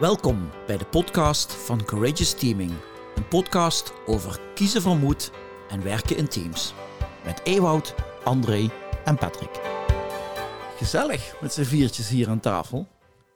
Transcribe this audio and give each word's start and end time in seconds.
Welkom 0.00 0.50
bij 0.66 0.76
de 0.76 0.84
podcast 0.84 1.54
van 1.54 1.84
Courageous 1.84 2.34
Teaming. 2.34 2.72
Een 3.14 3.28
podcast 3.28 3.92
over 4.06 4.40
kiezen 4.54 4.82
van 4.82 4.98
moed 4.98 5.30
en 5.68 5.82
werken 5.82 6.16
in 6.16 6.28
teams. 6.28 6.74
Met 7.24 7.40
Ewout, 7.44 7.94
André 8.24 8.70
en 9.04 9.16
Patrick. 9.16 9.60
Gezellig 10.76 11.40
met 11.40 11.52
z'n 11.52 11.62
viertjes 11.62 12.08
hier 12.08 12.28
aan 12.28 12.40
tafel. 12.40 12.88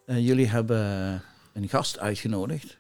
Uh, 0.07 0.27
jullie 0.27 0.49
hebben 0.49 1.23
een 1.53 1.69
gast 1.69 1.99
uitgenodigd. 1.99 2.79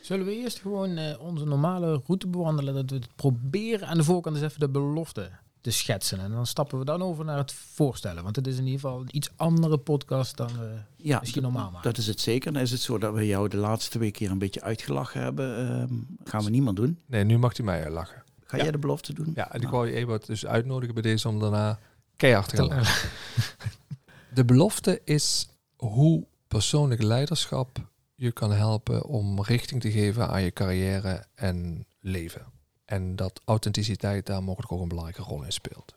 Zullen 0.00 0.26
we 0.26 0.36
eerst 0.36 0.58
gewoon 0.58 0.98
uh, 0.98 1.20
onze 1.20 1.44
normale 1.44 2.00
route 2.06 2.28
bewandelen? 2.28 2.74
Dat 2.74 2.90
we 2.90 2.96
het 2.96 3.16
proberen 3.16 3.88
aan 3.88 3.98
de 3.98 4.04
voorkant 4.04 4.36
eens 4.36 4.44
even 4.44 4.60
de 4.60 4.70
belofte 4.70 5.30
te 5.60 5.70
schetsen. 5.70 6.20
En 6.20 6.30
dan 6.30 6.46
stappen 6.46 6.78
we 6.78 6.84
dan 6.84 7.02
over 7.02 7.24
naar 7.24 7.36
het 7.36 7.52
voorstellen. 7.52 8.22
Want 8.22 8.36
het 8.36 8.46
is 8.46 8.58
in 8.58 8.64
ieder 8.64 8.80
geval 8.80 9.00
een 9.00 9.16
iets 9.16 9.30
andere 9.36 9.78
podcast 9.78 10.36
dan 10.36 10.48
we 10.58 10.76
ja, 10.96 11.18
misschien 11.20 11.42
normaal 11.42 11.70
maken. 11.70 11.90
Dat 11.90 11.98
is 11.98 12.06
het 12.06 12.20
zeker. 12.20 12.52
Dan 12.52 12.62
is 12.62 12.70
het 12.70 12.80
zo 12.80 12.98
dat 12.98 13.14
we 13.14 13.26
jou 13.26 13.48
de 13.48 13.56
laatste 13.56 13.90
twee 13.90 14.10
keer 14.10 14.30
een 14.30 14.38
beetje 14.38 14.62
uitgelachen 14.62 15.20
hebben. 15.20 15.80
Uh, 15.90 15.98
gaan 16.24 16.44
we 16.44 16.50
niemand 16.50 16.76
doen. 16.76 16.98
Nee, 17.06 17.24
nu 17.24 17.38
mag 17.38 17.56
hij 17.56 17.66
mij 17.66 17.90
lachen. 17.90 18.22
Ga 18.44 18.56
jij 18.56 18.70
de 18.70 18.78
belofte 18.78 19.14
doen? 19.14 19.32
Ja, 19.34 19.52
en 19.52 19.60
ik 19.60 19.68
wou 19.68 19.86
je 19.86 19.94
even 19.94 20.20
dus 20.26 20.46
uitnodigen 20.46 20.94
bij 20.94 21.02
deze 21.02 21.28
om 21.28 21.40
daarna 21.40 21.78
keihard 22.16 22.48
te 22.48 22.56
gaan 22.56 22.66
lachen. 22.66 23.10
de 24.34 24.44
belofte 24.44 25.00
is 25.04 25.48
hoe 25.76 26.26
persoonlijk 26.48 27.02
leiderschap 27.02 27.78
je 28.14 28.32
kan 28.32 28.52
helpen 28.52 29.04
om 29.04 29.42
richting 29.42 29.80
te 29.80 29.90
geven 29.90 30.28
aan 30.28 30.42
je 30.42 30.52
carrière 30.52 31.24
en 31.34 31.86
leven. 32.00 32.46
En 32.88 33.16
dat 33.16 33.40
authenticiteit 33.44 34.26
daar 34.26 34.42
mogelijk 34.42 34.72
ook 34.72 34.80
een 34.80 34.88
belangrijke 34.88 35.22
rol 35.22 35.42
in 35.42 35.52
speelt. 35.52 35.94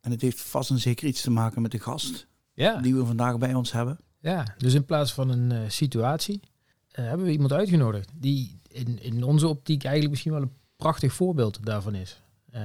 En 0.00 0.10
het 0.10 0.20
heeft 0.20 0.40
vast 0.40 0.70
en 0.70 0.78
zeker 0.78 1.06
iets 1.06 1.22
te 1.22 1.30
maken 1.30 1.62
met 1.62 1.70
de 1.70 1.78
gast 1.78 2.26
ja. 2.52 2.80
die 2.80 2.94
we 2.94 3.06
vandaag 3.06 3.38
bij 3.38 3.54
ons 3.54 3.72
hebben. 3.72 3.98
Ja, 4.20 4.54
dus 4.58 4.74
in 4.74 4.84
plaats 4.84 5.12
van 5.12 5.28
een 5.28 5.50
uh, 5.50 5.68
situatie 5.68 6.40
uh, 6.42 7.06
hebben 7.06 7.26
we 7.26 7.32
iemand 7.32 7.52
uitgenodigd 7.52 8.10
die 8.14 8.60
in, 8.68 9.02
in 9.02 9.24
onze 9.24 9.48
optiek 9.48 9.82
eigenlijk 9.82 10.10
misschien 10.10 10.32
wel 10.32 10.42
een 10.42 10.56
prachtig 10.76 11.12
voorbeeld 11.12 11.66
daarvan 11.66 11.94
is. 11.94 12.22
Uh, 12.54 12.62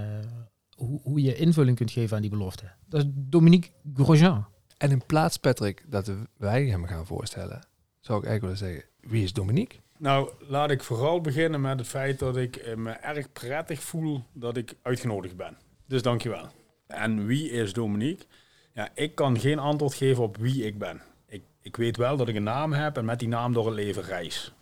hoe, 0.76 1.00
hoe 1.04 1.22
je 1.22 1.36
invulling 1.36 1.78
kunt 1.78 1.92
geven 1.92 2.16
aan 2.16 2.22
die 2.22 2.32
belofte. 2.32 2.72
Dat 2.86 3.04
is 3.04 3.10
Dominique 3.14 3.72
Grosjean. 3.94 4.46
En 4.78 4.92
in 4.92 5.06
plaats, 5.06 5.38
Patrick, 5.38 5.86
dat 5.88 6.12
wij 6.38 6.66
hem 6.66 6.86
gaan 6.86 7.06
voorstellen, 7.06 7.68
zou 8.00 8.20
ik 8.20 8.26
eigenlijk 8.26 8.42
willen 8.42 8.58
zeggen, 8.58 8.92
wie 9.00 9.24
is 9.24 9.34
Dominique? 9.34 9.80
Nou, 9.98 10.32
laat 10.40 10.72
ik 10.72 10.84
vooral 10.84 11.22
beginnen 11.22 11.62
met 11.62 11.80
het 11.80 11.88
feit 11.88 12.20
dat 12.20 12.38
ik 12.38 12.76
me 12.76 12.92
erg 12.92 13.32
prettig 13.32 13.84
voel 13.84 14.24
dat 14.34 14.58
ik 14.58 14.74
uitgenodigd 14.82 15.36
ben. 15.36 15.58
Dus 15.86 16.02
dankjewel. 16.02 16.48
En 16.88 17.26
wie 17.26 17.52
is 17.52 17.74
Dominique? 17.74 18.26
Ja, 18.74 18.90
ik 18.94 19.16
kan 19.16 19.40
geen 19.40 19.60
antwoord 19.60 19.94
geven 19.94 20.24
op 20.24 20.38
wie 20.38 20.66
ik 20.66 20.78
ben. 20.78 21.02
Ik, 21.28 21.44
ik 21.62 21.76
weet 21.76 21.98
wel 21.98 22.18
dat 22.18 22.28
ik 22.28 22.36
een 22.36 22.44
naam 22.44 22.74
heb 22.74 22.98
en 22.98 23.06
met 23.06 23.20
die 23.20 23.28
naam 23.28 23.54
door 23.54 23.66
het 23.66 23.76
leven 23.76 24.04
reis. 24.04 24.54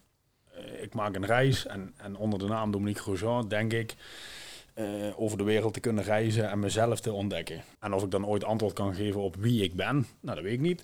Uh, 0.58 0.84
ik 0.84 0.94
maak 0.94 1.16
een 1.16 1.26
reis 1.26 1.66
en, 1.66 1.94
en 1.98 2.16
onder 2.16 2.40
de 2.40 2.46
naam 2.46 2.72
Dominique 2.72 3.02
Grosjean 3.02 3.48
denk 3.48 3.74
ik 3.74 3.96
uh, 4.76 5.20
over 5.20 5.38
de 5.38 5.44
wereld 5.44 5.74
te 5.74 5.80
kunnen 5.80 6.04
reizen 6.04 6.50
en 6.50 6.60
mezelf 6.60 7.00
te 7.00 7.12
ontdekken. 7.12 7.64
En 7.80 7.94
of 7.94 8.04
ik 8.04 8.12
dan 8.12 8.26
ooit 8.26 8.44
antwoord 8.44 8.74
kan 8.74 8.96
geven 8.96 9.22
op 9.22 9.36
wie 9.36 9.64
ik 9.64 9.74
ben, 9.74 10.08
nou 10.20 10.36
dat 10.36 10.44
weet 10.44 10.54
ik 10.54 10.60
niet. 10.60 10.84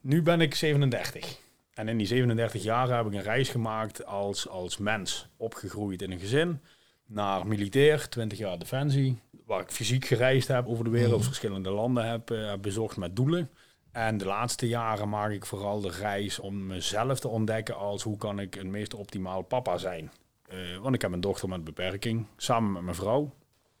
Nu 0.00 0.22
ben 0.22 0.40
ik 0.40 0.54
37. 0.54 1.38
En 1.76 1.88
in 1.88 1.96
die 1.96 2.06
37 2.06 2.62
jaar 2.62 2.96
heb 2.96 3.06
ik 3.06 3.12
een 3.12 3.22
reis 3.22 3.48
gemaakt 3.48 4.06
als, 4.06 4.48
als 4.48 4.78
mens. 4.78 5.28
Opgegroeid 5.36 6.02
in 6.02 6.10
een 6.10 6.18
gezin. 6.18 6.60
Naar 7.06 7.46
militair, 7.46 8.08
20 8.08 8.38
jaar 8.38 8.58
defensie. 8.58 9.20
Waar 9.46 9.60
ik 9.60 9.70
fysiek 9.70 10.04
gereisd 10.04 10.48
heb 10.48 10.66
over 10.66 10.84
de 10.84 10.90
wereld. 10.90 11.18
Mhm. 11.18 11.26
Verschillende 11.26 11.70
landen 11.70 12.08
heb, 12.08 12.30
uh, 12.30 12.52
bezocht 12.60 12.96
met 12.96 13.16
doelen. 13.16 13.50
En 13.92 14.18
de 14.18 14.24
laatste 14.24 14.68
jaren 14.68 15.08
maak 15.08 15.30
ik 15.30 15.46
vooral 15.46 15.80
de 15.80 15.90
reis 15.90 16.38
om 16.38 16.66
mezelf 16.66 17.20
te 17.20 17.28
ontdekken 17.28 17.76
als 17.76 18.02
hoe 18.02 18.16
kan 18.16 18.40
ik 18.40 18.56
een 18.56 18.70
meest 18.70 18.94
optimaal 18.94 19.42
papa 19.42 19.78
zijn. 19.78 20.10
Uh, 20.52 20.78
want 20.78 20.94
ik 20.94 21.02
heb 21.02 21.12
een 21.12 21.20
dochter 21.20 21.48
met 21.48 21.64
beperking, 21.64 22.26
samen 22.36 22.72
met 22.72 22.82
mijn 22.82 22.96
vrouw. 22.96 23.34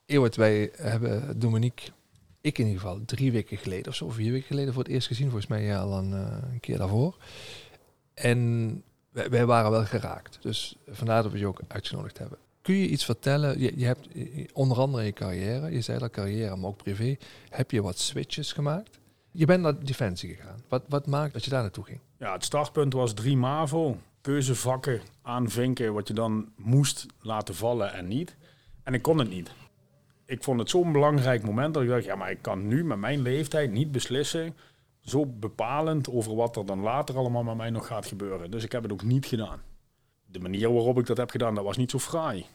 Eeuwert, 0.06 0.36
wij 0.36 0.70
hebben 0.76 1.38
Dominique, 1.38 1.90
ik 2.40 2.58
in 2.58 2.66
ieder 2.66 2.80
geval, 2.80 3.00
drie 3.04 3.32
weken 3.32 3.56
geleden 3.56 3.88
of 3.88 3.94
zo, 3.94 4.10
vier 4.10 4.32
weken 4.32 4.46
geleden 4.46 4.72
voor 4.72 4.82
het 4.82 4.92
eerst 4.92 5.06
gezien. 5.06 5.30
Volgens 5.30 5.50
mij 5.50 5.78
al 5.78 5.98
een, 5.98 6.10
uh, 6.10 6.38
een 6.52 6.60
keer 6.60 6.78
daarvoor. 6.78 7.16
En 8.22 8.82
wij, 9.10 9.46
waren 9.46 9.70
wel 9.70 9.84
geraakt. 9.84 10.38
Dus 10.40 10.76
vandaar 10.88 11.22
dat 11.22 11.32
we 11.32 11.38
je 11.38 11.46
ook 11.46 11.60
uitgenodigd 11.68 12.18
hebben. 12.18 12.38
Kun 12.62 12.74
je 12.74 12.88
iets 12.88 13.04
vertellen? 13.04 13.60
Je, 13.60 13.78
je 13.78 13.84
hebt 13.84 14.08
onder 14.52 14.78
andere 14.78 15.02
in 15.02 15.08
je 15.08 15.14
carrière, 15.14 15.72
je 15.72 15.80
zei 15.80 15.98
dat 15.98 16.10
carrière, 16.10 16.56
maar 16.56 16.68
ook 16.68 16.82
privé, 16.82 17.16
heb 17.48 17.70
je 17.70 17.82
wat 17.82 17.98
switches 17.98 18.52
gemaakt? 18.52 18.98
Je 19.30 19.44
bent 19.44 19.62
naar 19.62 19.84
Defensie 19.84 20.34
gegaan. 20.34 20.62
Wat, 20.68 20.82
wat 20.88 21.06
maakt 21.06 21.32
dat 21.32 21.44
je 21.44 21.50
daar 21.50 21.62
naartoe 21.62 21.84
ging? 21.84 22.00
Ja, 22.18 22.32
het 22.32 22.44
startpunt 22.44 22.92
was 22.92 23.14
drie 23.14 23.36
MAVO. 23.36 23.98
Keuzevakken 24.20 25.00
aanvinken 25.22 25.92
wat 25.92 26.08
je 26.08 26.14
dan 26.14 26.48
moest 26.56 27.06
laten 27.20 27.54
vallen 27.54 27.92
en 27.92 28.08
niet. 28.08 28.36
En 28.82 28.94
ik 28.94 29.02
kon 29.02 29.18
het 29.18 29.28
niet. 29.28 29.50
Ik 30.24 30.42
vond 30.42 30.60
het 30.60 30.70
zo'n 30.70 30.92
belangrijk 30.92 31.42
moment 31.42 31.74
dat 31.74 31.82
ik 31.82 31.88
dacht, 31.88 32.04
ja, 32.04 32.14
maar 32.14 32.30
ik 32.30 32.42
kan 32.42 32.68
nu 32.68 32.84
met 32.84 32.98
mijn 32.98 33.20
leeftijd 33.20 33.72
niet 33.72 33.92
beslissen 33.92 34.54
zo 35.06 35.26
bepalend 35.26 36.10
over 36.10 36.34
wat 36.34 36.56
er 36.56 36.66
dan 36.66 36.80
later 36.80 37.16
allemaal 37.16 37.42
met 37.42 37.56
mij 37.56 37.70
nog 37.70 37.86
gaat 37.86 38.06
gebeuren. 38.06 38.50
Dus 38.50 38.64
ik 38.64 38.72
heb 38.72 38.82
het 38.82 38.92
ook 38.92 39.02
niet 39.02 39.26
gedaan. 39.26 39.62
De 40.24 40.38
manier 40.38 40.72
waarop 40.72 40.98
ik 40.98 41.06
dat 41.06 41.16
heb 41.16 41.30
gedaan, 41.30 41.54
dat 41.54 41.64
was 41.64 41.76
niet 41.76 41.90
zo 41.90 41.98
fraai. 41.98 42.46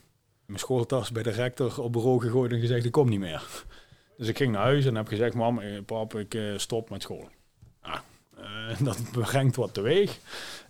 Mijn 0.46 0.60
schooltas 0.60 1.12
bij 1.12 1.24
de 1.24 1.30
rector 1.30 1.82
op 1.82 1.94
bureau 1.94 2.20
gegooid 2.22 2.52
en 2.52 2.60
gezegd, 2.60 2.86
ik 2.86 2.92
kom 2.92 3.10
niet 3.10 3.20
meer. 3.20 3.64
Dus 4.18 4.28
ik 4.28 4.38
ging 4.38 4.52
naar 4.52 4.62
huis 4.62 4.86
en 4.86 4.96
heb 4.96 5.08
gezegd, 5.08 5.34
mam, 5.34 5.60
eh, 5.60 5.80
pap, 5.86 6.16
ik 6.16 6.34
eh, 6.34 6.58
stop 6.58 6.90
met 6.90 7.02
school. 7.02 7.30
Ah, 7.82 8.00
dat 8.80 9.12
brengt 9.12 9.56
wat 9.56 9.74
teweeg. 9.74 10.20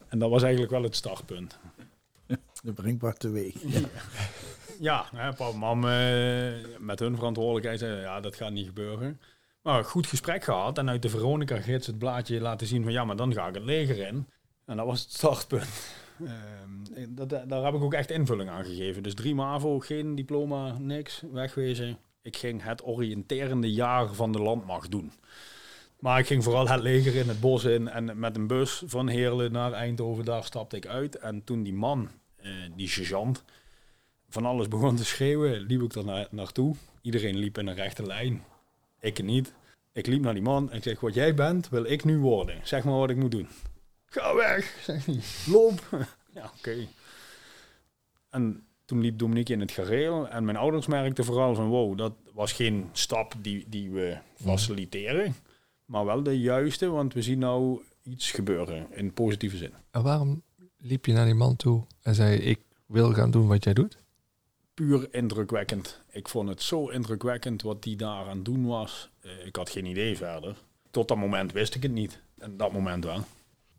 En 0.08 0.20
dat 0.20 0.30
was 0.30 0.42
eigenlijk 0.42 0.72
wel 0.72 0.84
het 0.84 0.96
startpunt. 0.96 1.60
Dat 2.64 2.76
brengt 2.76 3.02
wat 3.02 3.20
teweeg. 3.20 3.56
Ja, 3.66 3.82
ja 4.80 5.06
hè, 5.16 5.34
pap 5.34 5.54
mam 5.54 5.80
met 6.80 7.00
hun 7.00 7.16
verantwoordelijkheid 7.16 7.80
zeiden, 7.80 8.02
ja, 8.02 8.20
dat 8.20 8.36
gaat 8.36 8.52
niet 8.52 8.66
gebeuren. 8.66 9.20
Maar 9.62 9.84
goed 9.84 10.08
gesprek 10.08 10.44
gehad 10.44 10.78
en 10.78 10.90
uit 10.90 11.02
de 11.02 11.10
Veronica-gids 11.10 11.88
het 11.88 11.98
blaadje 11.98 12.42
laten 12.42 12.68
zien 12.68 12.84
van 12.84 12.92
ja, 12.92 13.06
maar 13.06 13.16
dan 13.16 13.34
ga 13.34 13.48
ik 13.48 13.54
het 13.54 13.64
leger 13.64 14.08
in. 14.08 14.28
En 14.66 14.78
dat 14.78 14.86
was 14.86 15.02
het 15.02 15.14
startpunt. 15.14 15.96
Dat, 17.10 17.30
daar 17.30 17.64
heb 17.64 17.74
ik 17.74 17.82
ook 17.82 17.94
echt 17.94 18.12
invulling 18.12 18.50
aan 18.50 18.66
gegeven. 18.66 19.04
Dus 19.04 19.14
drie 19.14 19.36
MAVO, 19.36 19.80
geen 19.80 20.16
diploma, 20.16 20.78
niks, 20.80 21.24
wegwezen. 21.32 21.98
Ik 22.22 22.38
ging 22.38 22.64
het 22.64 22.86
oriënterende 22.86 23.72
jaar 23.72 24.14
van 24.14 24.32
de 24.32 24.40
landmacht 24.40 24.92
doen. 24.92 25.12
Maar 26.00 26.20
ik 26.20 26.26
ging 26.26 26.44
vooral 26.44 26.68
het 26.68 26.82
leger 26.82 27.16
in, 27.16 27.28
het 27.28 27.40
bos 27.40 27.64
in 27.64 27.88
en 27.88 28.20
met 28.20 28.36
een 28.36 28.48
bus 28.48 28.84
van 28.86 29.08
Heerlen 29.08 29.52
naar 29.52 29.72
Eindhoven, 29.72 30.26
daar 30.26 30.44
stapte 30.44 30.76
ik 30.76 30.88
uit. 30.88 31.16
En 31.18 31.44
toen 31.44 31.64
die 31.64 31.74
man, 31.74 32.10
uh, 32.44 32.52
die 32.76 32.88
sergeant, 32.88 33.44
van 34.30 34.46
alles 34.46 34.68
begon 34.68 34.96
te 34.96 35.06
schreeuwen, 35.06 35.60
liep 35.60 35.82
ik 35.82 35.96
er 35.96 36.06
na 36.06 36.28
naartoe. 36.32 36.76
Iedereen 37.02 37.36
liep 37.36 37.58
in 37.58 37.68
een 37.68 37.76
rechte 37.76 38.06
lijn. 38.06 38.44
Ik 39.02 39.24
niet. 39.24 39.54
Ik 39.94 40.08
liep 40.08 40.22
naar 40.22 40.34
die 40.34 40.44
man 40.44 40.72
en 40.72 40.78
ik 40.78 40.84
zeg, 40.84 41.00
wat 41.00 41.14
jij 41.14 41.34
bent, 41.34 41.70
wil 41.70 41.86
ik 41.86 42.04
nu 42.04 42.18
worden. 42.18 42.60
Zeg 42.64 42.84
maar 42.84 42.98
wat 42.98 43.10
ik 43.10 43.16
moet 43.16 43.32
doen. 43.32 43.48
Ga 44.06 44.36
weg, 44.36 44.78
zeg 44.84 45.06
hij. 45.06 45.20
Loop. 45.48 45.88
ja, 46.36 46.52
oké. 46.58 46.88
En 48.30 48.64
toen 48.86 49.02
liep 49.02 49.20
Dominique 49.20 49.54
in 49.54 49.60
het 49.60 49.72
gareel 49.72 50.30
en 50.30 50.46
mijn 50.46 50.58
ouders 50.58 50.88
merkten 50.88 51.26
vooral 51.26 51.56
van, 51.56 51.68
wow, 51.68 51.98
dat 51.98 52.14
was 52.34 52.52
geen 52.52 52.90
stap 52.92 53.34
die, 53.42 53.66
die 53.70 53.90
we 53.90 54.18
faciliteren. 54.36 55.36
Maar 55.86 56.06
wel 56.06 56.24
de 56.24 56.40
juiste, 56.40 56.90
want 56.90 57.14
we 57.14 57.22
zien 57.22 57.40
nou 57.40 57.82
iets 58.04 58.32
gebeuren 58.32 58.88
in 58.92 59.14
positieve 59.14 59.58
zin. 59.58 59.74
En 59.92 60.04
waarom 60.04 60.44
liep 60.78 61.06
je 61.06 61.14
naar 61.14 61.26
die 61.26 61.34
man 61.34 61.56
toe 61.56 61.84
en 62.02 62.16
zei, 62.16 62.38
ik 62.38 62.60
wil 62.86 63.14
gaan 63.14 63.32
doen 63.32 63.48
wat 63.48 63.64
jij 63.64 63.74
doet? 63.74 63.98
Puur 64.74 65.14
indrukwekkend. 65.14 66.02
Ik 66.10 66.28
vond 66.28 66.50
het 66.50 66.62
zo 66.62 66.88
indrukwekkend 66.88 67.62
wat 67.62 67.84
die 67.84 67.96
daar 67.96 68.28
aan 68.28 68.44
doen 68.44 68.66
was. 68.66 69.10
Uh, 69.22 69.46
ik 69.46 69.56
had 69.56 69.70
geen 69.70 69.86
idee 69.86 70.18
verder. 70.18 70.56
Tot 70.92 71.08
dat 71.08 71.18
moment 71.18 71.52
wist 71.52 71.76
ik 71.76 71.84
het 71.84 71.92
niet. 71.92 72.22
En 72.38 72.58
dat 72.58 72.72
moment 72.72 73.04
wel. 73.04 73.24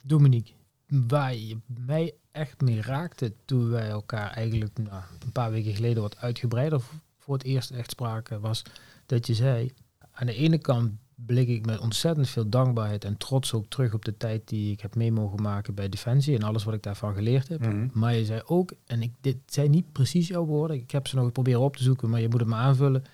Dominique, 0.02 0.52
waar 0.86 1.34
je 1.34 1.58
mij 1.66 2.14
echt 2.32 2.60
mee 2.60 2.80
raakte 2.80 3.32
toen 3.44 3.70
wij 3.70 3.88
elkaar 3.88 4.30
eigenlijk 4.30 4.78
nou, 4.78 5.02
een 5.24 5.32
paar 5.32 5.50
weken 5.50 5.74
geleden 5.74 6.02
wat 6.02 6.16
uitgebreider 6.16 6.80
voor 7.18 7.34
het 7.34 7.44
eerst 7.44 7.70
echt 7.70 7.90
spraken, 7.90 8.40
was 8.40 8.62
dat 9.06 9.26
je 9.26 9.34
zei, 9.34 9.72
aan 10.12 10.26
de 10.26 10.34
ene 10.34 10.58
kant 10.58 10.92
blik 11.26 11.48
ik 11.48 11.66
met 11.66 11.78
ontzettend 11.80 12.28
veel 12.28 12.48
dankbaarheid 12.48 13.04
en 13.04 13.16
trots 13.16 13.52
ook 13.52 13.66
terug 13.66 13.94
op 13.94 14.04
de 14.04 14.16
tijd 14.16 14.48
die 14.48 14.72
ik 14.72 14.80
heb 14.80 14.94
mee 14.94 15.12
mogen 15.12 15.42
maken 15.42 15.74
bij 15.74 15.88
Defensie 15.88 16.36
en 16.36 16.42
alles 16.42 16.64
wat 16.64 16.74
ik 16.74 16.82
daarvan 16.82 17.14
geleerd 17.14 17.48
heb. 17.48 17.60
Mhm. 17.60 17.88
Maar 17.92 18.14
je 18.14 18.24
zei 18.24 18.40
ook, 18.44 18.72
en 18.86 19.02
ik, 19.02 19.12
dit 19.20 19.36
zijn 19.46 19.70
niet 19.70 19.92
precies 19.92 20.28
jouw 20.28 20.44
woorden, 20.44 20.76
ik 20.76 20.90
heb 20.90 21.06
ze 21.06 21.16
nog 21.16 21.32
proberen 21.32 21.60
op 21.60 21.76
te 21.76 21.82
zoeken, 21.82 22.10
maar 22.10 22.20
je 22.20 22.28
moet 22.28 22.40
het 22.40 22.48
me 22.48 22.54
aanvullen. 22.54 23.04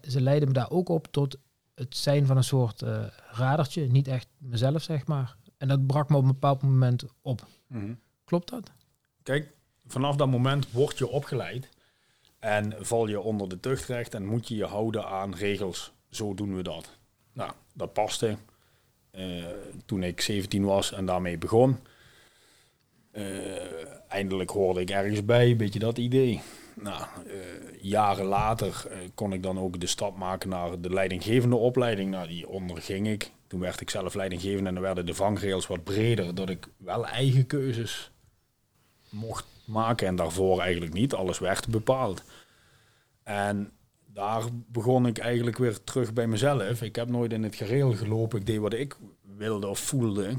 Ze 0.00 0.20
leiden 0.20 0.48
me 0.48 0.54
daar 0.54 0.70
ook 0.70 0.88
op 0.88 1.06
tot 1.10 1.38
het 1.74 1.96
zijn 1.96 2.26
van 2.26 2.36
een 2.36 2.44
soort 2.44 2.82
uh, 2.82 3.04
radertje, 3.30 3.86
niet 3.86 4.08
echt 4.08 4.28
mezelf 4.38 4.82
zeg 4.82 5.06
maar. 5.06 5.36
En 5.58 5.68
dat 5.68 5.86
brak 5.86 6.08
me 6.08 6.16
op 6.16 6.22
een 6.22 6.28
bepaald 6.28 6.62
moment 6.62 7.04
op. 7.22 7.46
Mhm. 7.66 7.92
Klopt 8.24 8.50
dat? 8.50 8.72
Kijk, 9.22 9.52
vanaf 9.86 10.16
dat 10.16 10.28
moment 10.28 10.70
word 10.70 10.98
je 10.98 11.08
opgeleid 11.08 11.68
en 12.38 12.74
val 12.78 13.06
je 13.06 13.20
onder 13.20 13.48
de 13.48 13.60
tuchtrecht 13.60 14.14
en 14.14 14.26
moet 14.26 14.48
je 14.48 14.56
je 14.56 14.64
houden 14.64 15.06
aan 15.06 15.34
regels. 15.34 15.92
Zo 16.10 16.34
doen 16.34 16.56
we 16.56 16.62
dat. 16.62 16.97
Nou, 17.38 17.52
dat 17.72 17.92
paste 17.92 18.36
uh, 19.12 19.44
toen 19.86 20.02
ik 20.02 20.20
17 20.20 20.64
was 20.64 20.92
en 20.92 21.06
daarmee 21.06 21.38
begon. 21.38 21.78
eindelijk 24.08 24.50
hoorde 24.50 24.80
ik 24.80 24.90
ergens 24.90 25.24
bij, 25.24 25.50
een 25.50 25.56
beetje 25.56 25.78
dat 25.78 25.98
idee. 25.98 26.42
Nou, 26.74 27.04
jaren 27.80 28.24
later 28.24 28.86
kon 29.14 29.32
ik 29.32 29.42
dan 29.42 29.58
ook 29.58 29.80
de 29.80 29.86
stap 29.86 30.16
maken 30.16 30.48
naar 30.48 30.80
de 30.80 30.90
leidinggevende 30.90 31.56
opleiding. 31.56 32.10
Nou, 32.10 32.28
die 32.28 32.48
onderging 32.48 33.08
ik. 33.08 33.30
Toen 33.46 33.60
werd 33.60 33.80
ik 33.80 33.90
zelf 33.90 34.14
leidinggevende 34.14 34.68
en 34.68 34.74
dan 34.74 34.82
werden 34.82 35.06
de 35.06 35.14
vangrails 35.14 35.66
wat 35.66 35.84
breder, 35.84 36.34
dat 36.34 36.48
ik 36.48 36.68
wel 36.76 37.06
eigen 37.06 37.46
keuzes 37.46 38.10
mocht 39.10 39.46
maken 39.64 40.06
en 40.06 40.16
daarvoor 40.16 40.60
eigenlijk 40.60 40.92
niet. 40.92 41.14
Alles 41.14 41.38
werd 41.38 41.68
bepaald. 41.68 42.22
En 43.22 43.72
daar 44.12 44.42
begon 44.66 45.06
ik 45.06 45.18
eigenlijk 45.18 45.58
weer 45.58 45.84
terug 45.84 46.12
bij 46.12 46.26
mezelf. 46.26 46.82
Ik 46.82 46.96
heb 46.96 47.08
nooit 47.08 47.32
in 47.32 47.42
het 47.42 47.54
gereel 47.54 47.92
gelopen. 47.92 48.38
Ik 48.38 48.46
deed 48.46 48.58
wat 48.58 48.72
ik 48.72 48.96
wilde 49.36 49.66
of 49.66 49.78
voelde. 49.78 50.36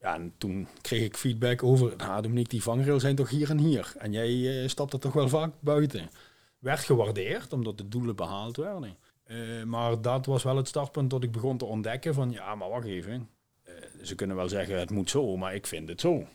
Ja, 0.00 0.14
en 0.14 0.32
toen 0.38 0.66
kreeg 0.80 1.02
ik 1.02 1.16
feedback 1.16 1.62
over, 1.62 1.94
nou 1.96 2.22
Dominique, 2.22 2.50
die 2.50 2.62
vangrails 2.62 3.02
zijn 3.02 3.16
toch 3.16 3.30
hier 3.30 3.50
en 3.50 3.58
hier. 3.58 3.92
En 3.98 4.12
jij 4.12 4.30
uh, 4.30 4.68
stapt 4.68 4.92
er 4.92 4.98
toch 4.98 5.12
wel 5.12 5.28
vaak 5.28 5.52
buiten. 5.60 6.10
Werd 6.58 6.80
gewaardeerd, 6.80 7.52
omdat 7.52 7.78
de 7.78 7.88
doelen 7.88 8.16
behaald 8.16 8.56
werden. 8.56 8.96
Uh, 9.26 9.64
maar 9.64 10.00
dat 10.00 10.26
was 10.26 10.42
wel 10.42 10.56
het 10.56 10.68
startpunt 10.68 11.10
dat 11.10 11.22
ik 11.22 11.32
begon 11.32 11.56
te 11.56 11.64
ontdekken 11.64 12.14
van, 12.14 12.30
ja, 12.30 12.54
maar 12.54 12.68
wacht 12.68 12.86
even. 12.86 13.28
Uh, 13.68 13.74
ze 14.02 14.14
kunnen 14.14 14.36
wel 14.36 14.48
zeggen, 14.48 14.78
het 14.78 14.90
moet 14.90 15.10
zo, 15.10 15.36
maar 15.36 15.54
ik 15.54 15.66
vind 15.66 15.88
het 15.88 16.00
zo. 16.00 16.26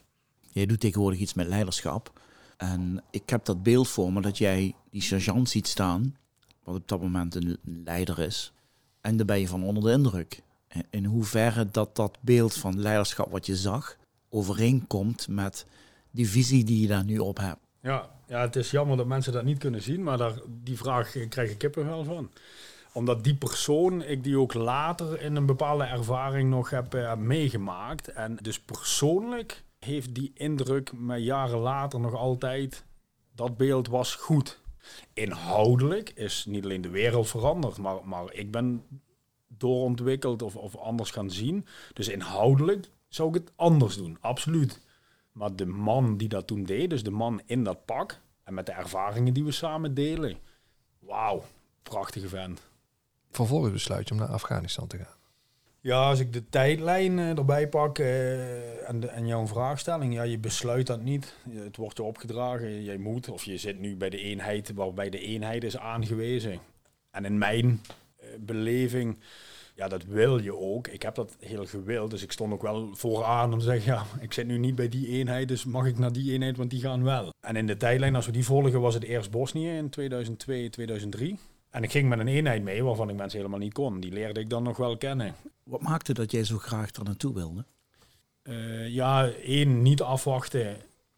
Jij 0.51 0.65
doet 0.65 0.79
tegenwoordig 0.79 1.19
iets 1.19 1.33
met 1.33 1.47
leiderschap. 1.47 2.21
En 2.57 3.03
ik 3.11 3.29
heb 3.29 3.45
dat 3.45 3.63
beeld 3.63 3.87
voor 3.87 4.13
me 4.13 4.21
dat 4.21 4.37
jij 4.37 4.75
die 4.89 5.01
sergeant 5.01 5.49
ziet 5.49 5.67
staan, 5.67 6.17
wat 6.63 6.75
op 6.75 6.87
dat 6.87 7.01
moment 7.01 7.35
een 7.35 7.57
leider 7.63 8.19
is. 8.19 8.53
En 9.01 9.17
daar 9.17 9.25
ben 9.25 9.39
je 9.39 9.47
van 9.47 9.63
onder 9.63 9.83
de 9.83 9.91
indruk. 9.91 10.41
In 10.89 11.05
hoeverre 11.05 11.69
dat 11.71 11.95
dat 11.95 12.17
beeld 12.21 12.53
van 12.53 12.79
leiderschap 12.79 13.31
wat 13.31 13.45
je 13.45 13.55
zag, 13.55 13.97
overeenkomt 14.29 15.27
met 15.27 15.65
die 16.11 16.29
visie 16.29 16.63
die 16.63 16.81
je 16.81 16.87
daar 16.87 17.05
nu 17.05 17.17
op 17.17 17.37
hebt. 17.37 17.59
Ja, 17.81 18.09
ja 18.27 18.41
het 18.41 18.55
is 18.55 18.71
jammer 18.71 18.97
dat 18.97 19.05
mensen 19.05 19.33
dat 19.33 19.43
niet 19.43 19.57
kunnen 19.57 19.81
zien, 19.81 20.03
maar 20.03 20.17
daar, 20.17 20.33
die 20.47 20.77
vraag 20.77 21.11
krijg 21.29 21.51
ik 21.51 21.57
kippenvel 21.57 22.03
van 22.03 22.29
omdat 22.93 23.23
die 23.23 23.35
persoon, 23.35 24.01
ik 24.01 24.23
die 24.23 24.39
ook 24.39 24.53
later 24.53 25.21
in 25.21 25.35
een 25.35 25.45
bepaalde 25.45 25.83
ervaring 25.83 26.49
nog 26.49 26.69
heb 26.69 26.95
uh, 26.95 27.15
meegemaakt. 27.15 28.07
En 28.07 28.37
dus 28.41 28.59
persoonlijk 28.59 29.63
heeft 29.79 30.15
die 30.15 30.31
indruk 30.33 30.93
me 30.93 31.17
jaren 31.17 31.59
later 31.59 31.99
nog 31.99 32.15
altijd, 32.15 32.85
dat 33.35 33.57
beeld 33.57 33.87
was 33.87 34.15
goed. 34.15 34.61
Inhoudelijk 35.13 36.09
is 36.09 36.45
niet 36.45 36.63
alleen 36.63 36.81
de 36.81 36.89
wereld 36.89 37.27
veranderd, 37.27 37.77
maar, 37.77 38.07
maar 38.07 38.33
ik 38.33 38.51
ben 38.51 38.83
doorontwikkeld 39.47 40.41
of, 40.41 40.55
of 40.55 40.75
anders 40.75 41.11
gaan 41.11 41.31
zien. 41.31 41.65
Dus 41.93 42.07
inhoudelijk 42.07 42.89
zou 43.07 43.29
ik 43.29 43.35
het 43.35 43.51
anders 43.55 43.97
doen, 43.97 44.17
absoluut. 44.21 44.81
Maar 45.31 45.55
de 45.55 45.65
man 45.65 46.17
die 46.17 46.27
dat 46.27 46.47
toen 46.47 46.63
deed, 46.63 46.89
dus 46.89 47.03
de 47.03 47.11
man 47.11 47.41
in 47.45 47.63
dat 47.63 47.85
pak 47.85 48.21
en 48.43 48.53
met 48.53 48.65
de 48.65 48.71
ervaringen 48.71 49.33
die 49.33 49.43
we 49.43 49.51
samen 49.51 49.93
delen, 49.93 50.37
wauw, 50.99 51.43
prachtige 51.83 52.27
vent. 52.27 52.61
Vervolgens 53.29 53.71
besluit 53.73 54.07
je 54.07 54.13
om 54.13 54.19
naar 54.19 54.29
Afghanistan 54.29 54.87
te 54.87 54.97
gaan. 54.97 55.22
Ja, 55.83 56.09
als 56.09 56.19
ik 56.19 56.33
de 56.33 56.49
tijdlijn 56.49 57.17
uh, 57.17 57.37
erbij 57.37 57.69
pak 57.69 57.99
uh, 57.99 58.89
en, 58.89 58.99
de, 58.99 59.21
jouw 59.25 59.47
vraagstelling, 59.47 60.13
ja, 60.13 60.23
je 60.23 60.37
besluit 60.37 60.87
dat 60.87 61.01
niet. 61.01 61.35
Het 61.49 61.77
wordt 61.77 61.97
je 61.97 62.03
opgedragen, 62.03 62.83
jij 62.83 62.97
moet, 62.97 63.29
of 63.29 63.43
je 63.43 63.57
zit 63.57 63.79
nu 63.79 63.95
bij 63.95 64.09
de 64.09 64.17
eenheid 64.17 64.73
waarbij 64.73 65.09
de 65.09 65.19
eenheid 65.19 65.63
is 65.63 65.77
aangewezen. 65.77 66.59
En 67.11 67.25
in 67.25 67.37
mijn 67.37 67.65
uh, 67.65 68.27
beleving, 68.39 69.17
ja, 69.75 69.87
dat 69.87 70.03
wil 70.03 70.41
je 70.41 70.55
ook. 70.55 70.87
Ik 70.87 71.01
heb 71.01 71.15
dat 71.15 71.35
heel 71.39 71.65
gewild, 71.65 72.09
dus 72.09 72.23
ik 72.23 72.31
stond 72.31 72.53
ook 72.53 72.61
wel 72.61 72.89
vooraan 72.95 73.53
om 73.53 73.59
te 73.59 73.65
zeggen, 73.65 73.93
ja, 73.93 74.05
ik 74.21 74.33
zit 74.33 74.47
nu 74.47 74.57
niet 74.57 74.75
bij 74.75 74.89
die 74.89 75.07
eenheid, 75.07 75.47
dus 75.47 75.65
mag 75.65 75.85
ik 75.85 75.97
naar 75.97 76.13
die 76.13 76.31
eenheid, 76.31 76.57
want 76.57 76.69
die 76.69 76.81
gaan 76.81 77.03
wel. 77.03 77.29
En 77.39 77.55
in 77.55 77.67
de 77.67 77.77
tijdlijn, 77.77 78.15
als 78.15 78.25
we 78.25 78.31
die 78.31 78.45
volgen, 78.45 78.81
was 78.81 78.93
het 78.93 79.03
eerst 79.03 79.31
Bosnië 79.31 79.69
in 79.69 79.89
2002, 79.89 80.69
2003. 80.69 81.39
En 81.73 81.83
ik 81.83 81.91
ging 81.91 82.09
met 82.09 82.19
een 82.19 82.27
eenheid 82.27 82.63
mee 82.63 82.83
waarvan 82.83 83.09
ik 83.09 83.15
mensen 83.15 83.37
helemaal 83.37 83.59
niet 83.59 83.73
kon. 83.73 83.99
Die 83.99 84.11
leerde 84.11 84.39
ik 84.39 84.49
dan 84.49 84.63
nog 84.63 84.77
wel 84.77 84.97
kennen. 84.97 85.35
Wat 85.63 85.81
maakte 85.81 86.13
dat 86.13 86.31
jij 86.31 86.43
zo 86.43 86.57
graag 86.57 86.95
er 86.95 87.03
naartoe 87.03 87.33
wilde? 87.33 87.65
Uh, 88.43 88.89
ja, 88.89 89.29
één, 89.29 89.81
niet 89.81 90.01
afwachten 90.01 90.77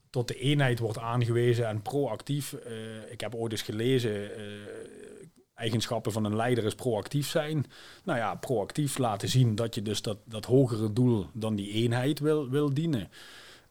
tot 0.10 0.28
de 0.28 0.40
eenheid 0.40 0.80
wordt 0.80 0.98
aangewezen 0.98 1.68
en 1.68 1.82
proactief. 1.82 2.54
Uh, 2.68 3.12
ik 3.12 3.22
heb 3.22 3.36
ooit 3.36 3.52
eens 3.52 3.62
gelezen, 3.62 4.12
uh, 4.12 4.44
eigenschappen 5.54 6.12
van 6.12 6.26
een 6.26 6.36
leider 6.36 6.66
is 6.66 6.76
proactief 6.76 7.28
zijn. 7.28 7.66
Nou 8.04 8.20
ja, 8.20 8.36
proactief 8.36 8.98
laten 8.98 9.30
zien 9.30 9.56
dat 9.56 9.76
je 9.76 9.82
dus 9.82 10.02
dat, 10.02 10.18
dat 10.26 10.46
hogere 10.46 10.94
doel 10.94 11.26
dan 11.34 11.56
die 11.56 11.72
eenheid 11.72 12.20
wil, 12.20 12.50
wil 12.50 12.74
dienen. 12.74 13.10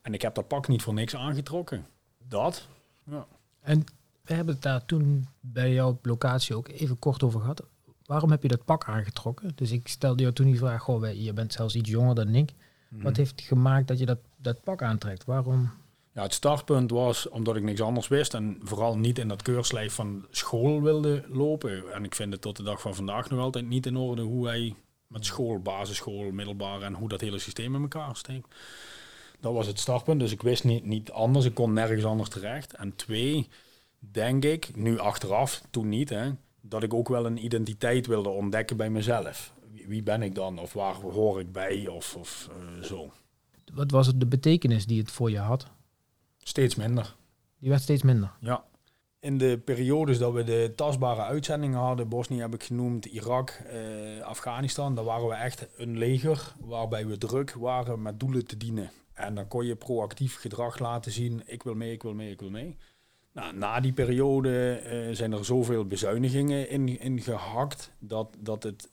En 0.03 0.15
ik 0.15 0.23
heb 0.23 0.35
dat 0.35 0.49
pak 0.49 0.69
niet 0.69 0.83
voor 0.83 0.95
niks 0.95 1.17
aangetrokken. 1.17 1.87
Dat, 2.29 2.69
ja. 3.11 3.27
En 3.61 3.85
we 4.25 4.35
hebben 4.35 4.55
het 4.55 4.62
daar 4.62 4.85
toen 4.85 5.26
bij 5.41 5.73
jouw 5.73 5.99
locatie 6.03 6.56
ook 6.56 6.69
even 6.69 6.99
kort 6.99 7.23
over 7.23 7.41
gehad. 7.41 7.62
Waarom 8.06 8.31
heb 8.31 8.43
je 8.43 8.49
dat 8.49 8.65
pak 8.65 8.85
aangetrokken? 8.85 9.53
Dus 9.55 9.71
ik 9.71 9.88
stelde 9.88 10.23
jou 10.23 10.35
toen 10.35 10.47
die 10.47 10.59
vraag, 10.59 10.82
goh, 10.82 11.23
je 11.23 11.32
bent 11.32 11.53
zelfs 11.53 11.75
iets 11.75 11.91
jonger 11.91 12.15
dan 12.15 12.35
ik. 12.35 12.53
Mhm. 12.88 13.03
Wat 13.03 13.17
heeft 13.17 13.41
gemaakt 13.41 13.88
dat 13.88 13.99
je 13.99 14.06
dat, 14.06 14.19
dat 14.37 14.62
pak 14.62 14.82
aantrekt? 14.82 15.25
Waarom? 15.25 15.71
Ja, 16.12 16.23
het 16.23 16.35
startpunt 16.35 16.91
was 16.91 17.29
omdat 17.29 17.56
ik 17.56 17.62
niks 17.62 17.81
anders 17.81 18.09
wist 18.09 18.35
en 18.35 18.59
vooral 18.62 18.99
niet 18.99 19.19
in 19.19 19.29
dat 19.29 19.43
keurslijf 19.43 19.94
van 19.94 20.26
school 20.31 20.82
wilde 20.82 21.25
lopen. 21.29 21.93
En 21.93 22.05
ik 22.05 22.15
vind 22.15 22.32
het 22.32 22.41
tot 22.41 22.56
de 22.56 22.62
dag 22.62 22.81
van 22.81 22.94
vandaag 22.94 23.31
nog 23.31 23.41
altijd 23.41 23.67
niet 23.67 23.87
in 23.87 23.97
orde 23.97 24.23
hoe 24.23 24.44
wij 24.44 24.75
met 25.06 25.25
school, 25.25 25.59
basisschool, 25.59 26.31
middelbaar 26.31 26.82
en 26.82 26.94
hoe 26.94 27.09
dat 27.09 27.21
hele 27.21 27.38
systeem 27.38 27.75
in 27.75 27.82
elkaar 27.82 28.17
steekt. 28.17 28.55
Dat 29.41 29.53
was 29.53 29.67
het 29.67 29.79
startpunt, 29.79 30.21
dus 30.21 30.32
ik 30.32 30.43
wist 30.43 30.65
niet, 30.65 30.85
niet 30.85 31.11
anders, 31.11 31.44
ik 31.44 31.55
kon 31.55 31.73
nergens 31.73 32.05
anders 32.05 32.29
terecht. 32.29 32.75
En 32.75 32.97
twee, 32.97 33.49
denk 34.11 34.45
ik, 34.45 34.77
nu 34.77 34.99
achteraf, 34.99 35.62
toen 35.71 35.89
niet, 35.89 36.09
hè, 36.09 36.31
dat 36.61 36.83
ik 36.83 36.95
ook 36.95 37.09
wel 37.09 37.27
een 37.27 37.45
identiteit 37.45 38.06
wilde 38.06 38.29
ontdekken 38.29 38.77
bij 38.77 38.91
mezelf. 38.91 39.53
Wie, 39.87 40.03
ben 40.03 40.23
ik 40.23 40.35
dan? 40.35 40.59
Of 40.59 40.73
waar 40.73 40.95
hoor 40.95 41.41
ik 41.41 41.53
bij? 41.53 41.89
Of, 41.89 42.17
of 42.17 42.51
uh, 42.51 42.83
zo. 42.83 43.12
Wat 43.73 43.91
was 43.91 44.06
het 44.06 44.21
de 44.21 44.27
betekenis 44.27 44.87
die 44.87 45.01
het 45.01 45.11
voor 45.11 45.31
je 45.31 45.39
had? 45.39 45.67
Steeds 46.39 46.75
minder. 46.75 47.17
Die 47.59 47.71
werd 47.71 47.83
steeds 47.83 48.03
minder? 48.03 48.33
Ja. 48.41 48.65
In 49.19 49.39
de 49.39 49.59
periodes 49.59 50.19
dat 50.19 50.33
we 50.33 50.45
de 50.45 50.73
tastbare 50.77 51.23
uitzendingen 51.23 51.79
hadden, 51.79 52.09
Bosnië 52.09 52.41
heb 52.41 52.55
ik 52.55 52.62
genoemd, 52.62 53.05
Irak, 53.05 53.50
eh, 53.50 54.21
Afghanistan, 54.21 54.95
daar 54.95 55.05
waren 55.05 55.29
we 55.29 55.35
echt 55.35 55.67
een 55.77 55.99
leger 55.99 56.55
waarbij 56.61 57.07
we 57.07 57.19
druk 57.19 57.53
waren 57.53 58.03
met 58.03 58.21
doelen 58.21 58.47
te 58.47 58.57
dienen. 58.57 58.91
En 59.12 59.35
dan 59.35 59.49
kon 59.49 59.67
je 59.67 59.77
proactief 59.77 60.37
gedrag 60.37 60.79
laten 60.79 61.12
zien, 61.12 61.43
ik 61.47 61.62
wil 61.62 61.75
mee, 61.75 61.93
ik 61.93 62.02
wil 62.02 62.14
mee, 62.14 62.31
ik 62.31 62.40
wil 62.40 62.50
mee. 62.50 62.76
Nou, 63.35 63.57
na 63.57 63.81
die 63.81 63.93
periode 63.93 64.83
uh, 64.85 65.14
zijn 65.14 65.33
er 65.33 65.45
zoveel 65.45 65.87
bezuinigingen 65.87 66.69
in, 66.69 67.00
in 67.00 67.21
gehakt 67.21 67.93
dat, 67.99 68.37
dat 68.38 68.62
het, 68.62 68.91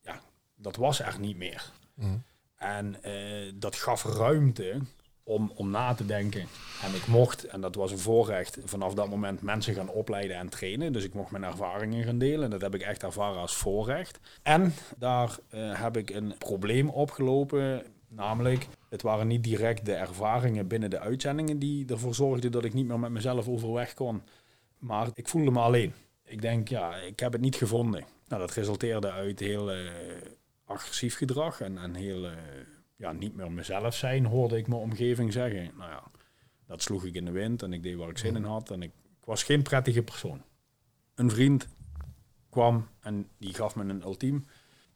ja, 0.00 0.20
dat 0.54 0.76
was 0.76 1.00
er 1.00 1.16
niet 1.20 1.36
meer. 1.36 1.72
Mm. 1.94 2.22
En 2.56 2.96
uh, 3.06 3.52
dat 3.54 3.76
gaf 3.76 4.04
ruimte 4.04 4.80
om, 5.22 5.52
om 5.54 5.70
na 5.70 5.94
te 5.94 6.06
denken. 6.06 6.46
En 6.82 6.94
ik 6.94 7.06
mocht, 7.06 7.44
en 7.44 7.60
dat 7.60 7.74
was 7.74 7.90
een 7.90 7.98
voorrecht, 7.98 8.58
vanaf 8.64 8.94
dat 8.94 9.08
moment 9.08 9.42
mensen 9.42 9.74
gaan 9.74 9.88
opleiden 9.88 10.36
en 10.36 10.48
trainen. 10.48 10.92
Dus 10.92 11.04
ik 11.04 11.14
mocht 11.14 11.30
mijn 11.30 11.44
ervaringen 11.44 12.04
gaan 12.04 12.18
delen. 12.18 12.44
En 12.44 12.50
dat 12.50 12.60
heb 12.60 12.74
ik 12.74 12.82
echt 12.82 13.02
ervaren 13.02 13.40
als 13.40 13.54
voorrecht. 13.56 14.20
En 14.42 14.74
daar 14.98 15.38
uh, 15.54 15.80
heb 15.82 15.96
ik 15.96 16.10
een 16.10 16.34
probleem 16.38 16.88
opgelopen 16.88 17.84
Namelijk, 18.14 18.68
het 18.92 19.02
waren 19.02 19.26
niet 19.26 19.44
direct 19.44 19.84
de 19.86 19.94
ervaringen 19.94 20.66
binnen 20.66 20.90
de 20.90 20.98
uitzendingen 20.98 21.58
die 21.58 21.86
ervoor 21.86 22.14
zorgden 22.14 22.52
dat 22.52 22.64
ik 22.64 22.74
niet 22.74 22.86
meer 22.86 22.98
met 22.98 23.10
mezelf 23.10 23.48
overweg 23.48 23.94
kon. 23.94 24.22
Maar 24.78 25.08
ik 25.14 25.28
voelde 25.28 25.50
me 25.50 25.60
alleen. 25.60 25.92
Ik 26.24 26.42
denk, 26.42 26.68
ja, 26.68 26.96
ik 26.96 27.20
heb 27.20 27.32
het 27.32 27.40
niet 27.40 27.56
gevonden. 27.56 28.04
Nou, 28.28 28.40
dat 28.40 28.54
resulteerde 28.54 29.10
uit 29.10 29.40
heel 29.40 29.76
uh, 29.76 29.90
agressief 30.64 31.16
gedrag 31.16 31.60
en, 31.60 31.78
en 31.78 31.94
heel, 31.94 32.24
uh, 32.24 32.32
ja, 32.96 33.12
niet 33.12 33.36
meer 33.36 33.52
mezelf 33.52 33.94
zijn, 33.94 34.24
hoorde 34.26 34.56
ik 34.56 34.66
mijn 34.66 34.80
omgeving 34.80 35.32
zeggen. 35.32 35.70
Nou 35.78 35.90
ja, 35.90 36.02
dat 36.66 36.82
sloeg 36.82 37.04
ik 37.04 37.14
in 37.14 37.24
de 37.24 37.30
wind 37.30 37.62
en 37.62 37.72
ik 37.72 37.82
deed 37.82 37.96
waar 37.96 38.08
ik 38.08 38.18
zin 38.18 38.36
in 38.36 38.44
had 38.44 38.70
en 38.70 38.82
ik, 38.82 38.92
ik 39.20 39.24
was 39.24 39.42
geen 39.42 39.62
prettige 39.62 40.02
persoon. 40.02 40.42
Een 41.14 41.30
vriend 41.30 41.68
kwam 42.50 42.88
en 43.00 43.28
die 43.38 43.54
gaf 43.54 43.76
me 43.76 43.84
een 43.84 44.02
ultiem. 44.02 44.44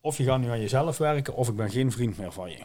Of 0.00 0.16
je 0.16 0.24
gaat 0.24 0.40
nu 0.40 0.48
aan 0.48 0.60
jezelf 0.60 0.98
werken 0.98 1.34
of 1.34 1.48
ik 1.48 1.56
ben 1.56 1.70
geen 1.70 1.92
vriend 1.92 2.18
meer 2.18 2.32
van 2.32 2.50
je 2.50 2.64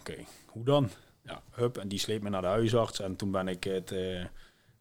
oké, 0.00 0.16
hoe 0.46 0.64
dan? 0.64 0.90
Ja, 1.22 1.42
hup, 1.50 1.78
en 1.78 1.88
die 1.88 1.98
sleept 1.98 2.22
me 2.22 2.28
naar 2.28 2.40
de 2.40 2.46
huisarts 2.46 3.00
en 3.00 3.16
toen 3.16 3.30
ben 3.30 3.48
ik 3.48 3.64
het 3.64 3.92
uh, 3.92 4.20
eh, 4.20 4.26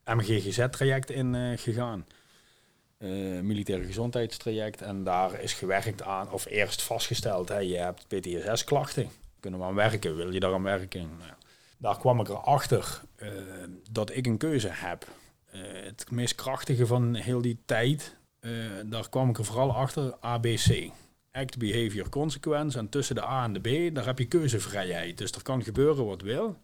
MGGZ-traject 0.05 1.09
in 1.09 1.33
uh, 1.33 1.57
gegaan. 1.57 2.05
Uh, 2.97 3.41
militaire 3.41 3.85
gezondheidstraject. 3.85 4.81
En 4.81 5.03
daar 5.03 5.39
is 5.39 5.53
gewerkt 5.53 6.01
aan, 6.01 6.31
of 6.31 6.45
eerst 6.45 6.81
vastgesteld, 6.81 7.49
hè, 7.49 7.57
je 7.57 7.77
hebt 7.77 8.07
PTSS-klachten. 8.07 9.09
Kunnen 9.39 9.59
we 9.59 9.65
aan 9.65 9.75
werken? 9.75 10.15
Wil 10.15 10.33
je 10.33 10.39
daar 10.39 10.53
aan 10.53 10.63
werken? 10.63 11.09
Nou, 11.19 11.31
daar 11.77 11.97
kwam 11.97 12.19
ik 12.19 12.29
erachter 12.29 13.01
dat 13.91 14.15
ik 14.15 14.25
een 14.25 14.37
keuze 14.37 14.69
heb. 14.71 15.07
het 15.85 16.11
meest 16.11 16.35
krachtige 16.35 16.85
van 16.85 17.15
heel 17.15 17.41
die 17.41 17.59
tijd, 17.65 18.15
daar 18.85 19.09
kwam 19.09 19.29
ik 19.29 19.37
er 19.37 19.45
vooral 19.45 19.75
achter, 19.75 20.17
ABC 20.19 20.91
act, 21.33 21.57
behavior, 21.57 22.09
consequence. 22.09 22.77
En 22.77 22.89
tussen 22.89 23.15
de 23.15 23.23
A 23.23 23.43
en 23.43 23.53
de 23.53 23.59
B, 23.89 23.95
daar 23.95 24.05
heb 24.05 24.19
je 24.19 24.25
keuzevrijheid. 24.25 25.17
Dus 25.17 25.31
er 25.31 25.43
kan 25.43 25.63
gebeuren 25.63 26.05
wat 26.05 26.21
wil. 26.21 26.57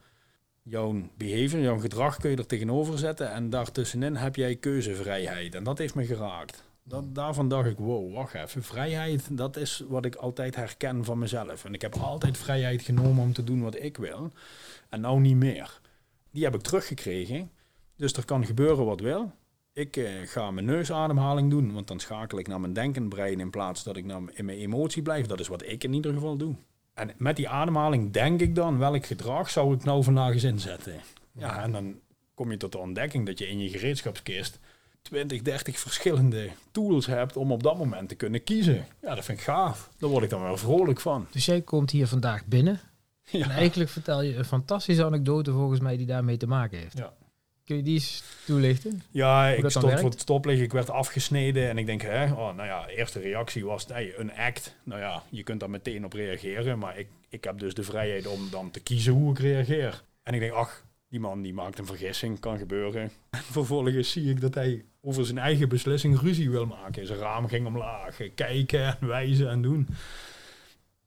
jouw 0.64 1.10
behavior, 1.18 1.62
jouw 1.62 1.80
gedrag 1.80 2.18
kun 2.18 2.30
je 2.30 2.38
er 2.38 2.46
tegenover 2.46 2.98
zetten. 2.98 3.32
En 3.32 3.50
daartussenin 3.50 4.16
heb 4.16 4.36
jij 4.36 4.56
keuzevrijheid. 4.56 5.56
En 5.56 5.64
dat 5.64 5.78
heeft 5.78 5.96
me 5.96 6.06
geraakt. 6.06 6.64
Daarvan 7.06 7.48
dacht 7.48 7.70
ik, 7.70 7.78
wow, 7.78 8.14
wacht 8.14 8.34
even. 8.34 8.64
Vrijheid, 8.64 9.38
dat 9.38 9.58
is 9.58 9.84
wat 9.88 10.06
ik 10.06 10.16
altijd 10.16 10.56
herken 10.56 11.06
van 11.06 11.20
mezelf. 11.20 11.66
En 11.66 11.74
ik 11.74 11.82
heb 11.82 11.96
altijd 11.96 12.38
vrijheid 12.38 12.82
genomen 12.82 13.24
om 13.24 13.34
te 13.34 13.44
doen 13.44 13.62
wat 13.62 13.76
ik 13.76 13.98
wil. 13.98 14.32
En 14.90 15.02
nou 15.02 15.20
niet 15.20 15.36
meer. 15.36 15.80
Die 16.32 16.44
heb 16.44 16.56
ik 16.56 16.62
teruggekregen. 16.62 17.52
Dus 17.96 18.14
er 18.14 18.26
kan 18.26 18.46
gebeuren 18.46 18.86
wat 18.86 19.00
wil. 19.00 19.32
Ik 19.74 19.98
eh, 19.98 20.12
ga 20.26 20.52
mijn 20.52 20.66
neusademhaling 20.66 21.50
doen, 21.50 21.74
want 21.74 21.88
dan 21.88 22.00
schakel 22.00 22.40
ik 22.40 22.48
naar 22.48 22.60
mijn 22.60 22.74
denkend 22.74 23.10
brein 23.10 23.40
in 23.40 23.50
plaats 23.50 23.84
dat 23.84 23.98
ik 23.98 24.06
naar 24.06 24.22
in 24.34 24.46
mijn 24.46 24.58
emotie 24.58 25.02
blijf. 25.02 25.26
Dat 25.26 25.40
is 25.40 25.48
wat 25.48 25.64
ik 25.66 25.84
in 25.84 25.94
ieder 25.94 26.14
geval 26.14 26.38
doe. 26.38 26.56
En 26.94 27.12
met 27.18 27.36
die 27.36 27.50
ademhaling 27.50 28.14
denk 28.14 28.42
ik 28.42 28.56
dan, 28.56 28.78
welk 28.78 29.06
gedrag 29.06 29.50
zou 29.50 29.76
ik 29.76 29.84
nou 29.84 30.04
vandaag 30.04 30.34
eens 30.34 30.44
inzetten? 30.44 31.02
Ja, 31.32 31.64
en 31.64 31.72
dan 31.72 32.00
kom 32.34 32.52
je 32.52 32.58
tot 32.58 32.72
de 32.72 32.78
ontdekking 32.78 33.26
dat 33.26 33.40
je 33.40 33.48
in 33.48 33.60
je 33.60 33.70
gereedschapskist 33.70 34.60
20, 35.02 35.42
30 35.42 35.80
verschillende 35.80 36.50
tools 36.72 37.06
hebt 37.06 37.38
om 37.38 37.52
op 37.52 37.64
dat 37.64 37.78
moment 37.78 38.10
te 38.10 38.16
kunnen 38.16 38.44
kiezen. 38.44 38.86
Ja, 39.02 39.16
dat 39.16 39.26
vind 39.26 39.38
ik 39.38 39.44
gaaf. 39.44 39.90
Daar 39.98 40.10
word 40.10 40.24
ik 40.24 40.30
dan 40.30 40.42
wel 40.42 40.58
vrolijk 40.58 41.00
van. 41.00 41.28
Dus 41.32 41.46
jij 41.46 41.62
komt 41.62 41.92
hier 41.92 42.08
vandaag 42.08 42.46
binnen. 42.46 42.80
Ja. 43.24 43.44
En 43.44 43.50
eigenlijk 43.50 43.90
vertel 43.90 44.22
je 44.22 44.36
een 44.36 44.46
fantastische 44.46 45.06
anekdote 45.06 45.52
volgens 45.52 45.80
mij 45.80 45.98
die 45.98 46.06
daarmee 46.06 46.38
te 46.38 46.48
maken 46.48 46.78
heeft. 46.78 46.98
Ja. 46.98 47.14
Kun 47.70 47.78
je 47.78 47.84
die 47.84 47.94
eens 47.94 48.24
toelichten? 48.46 49.02
Ja, 49.12 49.48
ik 49.48 49.70
stond 49.70 49.86
werkt? 49.86 50.02
voor 50.02 50.10
het 50.10 50.20
stoplicht, 50.20 50.62
ik 50.62 50.72
werd 50.72 50.90
afgesneden 50.90 51.70
en 51.70 51.78
ik 51.78 51.86
denk, 51.86 52.02
hè, 52.02 52.32
oh, 52.32 52.56
nou 52.56 52.68
ja, 52.68 52.88
eerste 52.88 53.20
reactie 53.20 53.66
was 53.66 53.86
een 54.18 54.34
act. 54.34 54.76
Nou 54.84 55.02
ja, 55.02 55.24
je 55.30 55.44
kunt 55.44 55.60
daar 55.60 55.70
meteen 55.70 56.06
op 56.06 56.14
reageren, 56.14 56.80
maar 56.80 56.98
ik, 56.98 57.08
ik 57.30 57.44
heb 57.44 57.60
dus 57.60 57.74
de 57.74 57.84
vrijheid 57.84 58.28
om 58.28 58.48
dan 58.52 58.72
te 58.72 58.80
kiezen 58.80 59.14
hoe 59.14 59.32
ik 59.32 59.40
reageer. 59.40 60.04
En 60.24 60.34
ik 60.34 60.40
denk, 60.40 60.54
ach, 60.54 60.86
die 61.10 61.20
man 61.20 61.42
die 61.42 61.54
maakt 61.54 61.80
een 61.80 61.86
vergissing, 61.86 62.40
kan 62.40 62.58
gebeuren. 62.58 63.02
En 63.30 63.40
vervolgens 63.52 64.12
zie 64.12 64.30
ik 64.30 64.42
dat 64.42 64.54
hij 64.54 64.86
over 65.02 65.26
zijn 65.26 65.38
eigen 65.38 65.70
beslissing 65.70 66.20
ruzie 66.20 66.50
wil 66.50 66.66
maken. 66.66 67.08
Zijn 67.08 67.20
raam 67.20 67.48
ging 67.48 67.68
omlaag, 67.68 68.18
kijken 68.36 68.98
en 69.00 69.08
wijzen 69.08 69.50
en 69.50 69.62
doen. 69.62 69.88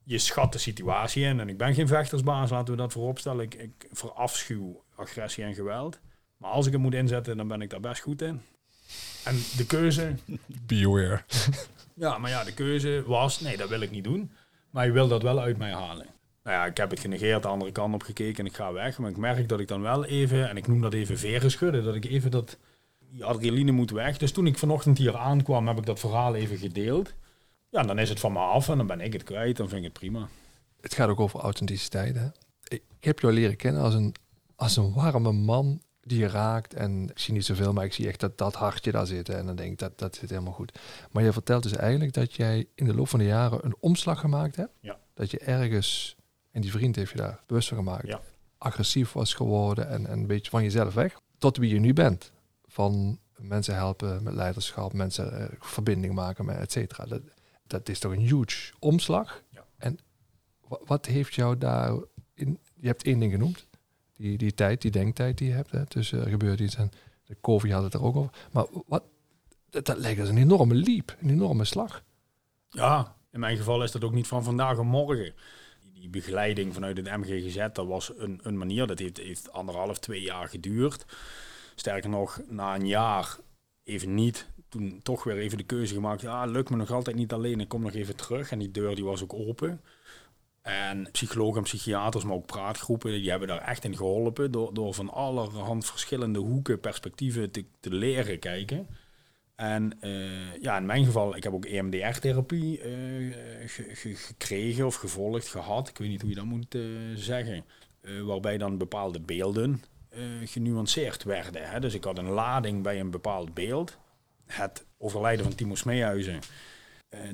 Je 0.04 0.18
schat 0.18 0.52
de 0.52 0.58
situatie 0.58 1.24
in 1.24 1.40
en 1.40 1.48
ik 1.48 1.58
ben 1.58 1.74
geen 1.74 1.88
vechtersbaas, 1.88 2.50
laten 2.50 2.74
we 2.74 2.80
dat 2.80 2.92
vooropstellen. 2.92 3.44
Ik, 3.44 3.54
ik 3.54 3.88
verafschuw 3.92 4.82
agressie 4.96 5.44
en 5.44 5.54
geweld. 5.54 6.00
Maar 6.42 6.50
als 6.50 6.66
ik 6.66 6.72
het 6.72 6.80
moet 6.80 6.94
inzetten, 6.94 7.36
dan 7.36 7.48
ben 7.48 7.60
ik 7.62 7.70
daar 7.70 7.80
best 7.80 8.02
goed 8.02 8.22
in. 8.22 8.40
En 9.24 9.34
de 9.56 9.66
keuze, 9.66 10.14
Beware. 10.66 11.22
ja, 11.94 12.18
maar 12.18 12.30
ja, 12.30 12.44
de 12.44 12.54
keuze 12.54 13.02
was, 13.06 13.40
nee, 13.40 13.56
dat 13.56 13.68
wil 13.68 13.80
ik 13.80 13.90
niet 13.90 14.04
doen. 14.04 14.30
Maar 14.70 14.86
je 14.86 14.92
wil 14.92 15.08
dat 15.08 15.22
wel 15.22 15.40
uit 15.40 15.58
mij 15.58 15.72
halen. 15.72 16.06
Nou 16.42 16.56
ja, 16.56 16.66
ik 16.66 16.76
heb 16.76 16.90
het 16.90 17.00
genegeerd, 17.00 17.42
de 17.42 17.48
andere 17.48 17.72
kant 17.72 17.94
op 17.94 18.02
gekeken 18.02 18.44
en 18.44 18.50
ik 18.50 18.56
ga 18.56 18.72
weg. 18.72 18.98
Maar 18.98 19.10
ik 19.10 19.16
merk 19.16 19.48
dat 19.48 19.60
ik 19.60 19.68
dan 19.68 19.82
wel 19.82 20.04
even, 20.04 20.48
en 20.48 20.56
ik 20.56 20.66
noem 20.66 20.80
dat 20.80 20.92
even 20.92 21.18
veren 21.18 21.50
schudden, 21.50 21.84
dat 21.84 21.94
ik 21.94 22.04
even 22.04 22.30
dat, 22.30 22.58
die 23.10 23.24
adrenaline 23.24 23.72
moet 23.72 23.90
weg. 23.90 24.18
Dus 24.18 24.32
toen 24.32 24.46
ik 24.46 24.58
vanochtend 24.58 24.98
hier 24.98 25.16
aankwam, 25.16 25.68
heb 25.68 25.78
ik 25.78 25.86
dat 25.86 26.00
verhaal 26.00 26.34
even 26.34 26.58
gedeeld. 26.58 27.14
Ja, 27.68 27.82
dan 27.82 27.98
is 27.98 28.08
het 28.08 28.20
van 28.20 28.32
me 28.32 28.38
af 28.38 28.68
en 28.68 28.76
dan 28.76 28.86
ben 28.86 29.00
ik 29.00 29.12
het 29.12 29.22
kwijt, 29.22 29.56
dan 29.56 29.68
vind 29.68 29.78
ik 29.80 29.86
het 29.86 29.98
prima. 29.98 30.28
Het 30.80 30.94
gaat 30.94 31.08
ook 31.08 31.20
over 31.20 31.40
authenticiteit. 31.40 32.16
Hè? 32.16 32.26
Ik 32.68 32.82
ik 33.02 33.08
heb 33.08 33.18
jou 33.18 33.32
leren 33.32 33.56
kennen 33.56 33.82
als 33.82 33.94
een, 33.94 34.14
als 34.56 34.76
een 34.76 34.92
warme 34.92 35.32
man 35.32 35.80
die 36.06 36.18
je 36.18 36.26
raakt. 36.28 36.74
En 36.74 37.08
ik 37.10 37.18
zie 37.18 37.34
niet 37.34 37.44
zoveel, 37.44 37.72
maar 37.72 37.84
ik 37.84 37.92
zie 37.92 38.06
echt 38.08 38.20
dat 38.20 38.38
dat 38.38 38.54
hartje 38.54 38.92
daar 38.92 39.06
zit. 39.06 39.28
En 39.28 39.46
dan 39.46 39.56
denk 39.56 39.72
ik, 39.72 39.78
dat, 39.78 39.98
dat 39.98 40.16
zit 40.16 40.30
helemaal 40.30 40.52
goed. 40.52 40.78
Maar 41.10 41.22
je 41.22 41.32
vertelt 41.32 41.62
dus 41.62 41.72
eigenlijk 41.76 42.12
dat 42.12 42.34
jij 42.34 42.66
in 42.74 42.84
de 42.86 42.94
loop 42.94 43.08
van 43.08 43.18
de 43.18 43.24
jaren 43.24 43.64
een 43.64 43.76
omslag 43.80 44.20
gemaakt 44.20 44.56
hebt. 44.56 44.72
Ja. 44.80 44.98
Dat 45.14 45.30
je 45.30 45.38
ergens, 45.38 46.16
en 46.50 46.60
die 46.60 46.70
vriend 46.70 46.96
heeft 46.96 47.10
je 47.10 47.16
daar 47.18 47.40
bewust 47.46 47.68
van 47.68 47.76
gemaakt, 47.76 48.06
Ja. 48.06 48.20
agressief 48.58 49.12
was 49.12 49.34
geworden 49.34 49.88
en, 49.88 50.06
en 50.06 50.18
een 50.18 50.26
beetje 50.26 50.50
van 50.50 50.62
jezelf 50.62 50.94
weg. 50.94 51.20
Tot 51.38 51.56
wie 51.56 51.74
je 51.74 51.80
nu 51.80 51.92
bent. 51.92 52.32
Van 52.66 53.18
mensen 53.36 53.74
helpen 53.74 54.22
met 54.22 54.34
leiderschap, 54.34 54.92
mensen 54.92 55.38
eh, 55.40 55.46
verbinding 55.60 56.14
maken 56.14 56.44
met 56.44 56.56
et 56.56 56.72
cetera. 56.72 57.04
Dat, 57.04 57.20
dat 57.66 57.88
is 57.88 57.98
toch 57.98 58.12
een 58.12 58.18
huge 58.18 58.72
omslag. 58.78 59.42
Ja. 59.48 59.64
En 59.76 59.98
wa- 60.68 60.80
wat 60.84 61.06
heeft 61.06 61.34
jou 61.34 61.58
daar 61.58 61.92
in? 62.34 62.58
Je 62.74 62.86
hebt 62.86 63.02
één 63.04 63.18
ding 63.18 63.32
genoemd. 63.32 63.66
Die, 64.22 64.38
die 64.38 64.54
tijd, 64.54 64.82
die 64.82 64.90
denktijd 64.90 65.38
die 65.38 65.48
je 65.48 65.54
hebt. 65.54 65.70
Hè, 65.70 65.86
tussen 65.86 66.24
er 66.24 66.30
gebeurt 66.30 66.60
iets 66.60 66.76
en 66.76 66.90
de 67.24 67.36
COVID 67.40 67.72
had 67.72 67.82
het 67.82 67.94
er 67.94 68.02
ook 68.02 68.16
over. 68.16 68.30
Maar 68.52 68.66
wat, 68.86 69.02
dat, 69.70 69.86
dat 69.86 70.18
als 70.18 70.28
een 70.28 70.38
enorme 70.38 70.74
leap, 70.74 71.16
een 71.20 71.30
enorme 71.30 71.64
slag. 71.64 72.02
Ja, 72.68 73.16
in 73.30 73.40
mijn 73.40 73.56
geval 73.56 73.82
is 73.82 73.90
dat 73.90 74.04
ook 74.04 74.12
niet 74.12 74.26
van 74.26 74.44
vandaag 74.44 74.78
en 74.78 74.86
morgen. 74.86 75.34
Die 75.92 76.08
begeleiding 76.08 76.74
vanuit 76.74 76.96
het 76.96 77.16
MGGZ, 77.16 77.66
dat 77.72 77.86
was 77.86 78.12
een, 78.16 78.40
een 78.42 78.58
manier. 78.58 78.86
Dat 78.86 78.98
heeft, 78.98 79.16
heeft 79.16 79.52
anderhalf, 79.52 79.98
twee 79.98 80.20
jaar 80.20 80.48
geduurd. 80.48 81.04
Sterker 81.74 82.10
nog, 82.10 82.40
na 82.48 82.74
een 82.74 82.86
jaar 82.86 83.36
even 83.84 84.14
niet. 84.14 84.46
Toen 84.68 85.00
toch 85.02 85.24
weer 85.24 85.38
even 85.38 85.58
de 85.58 85.64
keuze 85.64 85.94
gemaakt. 85.94 86.20
Ja, 86.20 86.44
lukt 86.44 86.70
me 86.70 86.76
nog 86.76 86.90
altijd 86.90 87.16
niet 87.16 87.32
alleen. 87.32 87.60
Ik 87.60 87.68
kom 87.68 87.82
nog 87.82 87.94
even 87.94 88.16
terug. 88.16 88.50
En 88.50 88.58
die 88.58 88.70
deur 88.70 88.94
die 88.94 89.04
was 89.04 89.22
ook 89.22 89.34
open. 89.34 89.80
En 90.62 91.08
psychologen 91.12 91.56
en 91.56 91.62
psychiaters, 91.62 92.24
maar 92.24 92.34
ook 92.34 92.46
praatgroepen, 92.46 93.12
die 93.12 93.30
hebben 93.30 93.48
daar 93.48 93.60
echt 93.62 93.84
in 93.84 93.96
geholpen. 93.96 94.50
Door, 94.50 94.74
door 94.74 94.94
van 94.94 95.10
allerhand 95.10 95.86
verschillende 95.86 96.38
hoeken, 96.38 96.80
perspectieven 96.80 97.50
te, 97.50 97.64
te 97.80 97.94
leren 97.94 98.38
kijken. 98.38 98.86
En 99.56 100.00
eh, 100.00 100.56
ja, 100.60 100.76
in 100.76 100.86
mijn 100.86 101.04
geval, 101.04 101.36
ik 101.36 101.42
heb 101.42 101.52
ook 101.52 101.64
EMDR-therapie 101.64 102.80
eh, 102.80 102.90
ge- 103.66 103.94
ge- 103.94 104.14
gekregen 104.16 104.86
of 104.86 104.94
gevolgd, 104.94 105.48
gehad. 105.48 105.88
Ik 105.88 105.98
weet 105.98 106.08
niet 106.08 106.20
hoe 106.20 106.30
je 106.30 106.36
dat 106.36 106.44
moet 106.44 106.74
eh, 106.74 106.80
zeggen. 107.14 107.64
Waarbij 108.24 108.58
dan 108.58 108.78
bepaalde 108.78 109.20
beelden 109.20 109.82
genuanceerd 110.44 111.22
werden. 111.24 111.70
Hè. 111.70 111.80
Dus 111.80 111.94
ik 111.94 112.04
had 112.04 112.18
een 112.18 112.28
lading 112.30 112.82
bij 112.82 113.00
een 113.00 113.10
bepaald 113.10 113.54
beeld. 113.54 113.98
Het 114.46 114.84
overlijden 114.98 115.44
van 115.44 115.54
Timo 115.54 115.74
Smeehuizen, 115.74 116.34
eh, 116.34 116.40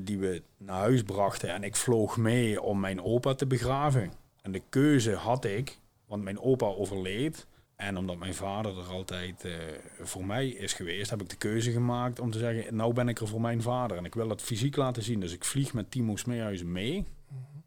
die 0.01 0.19
we 0.19 0.43
naar 0.57 0.79
huis 0.79 1.03
brachten. 1.03 1.53
En 1.53 1.63
ik 1.63 1.77
vloog 1.77 2.17
mee 2.17 2.63
om 2.63 2.81
mijn 2.81 3.03
opa 3.03 3.35
te 3.35 3.47
begraven. 3.47 4.13
En 4.43 4.53
de 4.53 4.63
keuze 4.69 5.15
had 5.15 5.45
ik, 5.45 5.79
want 6.07 6.23
mijn 6.23 6.41
opa 6.41 6.67
overleed. 6.67 7.47
En 7.77 7.97
omdat 7.97 8.19
mijn 8.19 8.35
vader 8.35 8.79
er 8.79 8.91
altijd 8.91 9.45
eh, 9.45 9.53
voor 10.01 10.25
mij 10.25 10.49
is 10.49 10.73
geweest, 10.73 11.11
heb 11.11 11.21
ik 11.21 11.29
de 11.29 11.37
keuze 11.37 11.71
gemaakt 11.71 12.21
om 12.21 12.31
te 12.31 12.39
zeggen, 12.39 12.77
nou 12.77 12.93
ben 12.93 13.09
ik 13.09 13.21
er 13.21 13.29
voor 13.29 13.41
mijn 13.41 13.63
vader. 13.63 13.97
En 13.97 14.05
ik 14.05 14.15
wil 14.15 14.29
dat 14.29 14.43
fysiek 14.43 14.77
laten 14.77 15.03
zien. 15.03 15.21
Dus 15.21 15.33
ik 15.33 15.45
vlieg 15.45 15.73
met 15.73 15.91
Timo 15.91 16.17
Smeerhuizen 16.17 16.73
mee 16.73 17.07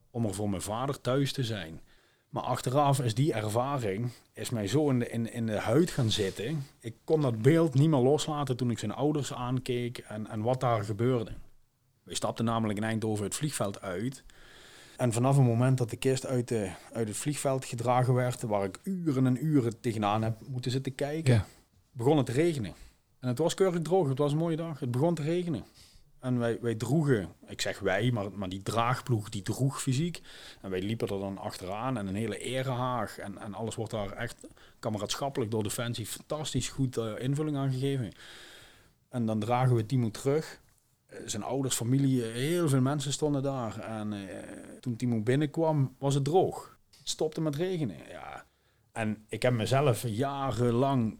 om 0.09 0.25
er 0.25 0.33
voor 0.33 0.49
mijn 0.49 0.61
vader 0.61 1.01
thuis 1.01 1.31
te 1.31 1.43
zijn. 1.43 1.81
Maar 2.29 2.43
achteraf 2.43 2.99
is 2.99 3.13
die 3.13 3.33
ervaring 3.33 4.09
is 4.33 4.49
mij 4.49 4.67
zo 4.67 4.89
in 4.89 4.99
de, 4.99 5.09
in, 5.09 5.33
in 5.33 5.45
de 5.45 5.59
huid 5.59 5.89
gaan 5.89 6.11
zitten. 6.11 6.65
Ik 6.79 6.95
kon 7.03 7.21
dat 7.21 7.41
beeld 7.41 7.73
niet 7.73 7.89
meer 7.89 7.99
loslaten 7.99 8.57
toen 8.57 8.71
ik 8.71 8.79
zijn 8.79 8.93
ouders 8.93 9.33
aankeek 9.33 9.97
en, 9.97 10.27
en 10.27 10.41
wat 10.41 10.59
daar 10.59 10.83
gebeurde. 10.83 11.31
We 12.03 12.15
stapten 12.15 12.45
namelijk 12.45 12.79
in 12.79 12.85
Eindhoven 12.85 13.23
het 13.25 13.35
vliegveld 13.35 13.81
uit. 13.81 14.23
En 14.97 15.13
vanaf 15.13 15.35
het 15.35 15.45
moment 15.45 15.77
dat 15.77 15.89
de 15.89 15.95
kist 15.95 16.25
uit, 16.25 16.47
de, 16.47 16.71
uit 16.93 17.07
het 17.07 17.17
vliegveld 17.17 17.65
gedragen 17.65 18.13
werd, 18.13 18.41
waar 18.41 18.63
ik 18.63 18.79
uren 18.83 19.25
en 19.25 19.45
uren 19.45 19.79
tegenaan 19.79 20.21
heb 20.23 20.37
moeten 20.47 20.71
zitten 20.71 20.95
kijken, 20.95 21.33
Ja. 21.33 21.45
begon 21.91 22.17
het 22.17 22.25
te 22.25 22.31
regenen. 22.31 22.73
En 23.19 23.27
het 23.27 23.37
was 23.37 23.53
keurig 23.53 23.81
droog, 23.81 24.07
het 24.09 24.17
was 24.17 24.31
een 24.31 24.37
mooie 24.37 24.55
dag. 24.55 24.79
Het 24.79 24.91
begon 24.91 25.15
te 25.15 25.21
regenen. 25.21 25.63
En 26.19 26.39
wij, 26.39 26.57
wij 26.61 26.75
droegen, 26.75 27.29
ik 27.47 27.61
zeg 27.61 27.79
wij, 27.79 28.11
maar, 28.11 28.31
maar 28.31 28.49
die 28.49 28.61
draagploeg 28.61 29.29
die 29.29 29.41
droeg 29.41 29.81
fysiek. 29.81 30.21
En 30.61 30.69
wij 30.69 30.81
liepen 30.81 31.07
er 31.07 31.19
dan 31.19 31.37
achteraan 31.37 31.97
en 31.97 32.07
een 32.07 32.15
hele 32.15 32.37
erehaag. 32.37 33.17
En, 33.17 33.37
en 33.37 33.53
alles 33.53 33.75
wordt 33.75 33.91
daar 33.91 34.11
echt 34.11 34.47
kameraadschappelijk 34.79 35.51
door 35.51 35.63
Defensie 35.63 36.05
fantastisch 36.05 36.69
goed 36.69 36.97
eh, 36.97 37.11
invulling 37.19 37.57
aan 37.57 37.71
gegeven. 37.71 38.11
En 39.09 39.25
dan 39.25 39.39
dragen 39.39 39.75
we 39.75 39.85
Timo 39.85 40.11
terug. 40.11 40.59
Eh, 41.11 41.19
zijn 41.25 41.43
ouders, 41.43 41.75
familie, 41.75 42.25
eh, 42.25 42.33
heel 42.33 42.69
veel 42.69 42.81
mensen 42.81 43.13
stonden 43.13 43.43
daar. 43.43 43.79
En 43.79 44.13
eh, 44.13 44.37
toen 44.79 44.95
Timo 44.95 45.21
binnenkwam, 45.21 45.95
was 45.99 46.13
het 46.13 46.23
droog. 46.23 46.77
Het 46.99 47.09
stopte 47.09 47.41
met 47.41 47.55
regenen. 47.55 47.97
Ja. 48.09 48.45
En 48.91 49.25
ik 49.27 49.41
heb 49.41 49.53
mezelf 49.53 50.07
jarenlang 50.07 51.17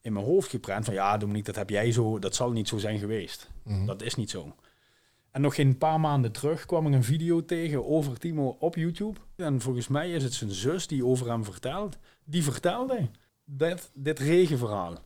in 0.00 0.12
mijn 0.12 0.24
hoofd 0.24 0.50
geprent 0.50 0.84
van 0.84 0.94
ja, 0.94 1.16
Dominique, 1.16 1.46
dat 1.46 1.56
heb 1.56 1.70
jij 1.70 1.92
zo, 1.92 2.18
dat 2.18 2.34
zal 2.34 2.52
niet 2.52 2.68
zo 2.68 2.78
zijn 2.78 2.98
geweest. 2.98 3.50
Mhm. 3.64 3.86
Dat 3.86 4.02
is 4.02 4.14
niet 4.14 4.30
zo. 4.30 4.56
En 5.30 5.40
nog 5.40 5.54
geen 5.54 5.78
paar 5.78 6.00
maanden 6.00 6.32
terug 6.32 6.66
kwam 6.66 6.86
ik 6.86 6.92
een 6.92 7.04
video 7.04 7.44
tegen 7.44 7.86
over 7.86 8.18
Timo 8.18 8.56
op 8.58 8.74
YouTube. 8.74 9.20
En 9.36 9.60
volgens 9.60 9.88
mij 9.88 10.12
is 10.12 10.22
het 10.22 10.34
zijn 10.34 10.50
zus 10.50 10.86
die 10.86 11.06
over 11.06 11.28
hem 11.30 11.44
vertelt. 11.44 11.98
Die 12.24 12.42
vertelde 12.42 13.08
dit, 13.44 13.90
dit 13.94 14.18
regenverhaal. 14.18 14.98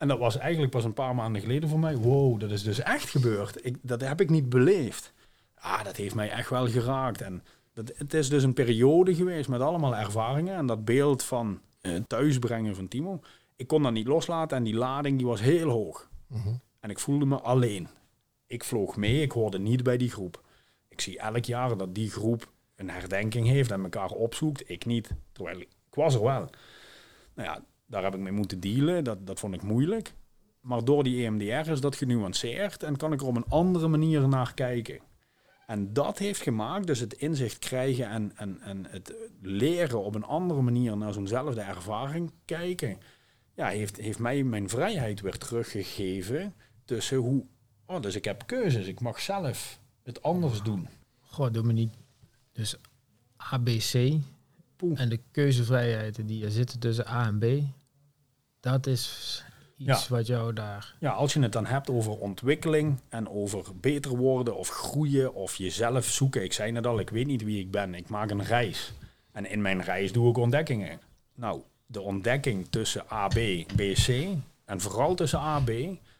En 0.00 0.08
dat 0.08 0.18
was 0.18 0.38
eigenlijk 0.38 0.72
pas 0.72 0.84
een 0.84 0.92
paar 0.92 1.14
maanden 1.14 1.42
geleden 1.42 1.68
voor 1.68 1.78
mij. 1.78 1.96
Wow, 1.96 2.40
dat 2.40 2.50
is 2.50 2.62
dus 2.62 2.78
echt 2.78 3.08
gebeurd. 3.08 3.64
Ik, 3.64 3.76
dat 3.82 4.00
heb 4.00 4.20
ik 4.20 4.30
niet 4.30 4.48
beleefd. 4.48 5.12
Ah, 5.54 5.84
dat 5.84 5.96
heeft 5.96 6.14
mij 6.14 6.30
echt 6.30 6.50
wel 6.50 6.68
geraakt. 6.68 7.20
En 7.20 7.42
dat, 7.72 7.92
het 7.96 8.14
is 8.14 8.28
dus 8.28 8.42
een 8.42 8.52
periode 8.52 9.14
geweest 9.14 9.48
met 9.48 9.60
allemaal 9.60 9.96
ervaringen. 9.96 10.56
En 10.56 10.66
dat 10.66 10.84
beeld 10.84 11.22
van 11.22 11.60
eh, 11.80 11.96
thuisbrengen 12.06 12.74
van 12.74 12.88
Timo. 12.88 13.20
Ik 13.56 13.66
kon 13.66 13.82
dat 13.82 13.92
niet 13.92 14.06
loslaten 14.06 14.56
en 14.56 14.62
die 14.62 14.74
lading 14.74 15.16
die 15.18 15.26
was 15.26 15.40
heel 15.40 15.68
hoog. 15.68 16.10
Mhm. 16.26 16.54
En 16.80 16.90
ik 16.90 16.98
voelde 16.98 17.26
me 17.26 17.40
alleen. 17.40 17.88
Ik 18.46 18.64
vloog 18.64 18.96
mee, 18.96 19.22
ik 19.22 19.32
hoorde 19.32 19.58
niet 19.58 19.82
bij 19.82 19.96
die 19.96 20.10
groep. 20.10 20.44
Ik 20.88 21.00
zie 21.00 21.18
elk 21.18 21.44
jaar 21.44 21.76
dat 21.76 21.94
die 21.94 22.10
groep 22.10 22.52
een 22.76 22.90
herdenking 22.90 23.46
heeft 23.46 23.70
en 23.70 23.82
elkaar 23.82 24.10
opzoekt. 24.10 24.70
Ik 24.70 24.86
niet, 24.86 25.10
terwijl 25.32 25.60
ik 25.60 25.68
was 25.90 26.14
er 26.14 26.22
wel. 26.22 26.50
Nou 27.34 27.48
ja, 27.48 27.64
daar 27.90 28.02
heb 28.02 28.14
ik 28.14 28.20
mee 28.20 28.32
moeten 28.32 28.60
dealen. 28.60 29.04
Dat, 29.04 29.26
dat 29.26 29.38
vond 29.38 29.54
ik 29.54 29.62
moeilijk. 29.62 30.14
Maar 30.60 30.84
door 30.84 31.04
die 31.04 31.24
EMDR 31.24 31.70
is 31.70 31.80
dat 31.80 31.96
genuanceerd 31.96 32.82
en 32.82 32.96
kan 32.96 33.12
ik 33.12 33.20
er 33.20 33.26
op 33.26 33.36
een 33.36 33.48
andere 33.48 33.88
manier 33.88 34.28
naar 34.28 34.54
kijken. 34.54 35.00
En 35.66 35.92
dat 35.92 36.18
heeft 36.18 36.42
gemaakt, 36.42 36.86
dus 36.86 36.98
het 36.98 37.12
inzicht 37.12 37.58
krijgen 37.58 38.08
en, 38.08 38.32
en, 38.36 38.60
en 38.60 38.86
het 38.88 39.14
leren 39.42 40.04
op 40.04 40.14
een 40.14 40.24
andere 40.24 40.62
manier 40.62 40.96
naar 40.96 41.12
zo'nzelfde 41.12 41.60
ervaring 41.60 42.32
kijken, 42.44 42.98
ja, 43.54 43.68
heeft, 43.68 43.96
heeft 43.96 44.18
mij 44.18 44.42
mijn 44.42 44.68
vrijheid 44.68 45.20
weer 45.20 45.38
teruggegeven 45.38 46.54
tussen 46.84 47.16
hoe, 47.16 47.46
oh, 47.86 48.00
dus 48.00 48.14
ik 48.14 48.24
heb 48.24 48.42
keuzes, 48.46 48.86
ik 48.86 49.00
mag 49.00 49.20
zelf 49.20 49.80
het 50.02 50.22
anders 50.22 50.62
doen. 50.62 50.88
Goh, 51.20 51.52
Dominique. 51.52 51.98
Dus 52.52 52.76
ABC 53.36 54.18
Poeh. 54.76 55.00
en 55.00 55.08
de 55.08 55.20
keuzevrijheden 55.30 56.26
die 56.26 56.44
er 56.44 56.50
zitten 56.50 56.78
tussen 56.78 57.08
A 57.08 57.26
en 57.26 57.38
B, 57.38 57.44
dat 58.60 58.86
is 58.86 59.44
iets 59.76 60.08
wat 60.08 60.26
jou 60.26 60.52
daar... 60.52 60.94
Ja, 60.98 61.10
als 61.10 61.32
je 61.32 61.40
het 61.40 61.52
dan 61.52 61.66
hebt 61.66 61.90
over 61.90 62.18
ontwikkeling 62.18 63.00
en 63.08 63.28
over 63.28 63.64
beter 63.80 64.16
worden 64.16 64.56
of 64.56 64.68
groeien 64.68 65.34
of 65.34 65.54
jezelf 65.54 66.04
zoeken. 66.04 66.42
Ik 66.42 66.52
zei 66.52 66.72
net 66.72 66.86
al, 66.86 66.98
ik 66.98 67.10
weet 67.10 67.26
niet 67.26 67.44
wie 67.44 67.60
ik 67.60 67.70
ben. 67.70 67.94
Ik 67.94 68.08
maak 68.08 68.30
een 68.30 68.44
reis. 68.44 68.92
En 69.32 69.46
in 69.50 69.62
mijn 69.62 69.82
reis 69.82 70.12
doe 70.12 70.30
ik 70.30 70.36
ontdekkingen. 70.36 71.00
Nou, 71.34 71.62
de 71.86 72.00
ontdekking 72.00 72.66
tussen 72.70 73.08
AB, 73.08 73.34
BC 73.76 74.26
en 74.64 74.80
vooral 74.80 75.14
tussen 75.14 75.38
AB. 75.38 75.70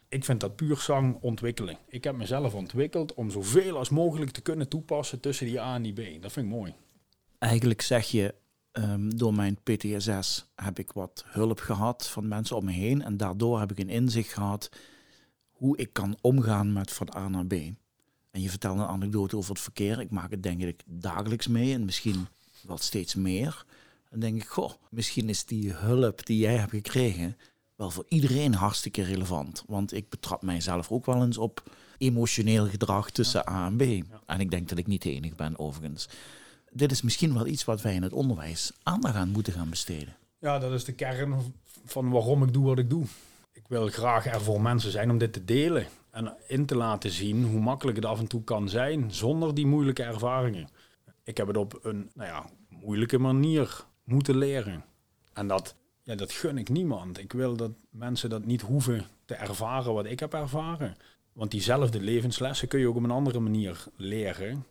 Ik 0.08 0.24
vind 0.24 0.40
dat 0.40 0.56
puur 0.56 0.76
zang 0.76 1.18
ontwikkeling. 1.20 1.78
Ik 1.88 2.04
heb 2.04 2.16
mezelf 2.16 2.54
ontwikkeld 2.54 3.14
om 3.14 3.30
zoveel 3.30 3.76
als 3.76 3.88
mogelijk 3.88 4.30
te 4.30 4.40
kunnen 4.40 4.68
toepassen 4.68 5.20
tussen 5.20 5.46
die 5.46 5.60
A 5.60 5.74
en 5.74 5.82
die 5.82 5.92
B. 5.92 6.22
Dat 6.22 6.32
vind 6.32 6.46
ik 6.46 6.52
mooi. 6.52 6.74
Eigenlijk 7.38 7.80
zeg 7.80 8.06
je, 8.06 8.34
ehm, 8.72 9.08
door 9.08 9.34
mijn 9.34 9.58
PTSS 9.62 10.44
heb 10.54 10.78
ik 10.78 10.92
wat 10.92 11.24
hulp 11.26 11.58
gehad 11.60 12.06
van 12.08 12.28
mensen 12.28 12.56
om 12.56 12.64
me 12.64 12.72
heen. 12.72 13.02
En 13.02 13.16
daardoor 13.16 13.60
heb 13.60 13.70
ik 13.70 13.78
een 13.78 13.88
inzicht 13.88 14.32
gehad 14.32 14.70
hoe 15.50 15.76
ik 15.76 15.92
kan 15.92 16.16
omgaan 16.20 16.72
met 16.72 16.92
van 16.92 17.14
A 17.16 17.28
naar 17.28 17.46
B. 17.46 17.52
En 18.30 18.40
je 18.40 18.50
vertelde 18.50 18.82
een 18.82 18.88
anekdote 18.88 19.36
over 19.36 19.50
het 19.50 19.60
verkeer. 19.60 20.00
Ik 20.00 20.10
maak 20.10 20.30
het 20.30 20.42
denk 20.42 20.62
ik 20.62 20.82
dagelijks 20.86 21.46
mee 21.46 21.74
en 21.74 21.84
misschien 21.84 22.26
wel 22.66 22.78
steeds 22.78 23.14
meer. 23.14 23.64
Dan 24.10 24.20
denk 24.20 24.36
ik, 24.42 24.48
goh, 24.48 24.72
misschien 24.90 25.28
is 25.28 25.44
die 25.44 25.72
hulp 25.72 26.26
die 26.26 26.38
jij 26.38 26.56
hebt 26.56 26.70
gekregen 26.70 27.36
wel 27.76 27.90
voor 27.90 28.04
iedereen 28.08 28.54
hartstikke 28.54 29.02
relevant. 29.02 29.64
Want 29.66 29.92
ik 29.92 30.08
betrap 30.08 30.42
mijzelf 30.42 30.90
ook 30.90 31.06
wel 31.06 31.22
eens 31.22 31.38
op 31.38 31.62
emotioneel 31.98 32.66
gedrag 32.66 33.10
tussen 33.10 33.48
A 33.48 33.66
en 33.66 33.76
B. 33.76 33.82
En 34.26 34.40
ik 34.40 34.50
denk 34.50 34.68
dat 34.68 34.78
ik 34.78 34.86
niet 34.86 35.02
de 35.02 35.12
enige 35.12 35.34
ben 35.34 35.58
overigens. 35.58 36.08
Dit 36.72 36.90
is 36.90 37.02
misschien 37.02 37.34
wel 37.34 37.46
iets 37.46 37.64
wat 37.64 37.82
wij 37.82 37.94
in 37.94 38.02
het 38.02 38.12
onderwijs 38.12 38.72
aandacht 38.82 39.14
aan 39.14 39.28
moeten 39.28 39.52
gaan 39.52 39.70
besteden. 39.70 40.16
Ja, 40.38 40.58
dat 40.58 40.72
is 40.72 40.84
de 40.84 40.92
kern 40.92 41.54
van 41.84 42.10
waarom 42.10 42.42
ik 42.42 42.52
doe 42.52 42.64
wat 42.64 42.78
ik 42.78 42.90
doe. 42.90 43.04
Ik 43.52 43.62
wil 43.68 43.88
graag 43.88 44.26
er 44.26 44.40
voor 44.40 44.60
mensen 44.60 44.90
zijn 44.90 45.10
om 45.10 45.18
dit 45.18 45.32
te 45.32 45.44
delen. 45.44 45.86
En 46.10 46.34
in 46.46 46.66
te 46.66 46.76
laten 46.76 47.10
zien 47.10 47.44
hoe 47.44 47.60
makkelijk 47.60 47.96
het 47.96 48.06
af 48.06 48.18
en 48.18 48.26
toe 48.26 48.44
kan 48.44 48.68
zijn 48.68 49.12
zonder 49.12 49.54
die 49.54 49.66
moeilijke 49.66 50.02
ervaringen. 50.02 50.68
Ik 51.24 51.36
heb 51.36 51.46
het 51.46 51.56
op 51.56 51.78
een 51.82 52.10
nou 52.14 52.28
ja, 52.28 52.46
moeilijke 52.68 53.18
manier 53.18 53.84
moeten 54.04 54.36
leren. 54.36 54.84
En 55.32 55.46
dat, 55.46 55.74
ja, 56.02 56.14
dat 56.14 56.32
gun 56.32 56.58
ik 56.58 56.68
niemand. 56.68 57.18
Ik 57.18 57.32
wil 57.32 57.56
dat 57.56 57.70
mensen 57.90 58.30
dat 58.30 58.44
niet 58.44 58.60
hoeven 58.60 59.04
te 59.24 59.34
ervaren 59.34 59.94
wat 59.94 60.06
ik 60.06 60.20
heb 60.20 60.34
ervaren. 60.34 60.96
Want 61.32 61.50
diezelfde 61.50 62.00
levenslessen 62.00 62.68
kun 62.68 62.80
je 62.80 62.88
ook 62.88 62.96
op 62.96 63.02
een 63.04 63.10
andere 63.10 63.40
manier 63.40 63.84
leren. 63.96 64.64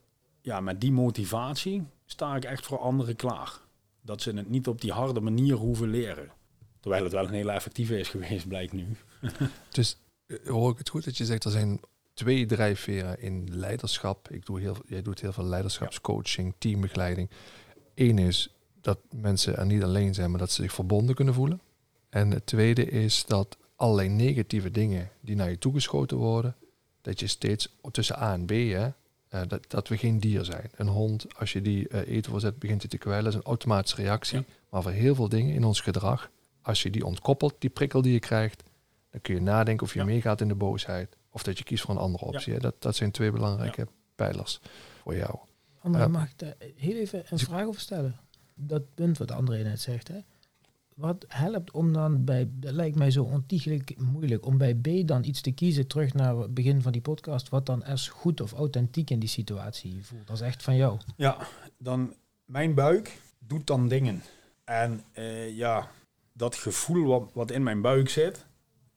Ja, 0.50 0.60
met 0.60 0.82
die 0.82 0.92
motivatie 0.92 1.84
sta 2.06 2.36
ik 2.36 2.44
echt 2.46 2.66
voor 2.66 2.80
anderen 2.80 3.16
klaar. 3.16 3.60
Dat 4.02 4.22
ze 4.22 4.32
het 4.32 4.50
niet 4.50 4.68
op 4.68 4.82
die 4.82 4.92
harde 4.92 5.20
manier 5.20 5.56
hoeven 5.56 5.90
leren. 5.90 6.32
Terwijl 6.80 7.04
het 7.04 7.12
wel 7.12 7.28
een 7.28 7.34
hele 7.34 7.52
effectieve 7.52 8.00
is 8.00 8.08
geweest, 8.08 8.48
blijkt 8.48 8.74
nu. 8.74 8.86
Dus 9.72 9.98
eh, 10.26 10.38
hoor 10.48 10.72
ik 10.72 10.78
het 10.78 10.90
goed 10.90 11.06
dat 11.06 11.18
je 11.18 11.26
zegt 11.26 11.44
er 11.44 11.52
zijn 11.52 11.80
twee 12.14 12.46
drijfveren 12.46 13.22
in 13.22 13.48
leiderschap. 13.52 14.30
Ik 14.30 14.46
doe 14.46 14.60
heel, 14.60 14.76
jij 14.86 15.02
doet 15.02 15.22
heel 15.22 15.34
veel 15.34 15.46
leiderschapscoaching, 15.46 16.54
teambegeleiding. 16.58 17.30
Eén 17.96 18.18
is 18.18 18.54
dat 18.82 19.00
mensen 19.16 19.58
er 19.58 19.66
niet 19.66 19.84
alleen 19.84 20.14
zijn, 20.14 20.30
maar 20.30 20.40
dat 20.40 20.52
ze 20.52 20.62
zich 20.62 20.74
verbonden 20.74 21.16
kunnen 21.16 21.34
voelen. 21.34 21.62
En 22.10 22.32
het 22.32 22.46
tweede 22.46 22.86
is 22.86 23.26
dat 23.26 23.58
allerlei 23.76 24.10
negatieve 24.10 24.72
dingen 24.72 25.10
die 25.22 25.36
naar 25.36 25.50
je 25.50 25.58
toegeschoten 25.58 26.18
worden, 26.18 26.56
dat 27.02 27.20
je 27.20 27.28
steeds 27.28 27.78
tussen 27.92 28.22
A 28.22 28.34
en 28.34 28.46
B, 28.46 28.50
hè, 28.50 28.90
eh, 29.30 29.42
dat, 29.48 29.70
dat 29.70 29.88
we 29.88 29.98
geen 29.98 30.20
dier 30.20 30.44
zijn. 30.46 30.70
Een 30.76 30.88
hond, 30.88 31.36
als 31.38 31.54
je 31.54 31.62
die 31.62 31.88
eh, 31.88 32.16
eten 32.16 32.32
voorzet, 32.32 32.60
begint 32.60 32.82
hij 32.82 32.90
te 32.90 32.98
kwijlen. 32.98 33.24
Dat 33.24 33.34
is 33.34 33.40
een 33.40 33.46
automatische 33.46 34.02
reactie. 34.02 34.38
Ja. 34.38 34.46
Maar 34.70 34.82
voor 34.82 34.92
heel 34.92 35.16
veel 35.16 35.30
dingen 35.30 35.54
in 35.56 35.64
ons 35.64 35.82
gedrag, 35.82 36.30
als 36.62 36.84
je 36.84 36.90
die 36.90 37.06
ontkoppelt, 37.06 37.56
die 37.60 37.70
prikkel 37.70 38.02
die 38.02 38.14
je 38.14 38.20
krijgt, 38.20 38.64
dan 39.12 39.22
kun 39.22 39.34
je 39.36 39.42
nadenken 39.42 39.86
of 39.86 39.94
je 39.94 40.00
Ja. 40.00 40.06
meegaat 40.06 40.42
in 40.42 40.48
de 40.48 40.56
boosheid. 40.56 41.16
Of 41.32 41.44
dat 41.44 41.58
je 41.58 41.64
kiest 41.64 41.84
voor 41.84 41.96
een 41.96 42.02
andere 42.02 42.26
optie. 42.26 42.60
Dat, 42.60 42.76
dat 42.82 42.96
zijn 42.96 43.12
twee 43.12 43.32
belangrijke 43.32 43.88
pijlers 44.16 44.60
voor 45.04 45.16
jou. 45.16 45.36
André, 45.82 46.02
Ja. 46.02 46.08
mag 46.08 46.30
ik 46.30 46.38
daar 46.40 46.56
heel 46.76 46.96
even 46.96 47.24
een 47.30 47.40
vraag 47.40 47.66
over 47.66 47.82
stellen? 47.82 48.20
Dat 48.56 48.94
punt 48.94 49.18
wat 49.18 49.32
André 49.32 49.64
net 49.64 49.82
zegt, 49.82 50.08
hè? 50.08 50.20
Wat 51.00 51.26
helpt 51.28 51.72
om 51.72 51.94
dan 51.94 52.24
bij, 52.24 52.50
dat 52.52 52.74
lijkt 52.74 52.96
mij 52.96 53.12
zo 53.12 53.24
ontiegelijk 53.24 53.96
moeilijk, 53.98 54.46
om 54.46 54.58
bij 54.58 54.76
B 54.76 55.08
dan 55.08 55.24
iets 55.24 55.42
te 55.42 55.52
kiezen, 55.52 55.88
terug 55.88 56.14
naar 56.14 56.38
het 56.38 56.54
begin 56.54 56.82
van 56.82 56.92
die 56.92 57.02
podcast, 57.02 57.50
wat 57.50 57.66
dan 57.66 57.84
als 57.84 58.08
goed 58.08 58.42
of 58.42 58.54
authentiek 58.54 59.10
in 59.10 59.20
die 59.20 59.30
situatie 59.30 60.06
voelt. 60.06 60.28
Dat 60.28 60.36
is 60.36 60.42
echt 60.42 60.64
van 60.64 60.76
jou. 60.76 61.00
Ja, 61.16 61.38
dan 61.78 62.14
mijn 62.46 62.74
buik 62.74 63.22
doet 63.40 63.68
dan 63.68 63.88
dingen. 63.88 64.22
En 64.64 65.04
eh, 65.12 65.56
ja, 65.56 65.92
dat 66.34 66.56
gevoel 66.56 67.06
wat, 67.06 67.30
wat 67.34 67.52
in 67.52 67.64
mijn 67.64 67.82
buik 67.82 68.10
zit, 68.10 68.46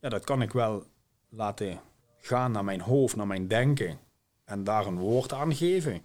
ja, 0.01 0.09
dat 0.09 0.25
kan 0.25 0.43
ik 0.43 0.53
wel 0.53 0.85
laten 1.29 1.81
gaan 2.19 2.53
naar 2.53 2.65
mijn 2.65 2.81
hoofd, 2.81 3.17
naar 3.17 3.27
mijn 3.27 3.49
denken. 3.49 3.99
En 4.45 4.65
daar 4.65 4.87
een 4.87 4.99
woord 4.99 5.33
aan 5.33 5.55
geven. 5.55 6.03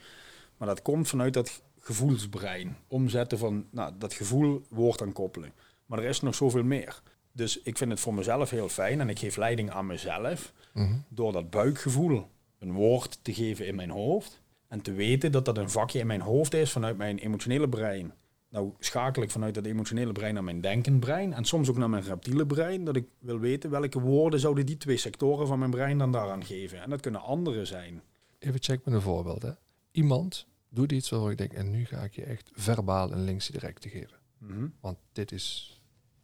Maar 0.58 0.68
dat 0.68 0.82
komt 0.82 1.08
vanuit 1.08 1.34
dat 1.34 1.62
gevoelsbrein. 1.80 2.78
Omzetten 2.88 3.38
van 3.38 3.68
nou, 3.72 3.94
dat 3.98 4.14
gevoel, 4.14 4.66
woord 4.70 5.02
aan 5.02 5.14
koppelen. 5.14 5.54
Maar 5.88 6.00
er 6.00 6.06
is 6.10 6.22
nog 6.22 6.36
zoveel 6.36 6.64
meer. 6.64 7.02
Dus 7.32 7.62
ik 7.62 7.78
vind 7.78 7.92
het 7.92 8.00
voor 8.00 8.14
mezelf 8.14 8.50
heel 8.50 8.70
fijn 8.70 9.00
en 9.00 9.10
ik 9.10 9.20
geef 9.20 9.36
leiding 9.38 9.72
aan 9.72 9.86
mezelf 9.86 10.54
Mhm. 10.74 10.94
door 11.10 11.32
dat 11.32 11.50
buikgevoel 11.50 12.28
een 12.60 12.72
woord 12.72 13.20
te 13.22 13.34
geven 13.34 13.68
in 13.68 13.76
mijn 13.76 13.90
hoofd. 13.90 14.42
En 14.68 14.82
te 14.82 14.92
weten 14.92 15.32
dat 15.32 15.46
dat 15.46 15.58
een 15.58 15.70
vakje 15.70 16.00
in 16.00 16.08
mijn 16.08 16.22
hoofd 16.22 16.54
is 16.54 16.72
vanuit 16.72 16.98
mijn 16.98 17.18
emotionele 17.18 17.70
brein. 17.70 18.14
Nou 18.50 18.74
schakel 18.80 19.22
ik 19.24 19.32
vanuit 19.32 19.54
dat 19.54 19.66
emotionele 19.66 20.12
brein 20.12 20.34
naar 20.34 20.44
mijn 20.44 20.62
denkend 20.62 21.00
brein. 21.00 21.34
En 21.34 21.46
soms 21.46 21.70
ook 21.70 21.78
naar 21.78 21.90
mijn 21.90 22.04
reptiele 22.04 22.46
brein. 22.46 22.84
Dat 22.84 22.96
ik 22.96 23.06
wil 23.20 23.40
weten 23.40 23.70
welke 23.70 24.00
woorden 24.00 24.40
zouden 24.40 24.66
die 24.66 24.78
twee 24.78 24.98
sectoren 24.98 25.48
van 25.48 25.60
mijn 25.60 25.72
brein 25.72 25.98
dan 25.98 26.12
daaraan 26.12 26.46
geven. 26.46 26.82
En 26.82 26.90
dat 26.90 27.02
kunnen 27.02 27.22
andere 27.22 27.66
zijn. 27.66 28.02
Even 28.40 28.64
check 28.64 28.86
met 28.86 28.94
een 28.94 29.02
voorbeeld. 29.02 29.42
Hè. 29.42 29.52
Iemand 29.92 30.48
doet 30.70 30.92
iets 30.92 31.10
waarvan 31.10 31.32
ik 31.32 31.38
denk, 31.38 31.54
en 31.54 31.70
nu 31.72 31.86
ga 31.86 32.04
ik 32.04 32.14
je 32.16 32.24
echt 32.24 32.50
verbaal 32.54 33.12
een 33.12 33.24
linkse 33.24 33.52
direct 33.52 33.82
te 33.82 33.90
geven. 33.90 34.18
Mhm. 34.38 34.68
Want 34.80 34.98
dit 35.12 35.32
is, 35.32 35.77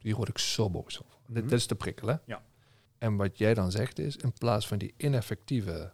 hier 0.03 0.15
word 0.15 0.29
ik 0.29 0.37
zo 0.37 0.69
boos 0.69 1.01
over. 1.03 1.17
Dit, 1.27 1.35
Mhm. 1.43 1.47
dit 1.49 1.59
is 1.59 1.67
de 1.67 1.75
prikkel, 1.75 2.07
hè? 2.07 2.15
Ja. 2.25 2.43
En 2.97 3.15
wat 3.15 3.37
jij 3.37 3.53
dan 3.53 3.71
zegt 3.71 3.99
is, 3.99 4.15
in 4.15 4.33
plaats 4.33 4.67
van 4.67 4.77
die 4.77 4.93
ineffectieve 4.97 5.93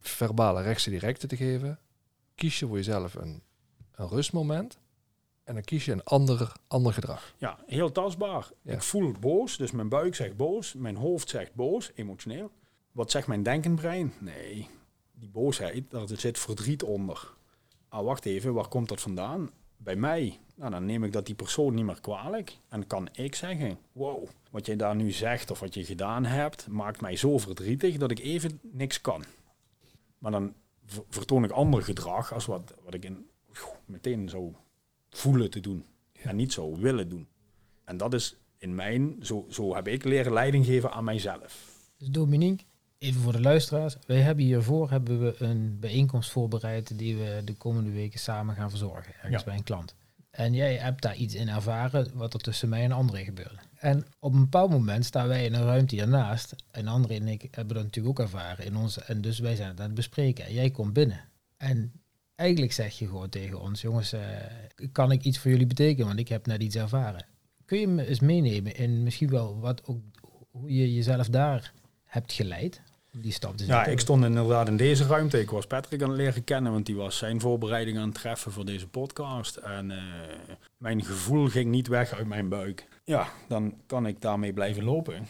verbale 0.00 0.62
rechtse 0.62 0.90
directe 0.90 1.26
te 1.26 1.36
geven, 1.36 1.78
kies 2.34 2.58
je 2.58 2.66
voor 2.66 2.76
jezelf 2.76 3.14
een, 3.14 3.42
een 3.94 4.08
rustmoment 4.08 4.78
en 5.44 5.54
dan 5.54 5.62
kies 5.62 5.84
je 5.84 5.92
een 5.92 6.04
ander, 6.04 6.52
ander 6.68 6.92
gedrag. 6.92 7.34
Ja, 7.38 7.58
heel 7.66 7.92
tastbaar. 7.92 8.50
Ja. 8.62 8.72
Ik 8.72 8.82
voel 8.82 9.12
boos, 9.20 9.56
dus 9.56 9.70
mijn 9.70 9.88
buik 9.88 10.14
zegt 10.14 10.36
boos. 10.36 10.74
Mijn 10.74 10.96
hoofd 10.96 11.28
zegt 11.28 11.54
boos, 11.54 11.90
emotioneel. 11.94 12.50
Wat 12.92 13.10
zegt 13.10 13.26
mijn 13.26 13.42
denkend 13.42 13.74
brein? 13.76 14.12
Nee, 14.18 14.68
die 15.14 15.28
boosheid, 15.28 15.90
daar 15.90 16.08
zit 16.14 16.38
verdriet 16.38 16.82
onder. 16.82 17.34
Ah, 17.88 18.04
wacht 18.04 18.24
even, 18.24 18.54
waar 18.54 18.68
komt 18.68 18.88
dat 18.88 19.00
vandaan? 19.00 19.50
Bij 19.78 19.96
mij. 19.96 20.38
Nou, 20.54 20.70
dan 20.70 20.86
neem 20.86 21.04
ik 21.04 21.12
dat 21.12 21.26
die 21.26 21.34
persoon 21.34 21.74
niet 21.74 21.84
meer 21.84 22.00
kwalijk. 22.00 22.56
En 22.68 22.86
kan 22.86 23.08
ik 23.12 23.34
zeggen, 23.34 23.78
wow, 23.92 24.28
wat 24.50 24.66
je 24.66 24.76
daar 24.76 24.96
nu 24.96 25.10
zegt 25.10 25.50
of 25.50 25.60
wat 25.60 25.74
je 25.74 25.84
gedaan 25.84 26.24
hebt, 26.24 26.66
maakt 26.68 27.00
mij 27.00 27.16
zo 27.16 27.38
verdrietig 27.38 27.96
dat 27.96 28.10
ik 28.10 28.18
even 28.18 28.58
niks 28.62 29.00
kan. 29.00 29.24
Maar 30.18 30.32
dan 30.32 30.54
ver- 30.86 31.04
vertoon 31.08 31.44
ik 31.44 31.50
ander 31.50 31.82
gedrag 31.82 32.32
als 32.32 32.46
wat, 32.46 32.74
wat 32.84 32.94
ik 32.94 33.04
in, 33.04 33.26
meteen 33.86 34.28
zou 34.28 34.52
voelen 35.10 35.50
te 35.50 35.60
doen. 35.60 35.84
En 36.12 36.36
niet 36.36 36.52
zou 36.52 36.76
willen 36.80 37.08
doen. 37.08 37.28
En 37.84 37.96
dat 37.96 38.14
is 38.14 38.36
in 38.58 38.74
mijn, 38.74 39.16
zo, 39.22 39.46
zo 39.50 39.74
heb 39.74 39.88
ik 39.88 40.04
leren 40.04 40.32
leiding 40.32 40.64
geven 40.66 40.92
aan 40.92 41.04
mijzelf. 41.04 41.66
Dus 41.96 42.08
Dominique, 42.08 42.64
even 42.98 43.20
voor 43.20 43.32
de 43.32 43.40
luisteraars. 43.40 43.96
Wij 44.06 44.20
hebben 44.20 44.44
hiervoor 44.44 44.90
hebben 44.90 45.20
we 45.20 45.34
een 45.38 45.78
bijeenkomst 45.80 46.30
voorbereid 46.30 46.98
die 46.98 47.16
we 47.16 47.40
de 47.44 47.54
komende 47.54 47.90
weken 47.90 48.20
samen 48.20 48.54
gaan 48.54 48.70
verzorgen. 48.70 49.14
Ergens 49.14 49.32
Ja. 49.38 49.44
bij 49.44 49.54
een 49.56 49.62
klant. 49.62 49.94
En 50.30 50.54
jij 50.54 50.74
hebt 50.76 51.02
daar 51.02 51.16
iets 51.16 51.34
in 51.34 51.48
ervaren 51.48 52.10
wat 52.14 52.34
er 52.34 52.40
tussen 52.40 52.68
mij 52.68 52.82
en 52.84 52.92
André 52.92 53.24
gebeurde. 53.24 53.58
En 53.74 54.04
op 54.18 54.32
een 54.32 54.40
bepaald 54.40 54.70
moment 54.70 55.04
staan 55.04 55.28
wij 55.28 55.44
in 55.44 55.54
een 55.54 55.64
ruimte 55.64 55.94
hiernaast. 55.94 56.54
En 56.70 56.86
André 56.86 57.14
en 57.14 57.28
ik 57.28 57.48
hebben 57.50 57.74
dat 57.74 57.84
natuurlijk 57.84 58.18
ook 58.20 58.24
ervaren. 58.26 58.64
In 58.64 58.76
onze, 58.76 59.00
en 59.00 59.20
dus 59.20 59.38
wij 59.38 59.56
zijn 59.56 59.68
het 59.68 59.78
aan 59.80 59.86
het 59.86 59.94
bespreken. 59.94 60.44
En 60.46 60.52
jij 60.52 60.70
komt 60.70 60.92
binnen. 60.92 61.20
En 61.56 61.92
eigenlijk 62.34 62.72
zeg 62.72 62.98
je 62.98 63.06
gewoon 63.06 63.28
tegen 63.28 63.60
ons, 63.60 63.80
jongens, 63.80 64.12
eh, 64.12 64.20
kan 64.92 65.12
ik 65.12 65.22
iets 65.22 65.38
voor 65.38 65.50
jullie 65.50 65.66
betekenen? 65.66 66.06
Want 66.06 66.18
ik 66.18 66.28
heb 66.28 66.46
net 66.46 66.62
iets 66.62 66.76
ervaren. 66.76 67.26
kun 67.64 67.78
je 67.80 67.86
me 67.88 68.06
eens 68.06 68.20
meenemen 68.20 68.76
in 68.76 69.02
misschien 69.02 69.30
wel 69.30 69.58
wat 69.60 69.86
ook, 69.86 70.00
hoe 70.50 70.74
je 70.74 70.94
jezelf 70.94 71.28
daar 71.28 71.72
hebt 72.04 72.32
geleid? 72.32 72.80
Die 73.20 73.32
stap 73.32 73.52
Ja, 73.56 73.84
ik 73.84 74.00
stond 74.00 74.24
inderdaad 74.24 74.68
in 74.68 74.76
deze 74.76 75.06
ruimte. 75.06 75.40
Ik 75.40 75.50
was 75.50 75.66
Patrick 75.66 76.02
aan 76.02 76.08
het 76.08 76.18
leren 76.18 76.44
kennen, 76.44 76.72
want 76.72 76.86
die 76.86 76.96
was 76.96 77.18
zijn 77.18 77.40
voorbereiding 77.40 77.98
aan 77.98 78.08
het 78.08 78.14
treffen 78.14 78.52
voor 78.52 78.64
deze 78.64 78.88
podcast. 78.88 79.56
En 79.56 79.90
eh, 79.90 79.98
mijn 80.76 81.04
gevoel 81.04 81.46
ging 81.46 81.70
niet 81.70 81.86
weg 81.86 82.12
uit 82.12 82.26
mijn 82.26 82.48
buik. 82.48 82.88
Ja, 83.04 83.28
dan 83.48 83.74
kan 83.86 84.06
ik 84.06 84.20
daarmee 84.20 84.52
blijven 84.52 84.84
lopen. 84.84 85.26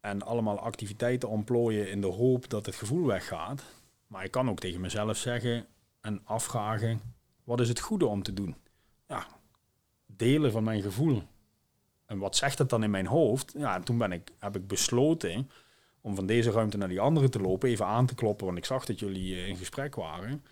En 0.00 0.22
allemaal 0.22 0.60
activiteiten 0.60 1.28
ontplooien 1.28 1.90
in 1.90 2.00
de 2.00 2.06
hoop 2.06 2.48
dat 2.48 2.66
het 2.66 2.74
gevoel 2.74 3.06
weggaat. 3.06 3.62
Maar 4.06 4.24
ik 4.24 4.30
kan 4.30 4.50
ook 4.50 4.60
tegen 4.60 4.80
mezelf 4.80 5.16
zeggen 5.16 5.66
en 6.00 6.20
afvragen, 6.24 7.00
wat 7.44 7.60
is 7.60 7.68
het 7.68 7.80
goede 7.80 8.06
om 8.06 8.22
te 8.22 8.34
doen? 8.34 8.56
Ja, 9.08 9.26
delen 10.06 10.52
van 10.52 10.64
mijn 10.64 10.82
gevoel. 10.82 11.22
En 12.06 12.18
wat 12.18 12.36
zegt 12.36 12.58
het 12.58 12.68
dan 12.68 12.82
in 12.82 12.90
mijn 12.90 13.06
hoofd? 13.06 13.52
Ja, 13.56 13.74
en 13.74 13.82
toen 13.82 13.98
ben 13.98 14.12
ik, 14.12 14.32
heb 14.38 14.56
ik 14.56 14.66
besloten 14.66 15.50
om 16.02 16.14
van 16.14 16.26
deze 16.26 16.50
ruimte 16.50 16.76
naar 16.76 16.88
die 16.88 17.00
andere 17.00 17.28
te 17.28 17.40
lopen, 17.40 17.68
even 17.68 17.86
aan 17.86 18.06
te 18.06 18.14
kloppen, 18.14 18.46
want 18.46 18.58
ik 18.58 18.64
zag 18.64 18.84
dat 18.84 18.98
jullie 18.98 19.34
eh, 19.34 19.48
in 19.48 19.56
gesprek 19.56 19.94
waren. 19.94 20.44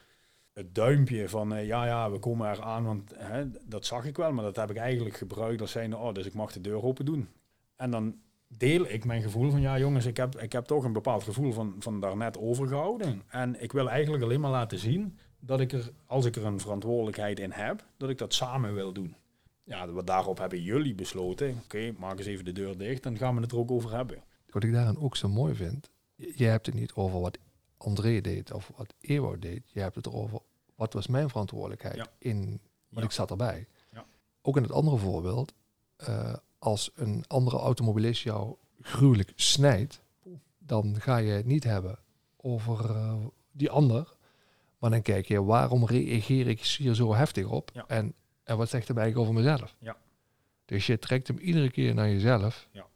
Het 0.52 0.74
duimpje 0.74 1.28
van, 1.28 1.54
eh, 1.54 1.66
ja, 1.66 1.86
ja, 1.86 2.10
we 2.10 2.18
komen 2.18 2.50
eraan, 2.50 2.84
want 2.84 3.12
hè, 3.16 3.44
dat 3.64 3.86
zag 3.86 4.04
ik 4.04 4.16
wel, 4.16 4.32
maar 4.32 4.44
dat 4.44 4.56
heb 4.56 4.70
ik 4.70 4.76
eigenlijk 4.76 5.16
gebruikt 5.16 5.60
als 5.60 5.70
zijnde, 5.70 5.96
oh, 5.96 6.14
dus 6.14 6.26
ik 6.26 6.34
mag 6.34 6.52
de 6.52 6.60
deur 6.60 6.82
open 6.82 7.04
doen. 7.04 7.28
En 7.76 7.90
dan 7.90 8.14
deel 8.48 8.84
ik 8.88 9.04
mijn 9.04 9.22
gevoel 9.22 9.50
van, 9.50 9.60
ja 9.60 9.78
jongens, 9.78 10.06
ik 10.06 10.16
heb, 10.16 10.40
ik 10.40 10.52
heb 10.52 10.64
toch 10.64 10.84
een 10.84 10.92
bepaald 10.92 11.22
gevoel 11.22 11.52
van, 11.52 11.74
van 11.78 12.00
daarnet 12.00 12.38
overgehouden. 12.38 13.22
En 13.28 13.62
ik 13.62 13.72
wil 13.72 13.90
eigenlijk 13.90 14.24
alleen 14.24 14.40
maar 14.40 14.50
laten 14.50 14.78
zien 14.78 15.18
dat 15.40 15.60
ik 15.60 15.72
er, 15.72 15.90
als 16.06 16.24
ik 16.24 16.36
er 16.36 16.44
een 16.44 16.60
verantwoordelijkheid 16.60 17.38
in 17.38 17.50
heb, 17.52 17.84
dat 17.96 18.10
ik 18.10 18.18
dat 18.18 18.34
samen 18.34 18.74
wil 18.74 18.92
doen. 18.92 19.14
Ja, 19.64 19.86
daarop 19.86 20.38
hebben 20.38 20.62
jullie 20.62 20.94
besloten. 20.94 21.60
Oké, 21.64 21.92
maak 21.98 22.18
eens 22.18 22.26
even 22.26 22.44
de 22.44 22.52
deur 22.52 22.78
dicht, 22.78 23.02
dan 23.02 23.16
gaan 23.16 23.34
we 23.34 23.40
het 23.40 23.52
er 23.52 23.58
ook 23.58 23.70
over 23.70 23.96
hebben. 23.96 24.22
Wat 24.52 24.62
ik 24.64 24.72
daarin 24.72 24.98
ook 24.98 25.16
zo 25.16 25.28
mooi 25.28 25.54
vind, 25.54 25.90
je 26.14 26.44
hebt 26.44 26.66
het 26.66 26.74
niet 26.74 26.92
over 26.92 27.20
wat 27.20 27.38
André 27.76 28.20
deed 28.20 28.52
of 28.52 28.70
wat 28.76 28.94
Ewout 29.00 29.42
deed. 29.42 29.62
Je 29.72 29.80
hebt 29.80 29.94
het 29.94 30.06
erover 30.06 30.40
wat 30.74 30.92
was 30.92 31.06
mijn 31.06 31.28
verantwoordelijkheid 31.28 31.96
Ja. 31.96 32.06
in, 32.18 32.38
want 32.48 32.60
Ja. 32.88 33.02
ik 33.02 33.10
zat 33.10 33.30
erbij. 33.30 33.66
Ja. 33.92 34.04
Ook 34.42 34.56
in 34.56 34.62
het 34.62 34.72
andere 34.72 34.96
voorbeeld, 34.96 35.52
eh, 35.96 36.34
als 36.58 36.90
een 36.94 37.24
andere 37.26 37.56
automobilist 37.58 38.22
jou 38.22 38.56
gruwelijk 38.80 39.32
snijdt, 39.34 40.02
dan 40.58 41.00
ga 41.00 41.16
je 41.16 41.30
het 41.32 41.46
niet 41.46 41.64
hebben 41.64 41.98
over 42.36 42.90
eh, 42.90 43.14
die 43.52 43.70
ander. 43.70 44.14
Maar 44.78 44.90
dan 44.90 45.02
kijk 45.02 45.26
je, 45.26 45.42
waarom 45.42 45.84
reageer 45.86 46.46
ik 46.48 46.60
hier 46.60 46.94
zo 46.94 47.14
heftig 47.14 47.46
op? 47.48 47.70
Ja. 47.74 47.84
En, 47.86 48.14
en 48.44 48.56
wat 48.56 48.68
zegt 48.68 48.88
het 48.88 48.96
eigenlijk 48.96 49.28
over 49.28 49.42
mezelf? 49.42 49.74
Ja. 49.78 49.96
Dus 50.64 50.86
je 50.86 50.98
trekt 50.98 51.28
hem 51.28 51.38
iedere 51.38 51.70
keer 51.70 51.94
naar 51.94 52.08
jezelf, 52.08 52.68
Ja. 52.72 52.86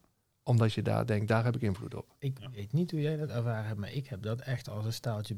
Omdat 0.45 0.73
je 0.73 0.83
daar 0.83 1.07
denkt, 1.07 1.29
daar 1.29 1.45
heb 1.45 1.55
ik 1.57 1.63
invloed 1.63 1.95
op. 1.95 2.07
Ik 2.19 2.39
Ja. 2.41 2.51
weet 2.51 2.73
niet 2.73 2.91
hoe 2.91 3.01
jij 3.01 3.17
dat 3.17 3.29
ervaren 3.29 3.67
hebt, 3.67 3.81
maar 3.81 3.93
ik 3.93 4.07
heb 4.07 4.23
dat 4.23 4.41
echt 4.41 4.69
als 4.69 4.85
een 4.85 4.93
staaltje, 4.93 5.37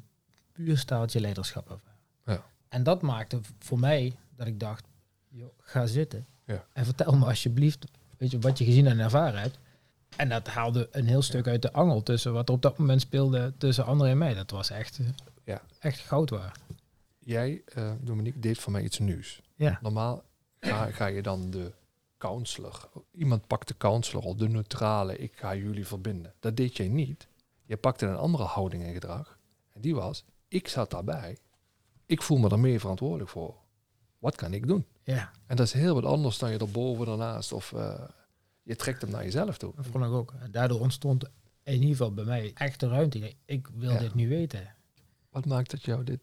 puur 0.52 0.78
staaltje 0.78 1.20
leiderschap 1.20 1.70
ervaren. 1.70 1.98
Ja. 2.24 2.44
En 2.68 2.82
dat 2.82 3.02
maakte 3.02 3.40
voor 3.58 3.78
mij 3.78 4.16
dat 4.36 4.46
ik 4.46 4.60
dacht, 4.60 4.84
joh, 5.28 5.52
ga 5.58 5.86
zitten 5.86 6.26
Ja. 6.44 6.64
en 6.72 6.84
vertel 6.84 7.16
me 7.16 7.24
alsjeblieft 7.26 7.84
weet 8.18 8.30
je, 8.30 8.38
wat 8.38 8.58
je 8.58 8.64
gezien 8.64 8.86
en 8.86 8.98
ervaren 8.98 9.40
hebt. 9.40 9.58
En 10.16 10.28
dat 10.28 10.46
haalde 10.48 10.88
een 10.90 11.06
heel 11.06 11.22
stuk 11.22 11.46
uit 11.46 11.62
de 11.62 11.72
angel 11.72 12.02
tussen 12.02 12.32
wat 12.32 12.48
er 12.48 12.54
op 12.54 12.62
dat 12.62 12.78
moment 12.78 13.00
speelde 13.00 13.52
tussen 13.58 13.84
André 13.84 14.08
en 14.08 14.18
mij. 14.18 14.34
Dat 14.34 14.50
was 14.50 14.70
echt, 14.70 14.98
eh, 14.98 15.06
Ja. 15.44 15.62
echt 15.78 15.98
goud 15.98 16.30
waard. 16.30 16.58
Jij, 17.18 17.62
eh 17.64 17.92
Dominique, 18.00 18.40
deed 18.40 18.58
voor 18.58 18.72
mij 18.72 18.82
iets 18.82 18.98
nieuws. 18.98 19.42
Ja. 19.54 19.78
Normaal 19.82 20.24
ga, 20.60 20.90
ga 20.90 21.06
je 21.06 21.22
dan 21.22 21.50
de 21.50 21.72
counselor. 22.18 22.88
Iemand 23.12 23.46
pakt 23.46 23.68
de 23.68 23.76
counselor 23.76 24.24
of 24.24 24.34
de 24.36 24.48
neutrale. 24.48 25.18
Ik 25.18 25.32
ga 25.36 25.54
jullie 25.54 25.86
verbinden. 25.86 26.34
Dat 26.40 26.56
deed 26.56 26.76
jij 26.76 26.88
niet. 26.88 27.28
Je 27.64 27.76
pakte 27.76 28.06
een 28.06 28.16
andere 28.16 28.44
houding 28.44 28.82
en 28.84 28.92
gedrag. 28.92 29.38
En 29.72 29.80
die 29.80 29.94
was, 29.94 30.24
ik 30.48 30.68
zat 30.68 30.90
daarbij. 30.90 31.38
Ik 32.06 32.22
voel 32.22 32.38
me 32.38 32.48
er 32.48 32.58
meer 32.58 32.80
verantwoordelijk 32.80 33.30
voor. 33.30 33.54
Wat 34.18 34.36
kan 34.36 34.52
ik 34.54 34.66
doen? 34.66 34.86
Ja, 35.02 35.30
En 35.46 35.56
dat 35.56 35.66
is 35.66 35.72
heel 35.72 35.94
wat 35.94 36.04
anders 36.04 36.38
dan 36.38 36.50
je 36.50 36.58
erboven 36.58 37.06
daarnaast. 37.06 37.52
Of 37.52 37.72
eh, 37.72 38.02
je 38.62 38.76
trekt 38.76 39.00
hem 39.02 39.10
naar 39.10 39.24
jezelf 39.24 39.58
toe. 39.58 39.72
dat 39.76 39.86
vond 39.86 40.04
ik 40.04 40.10
ook. 40.10 40.32
En 40.40 40.50
daardoor 40.50 40.80
ontstond 40.80 41.24
in 41.62 41.72
ieder 41.74 41.88
geval 41.88 42.12
bij 42.14 42.24
mij 42.24 42.50
echt 42.54 42.80
de 42.80 42.88
ruimte. 42.88 43.34
Ik 43.44 43.68
wil 43.74 43.90
Ja. 43.90 43.98
dit 43.98 44.14
nu 44.14 44.28
weten. 44.28 44.74
Wat 45.30 45.46
maakt 45.46 45.70
dat 45.70 45.82
jou 45.84 46.04
dit 46.04 46.20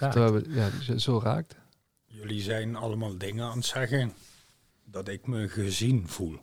Ja, 0.00 0.30
we- 0.32 0.44
ja, 0.48 0.80
zo- 0.82 0.98
zo 0.98 1.18
raakt? 1.18 1.56
Jullie 2.04 2.40
zijn 2.42 2.76
allemaal 2.76 3.18
dingen 3.18 3.44
aan 3.44 3.56
het 3.56 3.66
zeggen 3.66 4.12
dat 4.86 5.08
ik 5.08 5.26
me 5.26 5.48
gezien 5.48 6.08
voel. 6.08 6.38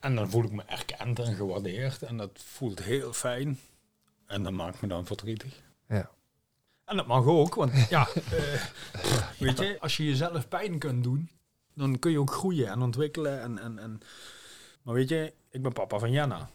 En 0.00 0.14
dan 0.14 0.30
voel 0.30 0.44
ik 0.44 0.52
me 0.52 0.62
erkend 0.62 1.18
en 1.18 1.34
gewaardeerd 1.34 2.02
en 2.02 2.16
dat 2.16 2.30
voelt 2.44 2.82
heel 2.82 3.12
fijn. 3.12 3.58
En 4.26 4.42
dat 4.42 4.52
maakt 4.52 4.80
me 4.80 4.88
dan 4.88 5.06
verdrietig. 5.06 5.62
Ja. 5.88 6.10
En 6.84 6.96
dat 6.96 7.06
mag 7.06 7.24
ook, 7.24 7.54
want 7.54 7.88
ja, 7.88 8.08
eh, 8.30 8.64
weet 9.38 9.58
je, 9.58 9.76
als 9.80 9.96
je 9.96 10.04
jezelf 10.04 10.48
pijn 10.48 10.78
kunt 10.78 11.04
doen, 11.04 11.30
dan 11.74 11.98
kun 11.98 12.10
je 12.10 12.18
ook 12.18 12.32
groeien 12.32 12.68
en 12.68 12.82
ontwikkelen. 12.82 13.40
En, 13.40 13.58
en, 13.58 13.78
en. 13.78 14.00
Maar 14.82 14.94
weet 14.94 15.08
je, 15.08 15.32
ik 15.50 15.62
ben 15.62 15.72
papa 15.72 15.98
van 15.98 16.10
Jenna. 16.10 16.50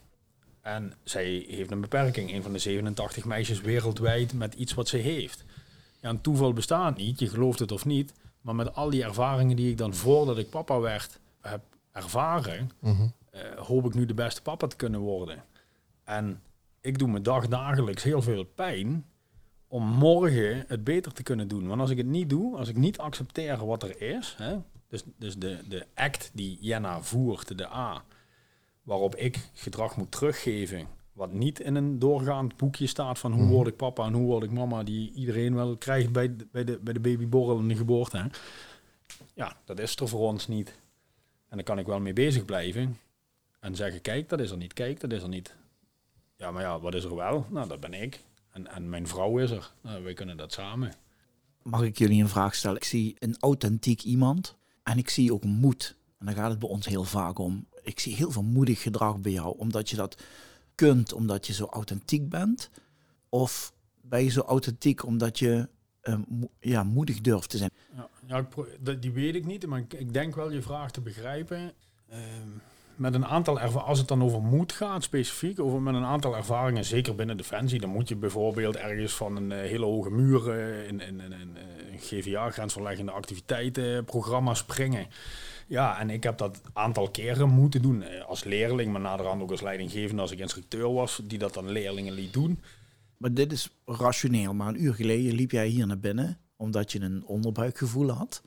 En 0.60 0.92
zij 1.04 1.44
heeft 1.48 1.70
een 1.70 1.80
beperking, 1.80 2.32
een 2.32 2.42
van 2.42 2.52
de 2.52 2.58
87 2.58 3.24
meisjes 3.24 3.60
wereldwijd 3.60 4.32
met 4.32 4.54
iets 4.54 4.74
wat 4.74 4.88
ze 4.88 4.96
heeft. 4.96 5.44
Ja, 6.00 6.08
een 6.08 6.20
toeval 6.20 6.52
bestaat 6.52 6.96
niet, 6.96 7.18
je 7.18 7.28
gelooft 7.28 7.58
het 7.58 7.72
of 7.72 7.84
niet. 7.84 8.12
Maar 8.40 8.54
met 8.54 8.74
al 8.74 8.90
die 8.90 9.02
ervaringen 9.04 9.56
die 9.56 9.70
ik 9.70 9.76
dan 9.78 9.94
voordat 9.94 10.38
ik 10.38 10.50
papa 10.50 10.78
werd 10.80 11.18
heb 11.40 11.62
ervaren, 11.92 12.70
Mhm. 12.80 13.06
eh, 13.30 13.40
hoop 13.56 13.84
ik 13.86 13.94
nu 13.94 14.06
de 14.06 14.14
beste 14.14 14.42
papa 14.42 14.66
te 14.66 14.76
kunnen 14.76 15.00
worden. 15.00 15.44
En 16.04 16.42
ik 16.80 16.98
doe 16.98 17.08
me 17.08 17.20
dagdagelijks 17.20 18.02
heel 18.02 18.22
veel 18.22 18.44
pijn 18.44 19.04
om 19.68 19.84
morgen 19.86 20.64
het 20.68 20.84
beter 20.84 21.12
te 21.12 21.22
kunnen 21.22 21.48
doen. 21.48 21.66
Want 21.66 21.80
als 21.80 21.90
ik 21.90 21.96
het 21.96 22.06
niet 22.06 22.30
doe, 22.30 22.56
als 22.56 22.68
ik 22.68 22.76
niet 22.76 22.98
accepteer 22.98 23.66
wat 23.66 23.82
er 23.82 24.00
is, 24.02 24.34
hè, 24.38 24.56
dus, 24.88 25.02
dus 25.16 25.36
de, 25.36 25.58
de 25.68 25.86
act 25.94 26.30
die 26.32 26.58
Jenna 26.60 27.00
voert, 27.02 27.58
de 27.58 27.68
A, 27.72 28.04
waarop 28.82 29.14
ik 29.16 29.38
gedrag 29.52 29.96
moet 29.96 30.10
teruggeven, 30.10 30.86
wat 31.12 31.32
niet 31.32 31.60
in 31.60 31.74
een 31.74 31.98
doorgaand 31.98 32.56
boekje 32.56 32.86
staat 32.86 33.18
van 33.18 33.32
hoe 33.32 33.42
Mhm. 33.42 33.50
word 33.52 33.68
ik 33.68 33.76
papa 33.76 34.04
en 34.06 34.12
hoe 34.12 34.26
word 34.26 34.44
ik 34.44 34.50
mama, 34.50 34.82
die 34.82 35.12
iedereen 35.12 35.54
wel 35.54 35.76
krijgt 35.76 36.12
bij 36.12 36.36
de, 36.36 36.46
bij 36.52 36.64
de, 36.64 36.78
bij 36.82 36.92
de 36.92 37.00
babyborrel 37.00 37.58
en 37.58 37.68
de 37.68 37.76
geboorte. 37.76 38.16
Hè. 38.16 38.26
Ja, 39.34 39.56
dat 39.64 39.78
is 39.78 39.96
er 39.96 40.08
voor 40.08 40.20
ons 40.28 40.48
niet. 40.48 40.68
En 41.48 41.56
daar 41.56 41.64
kan 41.64 41.78
ik 41.78 41.86
wel 41.86 42.00
mee 42.00 42.12
bezig 42.12 42.44
blijven. 42.44 42.98
En 43.60 43.74
zeggen, 43.76 44.00
kijk, 44.00 44.28
dat 44.28 44.40
is 44.40 44.50
er 44.50 44.56
niet. 44.56 44.72
Kijk, 44.72 45.00
dat 45.00 45.12
is 45.12 45.22
er 45.22 45.28
niet. 45.28 45.54
Ja, 46.36 46.50
maar 46.50 46.62
ja, 46.62 46.80
wat 46.80 46.94
is 46.94 47.04
er 47.04 47.14
wel? 47.16 47.46
Nou, 47.50 47.68
dat 47.68 47.80
ben 47.80 47.94
ik. 47.94 48.20
En, 48.50 48.66
en 48.66 48.88
mijn 48.88 49.06
vrouw 49.06 49.38
is 49.38 49.50
er. 49.50 49.72
Nou, 49.80 50.02
wij 50.02 50.12
kunnen 50.14 50.36
dat 50.36 50.52
samen. 50.52 50.92
Mag 51.62 51.82
ik 51.82 51.98
jullie 51.98 52.22
een 52.22 52.28
vraag 52.28 52.54
stellen? 52.54 52.76
Ik 52.76 52.84
zie 52.84 53.16
een 53.18 53.36
authentiek 53.40 54.02
iemand 54.02 54.56
en 54.82 54.98
ik 54.98 55.08
zie 55.08 55.32
ook 55.32 55.44
moed. 55.44 55.96
En 56.18 56.26
daar 56.26 56.34
gaat 56.34 56.50
het 56.50 56.58
bij 56.58 56.68
ons 56.68 56.86
heel 56.86 57.04
vaak 57.04 57.38
om. 57.38 57.66
Ik 57.82 58.00
zie 58.00 58.14
heel 58.14 58.30
veel 58.30 58.42
moedig 58.42 58.82
gedrag 58.82 59.18
bij 59.20 59.32
jou, 59.32 59.58
omdat 59.58 59.90
je 59.90 59.96
dat 59.96 60.22
kunt, 60.86 61.12
omdat 61.12 61.46
je 61.46 61.52
zo 61.52 61.64
authentiek 61.64 62.28
bent. 62.28 62.70
Of 63.28 63.72
ben 64.00 64.24
je 64.24 64.30
zo 64.30 64.40
authentiek 64.40 65.04
omdat 65.04 65.38
je 65.38 65.68
eh, 66.00 66.14
ja, 66.60 66.82
moedig 66.82 67.20
durft 67.20 67.50
te 67.50 67.56
zijn? 67.56 67.70
Ja, 67.96 68.08
ja 68.26 68.46
die 68.94 69.12
weet 69.12 69.34
ik 69.34 69.46
niet, 69.46 69.66
maar 69.66 69.84
ik, 69.88 70.12
denk 70.12 70.34
wel 70.34 70.50
je 70.50 70.62
vraag 70.62 70.90
te 70.90 71.00
begrijpen. 71.00 71.72
Ehm, 72.08 72.48
met 72.96 73.14
een 73.14 73.26
aantal 73.26 73.60
erva- 73.60 73.80
als 73.80 73.98
het 73.98 74.08
dan 74.08 74.22
over 74.22 74.42
moed 74.42 74.72
gaat, 74.72 75.02
specifiek, 75.02 75.60
over 75.60 75.82
met 75.82 75.94
een 75.94 76.04
aantal 76.04 76.36
ervaringen, 76.36 76.84
zeker 76.84 77.14
binnen 77.14 77.36
Defensie, 77.36 77.80
dan 77.80 77.90
moet 77.90 78.08
je 78.08 78.16
bijvoorbeeld 78.16 78.76
ergens 78.76 79.12
van 79.12 79.36
een 79.36 79.52
eh, 79.52 79.58
hele 79.58 79.84
hoge 79.84 80.10
muur 80.10 80.50
eh, 80.50 80.88
in, 80.88 81.00
in, 81.00 81.56
GVA, 81.96 82.50
grensverleggende 82.50 83.12
activiteitenprogramma 83.12 84.54
springen. 84.54 85.06
Ja, 85.70 85.98
en 85.98 86.10
ik 86.10 86.22
heb 86.22 86.38
dat 86.38 86.60
aantal 86.72 87.10
keren 87.10 87.48
moeten 87.48 87.82
doen 87.82 88.02
eh, 88.02 88.24
als 88.24 88.44
leerling, 88.44 88.92
maar 88.92 89.00
naderhand 89.00 89.42
ook 89.42 89.50
als 89.50 89.60
leidinggevende 89.60 90.22
als 90.22 90.30
ik 90.30 90.38
instructeur 90.38 90.92
was, 90.92 91.20
die 91.24 91.38
dat 91.38 91.54
dan 91.54 91.70
leerlingen 91.70 92.12
liet 92.12 92.32
doen. 92.32 92.60
Maar 93.16 93.32
dit 93.34 93.52
is 93.52 93.70
rationeel. 93.86 94.54
Maar 94.54 94.68
een 94.68 94.82
uur 94.82 94.94
geleden 94.94 95.32
liep 95.34 95.50
jij 95.50 95.66
hier 95.66 95.86
naar 95.86 95.98
binnen 95.98 96.38
omdat 96.56 96.92
je 96.92 97.00
een 97.00 97.24
onderbuikgevoel 97.26 98.08
had. 98.10 98.42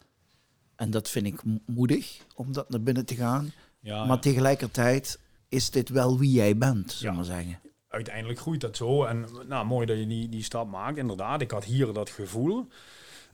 En 0.76 0.92
dat 0.92 1.10
vind 1.10 1.26
ik 1.26 1.44
mo- 1.44 1.60
moedig 1.66 2.18
om 2.36 2.54
dat 2.54 2.70
naar 2.70 2.82
binnen 2.82 3.06
te 3.06 3.16
gaan. 3.16 3.52
Ja, 3.80 4.06
maar 4.06 4.20
tegelijkertijd 4.20 5.20
is 5.50 5.70
dit 5.70 5.90
wel 5.90 6.20
wie 6.20 6.32
jij 6.32 6.58
bent, 6.58 6.92
zullen 6.92 7.14
we 7.16 7.20
Ja. 7.22 7.28
maar 7.28 7.42
zeggen. 7.44 7.60
uiteindelijk 7.88 8.40
groeit 8.40 8.62
dat 8.62 8.78
zo. 8.78 9.04
En 9.04 9.26
nou, 9.48 9.66
mooi 9.66 9.86
dat 9.86 9.98
je 9.98 10.08
die, 10.08 10.30
die 10.30 10.44
stap 10.44 10.70
maakt. 10.70 10.98
Inderdaad, 10.98 11.42
ik 11.42 11.52
had 11.52 11.64
hier 11.64 11.94
dat 11.94 12.10
gevoel. 12.10 12.68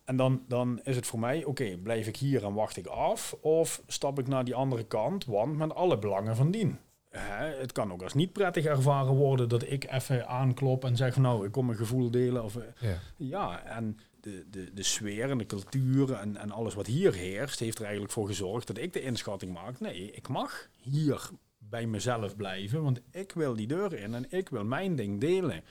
En 0.09 0.15
dan, 0.15 0.43
dan 0.47 0.79
is 0.83 0.95
het 0.95 1.05
voor 1.07 1.19
mij, 1.19 1.43
oké, 1.43 1.77
blijf 1.77 2.07
ik 2.07 2.17
hier 2.17 2.43
en 2.45 2.53
wacht 2.53 2.77
ik 2.77 2.87
af? 2.87 3.35
Of 3.41 3.81
stap 3.87 4.19
ik 4.19 4.27
naar 4.27 4.43
die 4.43 4.55
andere 4.55 4.83
kant? 4.83 5.25
Want 5.25 5.57
met 5.57 5.73
alle 5.73 5.99
belangen 5.99 6.35
van 6.35 6.51
dien. 6.51 6.77
hè, 7.09 7.45
het 7.45 7.71
kan 7.71 7.91
ook 7.91 8.01
als 8.01 8.13
niet 8.13 8.33
prettig 8.33 8.65
ervaren 8.65 9.13
worden 9.13 9.49
dat 9.49 9.71
ik 9.71 9.91
even 9.91 10.27
aanklop 10.27 10.85
en 10.85 10.95
zeg 10.97 11.17
nou, 11.17 11.45
ik 11.45 11.51
kom 11.51 11.65
mijn 11.65 11.77
gevoel 11.77 12.11
delen. 12.11 12.43
Of, 12.43 12.55
eh, 12.55 12.63
Ja. 12.79 12.97
ja, 13.17 13.63
en 13.63 13.97
de, 14.21 14.45
de, 14.49 14.73
de 14.73 14.83
sfeer 14.83 15.29
en 15.29 15.37
de 15.37 15.45
cultuur 15.45 16.13
en, 16.13 16.37
en 16.37 16.51
alles 16.51 16.73
wat 16.73 16.87
hier 16.87 17.13
heerst, 17.13 17.59
heeft 17.59 17.77
er 17.77 17.83
eigenlijk 17.83 18.13
voor 18.13 18.27
gezorgd 18.27 18.67
dat 18.67 18.77
ik 18.77 18.93
de 18.93 19.01
inschatting 19.01 19.53
maak. 19.53 19.79
Nee, 19.79 20.11
ik 20.11 20.27
mag 20.27 20.69
hier 20.75 21.29
bij 21.57 21.85
mezelf 21.85 22.35
blijven, 22.35 22.83
want 22.83 23.01
ik 23.11 23.31
wil 23.31 23.55
die 23.55 23.67
deur 23.67 23.93
in 23.93 24.13
en 24.13 24.25
ik 24.29 24.49
wil 24.49 24.63
mijn 24.65 24.95
ding 24.95 25.19
delen. 25.19 25.63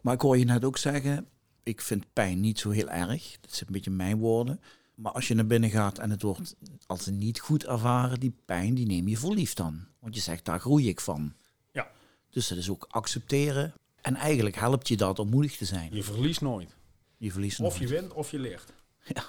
Maar 0.00 0.14
ik 0.14 0.20
hoor 0.20 0.38
je 0.38 0.44
net 0.44 0.64
ook 0.64 0.76
zeggen, 0.78 1.26
ik 1.62 1.80
vind 1.80 2.12
pijn 2.12 2.40
niet 2.40 2.58
zo 2.58 2.70
heel 2.70 2.88
erg. 2.88 3.36
Dat 3.40 3.52
zijn 3.52 3.66
een 3.66 3.72
beetje 3.72 3.90
mijn 3.90 4.18
woorden. 4.18 4.60
Maar 4.94 5.12
als 5.12 5.28
je 5.28 5.34
naar 5.34 5.46
binnen 5.46 5.70
gaat 5.70 5.98
en 5.98 6.10
het 6.10 6.22
wordt 6.22 6.56
als 6.86 7.06
niet 7.06 7.40
goed 7.40 7.64
ervaren, 7.64 8.20
die 8.20 8.34
pijn, 8.44 8.74
die 8.74 8.86
neem 8.86 9.08
je 9.08 9.16
voor 9.16 9.34
lief 9.34 9.54
dan. 9.54 9.86
Want 9.98 10.14
je 10.14 10.20
zegt, 10.20 10.44
daar 10.44 10.60
groei 10.60 10.88
ik 10.88 11.00
van. 11.00 11.32
Ja. 11.72 11.90
Dus 12.30 12.48
dat 12.48 12.58
is 12.58 12.70
ook 12.70 12.86
accepteren. 12.88 13.74
En 14.00 14.14
eigenlijk 14.14 14.56
helpt 14.56 14.88
je 14.88 14.96
dat 14.96 15.18
om 15.18 15.28
moedig 15.28 15.56
te 15.56 15.64
zijn. 15.64 15.94
Je 15.94 16.02
verliest 16.02 16.40
nooit. 16.40 16.76
Je 17.16 17.32
verliest 17.32 17.60
Of 17.60 17.78
je 17.78 17.86
wint 17.86 18.12
of 18.12 18.30
je 18.30 18.38
leert. 18.38 18.72
Ja. 19.04 19.24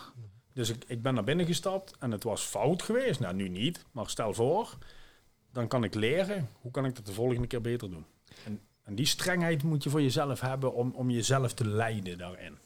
Dus 0.54 0.70
ik, 0.70 0.84
ik 0.88 1.02
ben 1.02 1.14
naar 1.14 1.24
binnen 1.24 1.46
gestapt 1.46 1.98
en 2.00 2.12
het 2.12 2.24
was 2.24 2.42
fout 2.42 2.82
geweest. 2.82 3.20
Nou, 3.20 3.36
nu 3.36 3.48
niet, 3.48 3.86
maar 3.92 4.10
stel 4.10 4.34
voor, 4.34 4.78
dan 5.52 5.68
kan 5.68 5.84
ik 5.84 5.94
leren. 5.94 6.50
Hoe 6.62 6.72
kan 6.72 6.86
ik 6.86 6.96
dat 6.96 7.06
de 7.06 7.14
volgende 7.14 7.48
keer 7.48 7.62
beter 7.62 7.90
doen? 7.90 8.06
En, 8.46 8.62
en 8.84 8.96
die 8.96 9.06
strengheid 9.06 9.64
moet 9.64 9.84
je 9.84 9.90
voor 9.90 10.02
jezelf 10.02 10.42
hebben 10.42 10.74
om, 10.74 10.92
om 10.96 11.10
jezelf 11.10 11.54
te 11.54 11.68
leiden 11.68 12.18
daarin. 12.18 12.58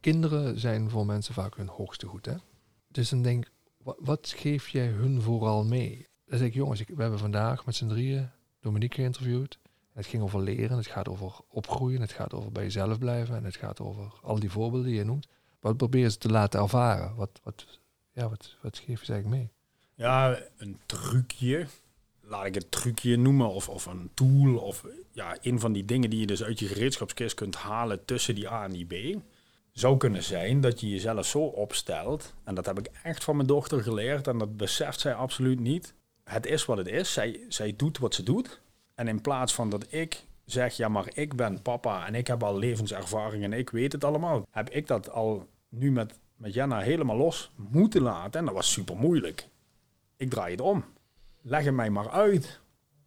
Kinderen 0.00 0.58
zijn 0.58 0.90
voor 0.90 1.06
mensen 1.06 1.34
vaak 1.34 1.56
hun 1.56 1.68
hoogste 1.68 2.06
goed. 2.06 2.26
Hè? 2.26 2.34
Dus 2.88 3.08
dan 3.08 3.22
denk 3.22 3.46
ik, 3.46 3.52
wat, 3.82 3.96
wat 4.00 4.34
geef 4.36 4.68
jij 4.68 4.86
hun 4.86 5.20
vooral 5.20 5.64
mee? 5.64 6.08
Dan 6.26 6.38
zeg 6.38 6.46
ik, 6.46 6.54
jongens, 6.54 6.80
ik, 6.80 6.88
we 6.88 7.02
hebben 7.02 7.18
vandaag 7.18 7.66
met 7.66 7.74
z'n 7.74 7.88
drieën 7.88 8.30
Dominique 8.60 8.94
geïnterviewd. 8.94 9.58
Het 9.92 10.06
ging 10.06 10.22
over 10.22 10.40
leren, 10.40 10.76
het 10.76 10.86
gaat 10.86 11.08
over 11.08 11.32
opgroeien, 11.48 12.00
het 12.00 12.12
gaat 12.12 12.34
over 12.34 12.52
bij 12.52 12.62
jezelf 12.62 12.98
blijven 12.98 13.36
en 13.36 13.44
het 13.44 13.56
gaat 13.56 13.80
over 13.80 14.12
al 14.22 14.38
die 14.38 14.50
voorbeelden 14.50 14.88
die 14.88 14.98
je 14.98 15.04
noemt. 15.04 15.28
Wat 15.60 15.76
probeer 15.76 16.02
je 16.02 16.10
ze 16.10 16.18
te 16.18 16.28
laten 16.28 16.60
ervaren? 16.60 17.14
Wat, 17.14 17.40
wat, 17.42 17.66
ja, 18.12 18.28
wat, 18.28 18.56
wat 18.62 18.78
geef 18.78 18.98
je 18.98 19.04
ze 19.04 19.12
eigenlijk 19.12 19.42
mee? 19.42 19.52
Ja, 19.94 20.38
een 20.56 20.78
trucje. 20.86 21.66
Laat 22.32 22.46
ik 22.46 22.54
het 22.54 22.70
trucje 22.70 23.16
noemen. 23.16 23.50
Of, 23.50 23.68
of 23.68 23.86
een 23.86 24.10
tool. 24.14 24.56
Of 24.56 24.84
ja, 25.10 25.36
een 25.42 25.60
van 25.60 25.72
die 25.72 25.84
dingen 25.84 26.10
die 26.10 26.20
je 26.20 26.26
dus 26.26 26.42
uit 26.42 26.58
je 26.58 26.66
gereedschapskist 26.66 27.34
kunt 27.34 27.54
halen 27.54 28.04
tussen 28.04 28.34
die 28.34 28.50
A 28.50 28.64
en 28.64 28.72
die 28.72 28.86
B. 28.86 29.22
Zou 29.72 29.96
kunnen 29.96 30.22
zijn 30.22 30.60
dat 30.60 30.80
je 30.80 30.88
jezelf 30.88 31.26
zo 31.26 31.38
opstelt. 31.38 32.34
En 32.44 32.54
dat 32.54 32.66
heb 32.66 32.78
ik 32.78 32.90
echt 33.02 33.24
van 33.24 33.36
mijn 33.36 33.48
dochter 33.48 33.82
geleerd. 33.82 34.28
En 34.28 34.38
dat 34.38 34.56
beseft 34.56 35.00
zij 35.00 35.14
absoluut 35.14 35.60
niet. 35.60 35.94
Het 36.24 36.46
is 36.46 36.64
wat 36.64 36.78
het 36.78 36.86
is. 36.86 37.12
Zij, 37.12 37.40
zij 37.48 37.74
doet 37.76 37.98
wat 37.98 38.14
ze 38.14 38.22
doet. 38.22 38.60
En 38.94 39.08
in 39.08 39.20
plaats 39.20 39.54
van 39.54 39.70
dat 39.70 39.86
ik 39.88 40.24
zeg, 40.44 40.76
ja 40.76 40.88
maar 40.88 41.10
ik 41.14 41.36
ben 41.36 41.62
papa 41.62 42.06
en 42.06 42.14
ik 42.14 42.26
heb 42.26 42.42
al 42.42 42.58
levenservaring 42.58 43.44
en 43.44 43.52
ik 43.52 43.70
weet 43.70 43.92
het 43.92 44.04
allemaal. 44.04 44.46
Heb 44.50 44.70
ik 44.70 44.86
dat 44.86 45.10
al 45.10 45.46
nu 45.68 45.92
met, 45.92 46.18
met 46.36 46.54
Jenna 46.54 46.78
helemaal 46.78 47.16
los 47.16 47.50
moeten 47.56 48.02
laten. 48.02 48.40
En 48.40 48.46
dat 48.46 48.54
was 48.54 48.72
super 48.72 48.96
moeilijk. 48.96 49.48
Ik 50.16 50.30
draai 50.30 50.50
het 50.50 50.60
om. 50.60 50.84
Leg 51.42 51.64
het 51.64 51.74
mij 51.74 51.90
maar 51.90 52.10
uit. 52.10 52.60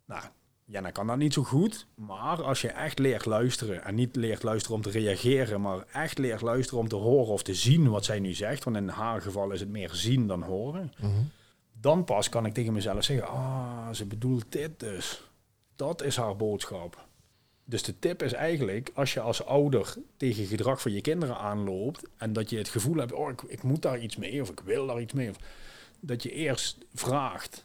Nou, 0.05 0.23
Jenna 0.65 0.91
kan 0.91 1.07
dat 1.07 1.17
niet 1.17 1.33
zo 1.33 1.43
goed. 1.43 1.87
Maar 1.95 2.43
als 2.43 2.61
je 2.61 2.69
echt 2.69 2.99
leert 2.99 3.25
luisteren. 3.25 3.83
En 3.83 3.95
niet 3.95 4.15
leert 4.15 4.43
luisteren 4.43 4.75
om 4.75 4.81
te 4.81 4.89
reageren. 4.89 5.61
Maar 5.61 5.85
echt 5.91 6.17
leert 6.17 6.41
luisteren 6.41 6.79
om 6.79 6.87
te 6.87 6.95
horen 6.95 7.33
of 7.33 7.43
te 7.43 7.53
zien 7.53 7.89
wat 7.89 8.05
zij 8.05 8.19
nu 8.19 8.33
zegt. 8.33 8.63
Want 8.63 8.75
in 8.75 8.87
haar 8.87 9.21
geval 9.21 9.51
is 9.51 9.59
het 9.59 9.69
meer 9.69 9.89
zien 9.93 10.27
dan 10.27 10.41
horen. 10.41 10.93
Dan 11.81 12.03
pas 12.03 12.29
kan 12.29 12.45
ik 12.45 12.53
tegen 12.53 12.73
mezelf 12.73 13.03
zeggen. 13.03 13.27
Ah, 13.27 13.89
ze 13.93 14.05
bedoelt 14.05 14.45
dit 14.49 14.79
dus. 14.79 15.23
Dat 15.75 16.03
is 16.03 16.17
haar 16.17 16.35
boodschap. 16.35 17.05
Dus 17.65 17.83
de 17.83 17.99
tip 17.99 18.23
is 18.23 18.33
eigenlijk, 18.33 18.91
als 18.93 19.13
je 19.13 19.19
als 19.19 19.45
ouder 19.45 19.95
tegen 20.17 20.45
gedrag 20.45 20.81
van 20.81 20.91
je 20.91 21.01
kinderen 21.01 21.37
aanloopt 21.37 22.03
en 22.17 22.33
dat 22.33 22.49
je 22.49 22.57
het 22.57 22.69
gevoel 22.69 22.95
hebt, 22.95 23.13
oh, 23.13 23.29
ik, 23.29 23.41
ik 23.41 23.63
moet 23.63 23.81
daar 23.81 23.99
iets 23.99 24.15
mee 24.15 24.41
of 24.41 24.49
ik 24.49 24.59
wil 24.59 24.87
daar 24.87 25.01
iets 25.01 25.13
mee, 25.13 25.29
of 25.29 25.37
dat 25.99 26.23
je 26.23 26.31
eerst 26.31 26.77
vraagt. 26.93 27.64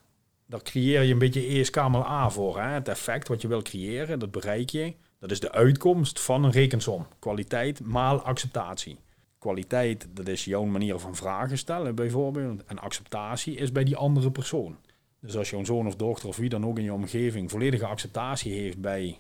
Daar 0.50 0.62
creëer 0.62 1.02
je 1.02 1.12
een 1.12 1.18
beetje 1.18 1.46
eerst 1.46 1.70
kamer 1.70 2.06
A 2.06 2.30
voor. 2.30 2.60
Hè? 2.60 2.68
Het 2.68 2.88
effect 2.88 3.28
wat 3.28 3.42
je 3.42 3.48
wil 3.48 3.62
creëren, 3.62 4.18
dat 4.18 4.30
bereik 4.30 4.70
je. 4.70 4.94
Dat 5.18 5.30
is 5.30 5.40
de 5.40 5.52
uitkomst 5.52 6.20
van 6.20 6.44
een 6.44 6.50
rekensom. 6.50 7.06
Kwaliteit 7.18 7.80
maal 7.80 8.22
acceptatie. 8.22 8.98
Kwaliteit, 9.38 10.08
dat 10.10 10.28
is 10.28 10.44
jouw 10.44 10.64
manier 10.64 10.98
van 10.98 11.16
vragen 11.16 11.58
stellen 11.58 11.94
bijvoorbeeld. 11.94 12.64
En 12.64 12.78
acceptatie 12.78 13.56
is 13.56 13.72
bij 13.72 13.84
die 13.84 13.96
andere 13.96 14.30
persoon. 14.30 14.76
Dus 15.20 15.36
als 15.36 15.50
jouw 15.50 15.64
zoon 15.64 15.86
of 15.86 15.96
dochter 15.96 16.28
of 16.28 16.36
wie 16.36 16.48
dan 16.48 16.66
ook 16.66 16.78
in 16.78 16.84
je 16.84 16.92
omgeving 16.92 17.50
volledige 17.50 17.86
acceptatie 17.86 18.52
heeft 18.52 18.80
bij, 18.80 19.18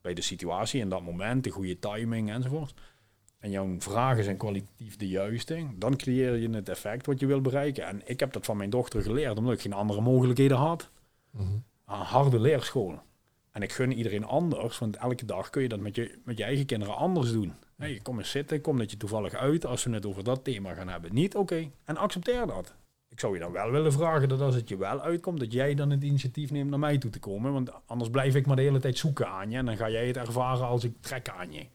bij 0.00 0.14
de 0.14 0.22
situatie 0.22 0.80
in 0.80 0.88
dat 0.88 1.02
moment, 1.02 1.44
de 1.44 1.50
goede 1.50 1.78
timing 1.78 2.30
enzovoort. 2.30 2.74
En 3.42 3.50
jouw 3.50 3.74
vragen 3.78 4.24
zijn 4.24 4.36
kwalitatief 4.36 4.96
de 4.96 5.08
juiste, 5.08 5.66
dan 5.74 5.96
creëer 5.96 6.36
je 6.36 6.50
het 6.50 6.68
effect 6.68 7.06
wat 7.06 7.20
je 7.20 7.26
wil 7.26 7.40
bereiken. 7.40 7.86
En 7.86 8.02
ik 8.04 8.20
heb 8.20 8.32
dat 8.32 8.44
van 8.44 8.56
mijn 8.56 8.70
dochter 8.70 9.02
geleerd, 9.02 9.38
omdat 9.38 9.54
ik 9.54 9.60
geen 9.60 9.72
andere 9.72 10.00
mogelijkheden 10.00 10.56
had. 10.56 10.90
Mhm. 11.30 11.46
Een 11.86 11.98
harde 11.98 12.40
leerschool. 12.40 13.00
En 13.50 13.62
ik 13.62 13.72
gun 13.72 13.92
iedereen 13.92 14.24
anders, 14.24 14.78
want 14.78 14.96
elke 14.96 15.24
dag 15.24 15.50
kun 15.50 15.62
je 15.62 15.68
dat 15.68 15.80
met 15.80 15.96
je, 15.96 16.18
met 16.24 16.38
je 16.38 16.44
eigen 16.44 16.66
kinderen 16.66 16.96
anders 16.96 17.32
doen. 17.32 17.54
Hey, 17.76 18.00
kom 18.02 18.18
eens 18.18 18.30
zitten, 18.30 18.60
kom 18.60 18.78
dat 18.78 18.90
je 18.90 18.96
toevallig 18.96 19.34
uit 19.34 19.66
als 19.66 19.84
we 19.84 19.90
het 19.90 20.06
over 20.06 20.24
dat 20.24 20.44
thema 20.44 20.74
gaan 20.74 20.88
hebben. 20.88 21.14
Niet, 21.14 21.34
oké. 21.34 21.70
En 21.84 21.96
accepteer 21.96 22.46
dat. 22.46 22.74
Ik 23.08 23.20
zou 23.20 23.34
je 23.34 23.40
dan 23.40 23.52
wel 23.52 23.70
willen 23.70 23.92
vragen 23.92 24.28
dat 24.28 24.40
als 24.40 24.54
het 24.54 24.68
je 24.68 24.76
wel 24.76 25.00
uitkomt, 25.00 25.40
dat 25.40 25.52
jij 25.52 25.74
dan 25.74 25.90
het 25.90 26.02
initiatief 26.02 26.50
neemt 26.50 26.70
naar 26.70 26.78
mij 26.78 26.98
toe 26.98 27.10
te 27.10 27.18
komen. 27.18 27.52
Want 27.52 27.70
anders 27.86 28.10
blijf 28.10 28.34
ik 28.34 28.46
maar 28.46 28.56
de 28.56 28.62
hele 28.62 28.80
tijd 28.80 28.98
zoeken 28.98 29.28
aan 29.28 29.50
je. 29.50 29.56
En 29.56 29.66
dan 29.66 29.76
ga 29.76 29.90
jij 29.90 30.06
het 30.06 30.16
ervaren 30.16 30.66
als 30.66 30.84
ik 30.84 30.92
trek 31.00 31.28
aan 31.28 31.52
je. 31.52 31.66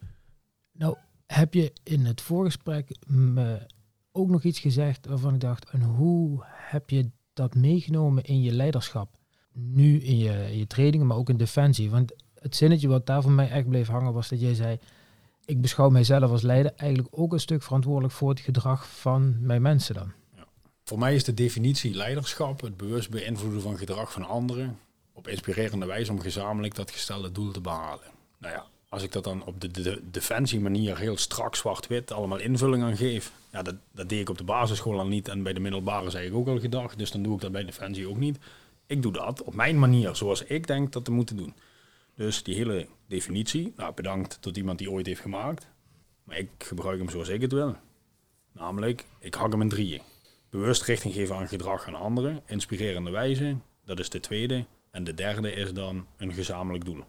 Nou, 0.72 0.98
heb 1.28 1.54
je 1.54 1.74
in 1.84 2.06
het 2.06 2.22
voorgesprek 2.22 2.96
me 3.08 3.66
ook 4.12 4.30
nog 4.30 4.44
iets 4.44 4.60
gezegd 4.60 5.06
waarvan 5.06 5.34
ik 5.34 5.40
dacht, 5.40 5.70
en 5.70 5.82
hoe 5.82 6.44
heb 6.46 6.90
je 6.90 7.10
dat 7.34 7.56
meegenomen 7.56 8.24
in 8.24 8.42
je 8.42 8.52
leiderschap? 8.52 9.18
Nu 9.54 10.00
in 10.00 10.18
je, 10.18 10.52
in 10.52 10.58
je 10.58 10.68
trainingen, 10.68 11.08
maar 11.08 11.18
ook 11.18 11.30
in 11.30 11.38
defensie. 11.38 11.90
Want 11.90 12.13
het 12.34 12.56
zinnetje 12.56 12.88
wat 12.88 13.06
daar 13.06 13.22
voor 13.22 13.32
mij 13.32 13.50
echt 13.50 13.70
bleef 13.70 13.88
hangen 13.88 14.13
was 14.13 14.30
dat 14.30 14.42
jij 14.42 14.54
zei, 14.54 14.80
ik 15.46 15.62
beschouw 15.62 15.90
mijzelf 15.90 16.32
als 16.32 16.42
leider 16.42 16.74
eigenlijk 16.76 17.20
ook 17.20 17.34
een 17.34 17.40
stuk 17.40 17.63
verantwoordelijk 17.63 18.13
voor 18.13 18.30
het 18.30 18.40
gedrag 18.40 18.90
van 18.90 19.36
mijn 19.40 19.62
mensen 19.62 19.96
dan. 19.96 20.12
Voor 20.84 21.00
mij 21.00 21.16
is 21.16 21.24
de 21.24 21.34
definitie 21.34 21.96
leiderschap 21.96 22.62
het 22.62 22.78
bewust 22.78 23.10
beïnvloeden 23.10 23.62
van 23.62 23.78
gedrag 23.78 24.12
van 24.12 24.28
anderen 24.28 24.80
op 25.13 25.28
inspirerende 25.28 25.86
wijze 25.86 26.12
om 26.12 26.20
gezamenlijk 26.20 26.76
dat 26.76 26.92
gestelde 26.92 27.32
doel 27.32 27.52
te 27.52 27.62
behalen. 27.62 28.06
Nou 28.38 28.54
ja, 28.54 28.66
als 28.89 29.04
ik 29.04 29.12
dat 29.12 29.23
dan 29.23 29.45
op 29.45 29.62
de, 29.62 29.71
de, 29.71 29.82
de 29.82 30.02
defensie 30.12 30.60
manier 30.60 30.97
heel 30.97 31.17
strak 31.17 31.56
zwart-wit 31.56 32.12
allemaal 32.12 32.39
invulling 32.39 32.84
aan 32.84 32.97
geef, 32.97 33.32
ja, 33.52 33.62
dat, 33.62 33.76
dat 33.91 34.10
deed 34.10 34.19
ik 34.19 34.30
op 34.30 34.38
de 34.38 34.43
basisschool 34.43 35.00
al 35.00 35.08
niet 35.08 35.28
en 35.28 35.43
bij 35.43 35.54
de 35.54 35.60
middelbare 35.60 36.10
zei 36.10 36.28
ik 36.28 36.34
ook 36.34 36.47
al 36.47 36.60
gedacht, 36.60 36.97
dus 36.97 37.12
dan 37.12 37.23
doe 37.23 37.36
ik 37.36 37.41
dat 37.41 37.52
bij 37.52 37.65
defensie 37.65 38.10
ook 38.10 38.17
niet. 38.17 38.38
Ik 38.86 39.02
doe 39.02 39.12
dat 39.12 39.43
op 39.43 39.54
mijn 39.54 39.80
manier, 39.80 40.15
zoals 40.15 40.43
ik 40.43 40.67
denk 40.67 40.91
dat 40.91 41.06
te 41.06 41.12
moeten 41.12 41.38
doen. 41.38 41.54
Dus 42.15 42.43
die 42.43 42.56
hele 42.56 42.88
definitie, 43.08 43.73
nou 43.76 43.93
bedankt 43.93 44.41
tot 44.41 44.58
iemand 44.58 44.78
die 44.78 44.91
ooit 44.91 45.06
heeft 45.06 45.21
gemaakt, 45.21 45.67
maar 46.23 46.38
ik 46.38 46.50
gebruik 46.58 46.97
hem 46.97 47.10
zoals 47.10 47.30
ik 47.30 47.41
het 47.41 47.52
wil. 47.52 47.76
Namelijk, 48.52 49.06
ik 49.19 49.34
hak 49.34 49.52
hem 49.52 49.62
in 49.62 49.69
drieën. 49.69 50.02
Bewust 50.50 50.84
richting 50.84 51.13
geven 51.13 51.36
aan 51.36 51.47
gedrag 51.47 51.88
aan 51.88 51.95
anderen, 51.95 52.41
inspirerende 52.45 53.12
wijze, 53.12 53.58
dat 53.86 54.00
is 54.00 54.10
de 54.10 54.19
tweede. 54.19 54.65
En 54.91 55.04
de 55.04 55.13
derde 55.13 55.52
is 55.52 55.73
dan 55.73 56.06
een 56.17 56.34
gezamenlijk 56.34 56.86
doel. 56.86 57.04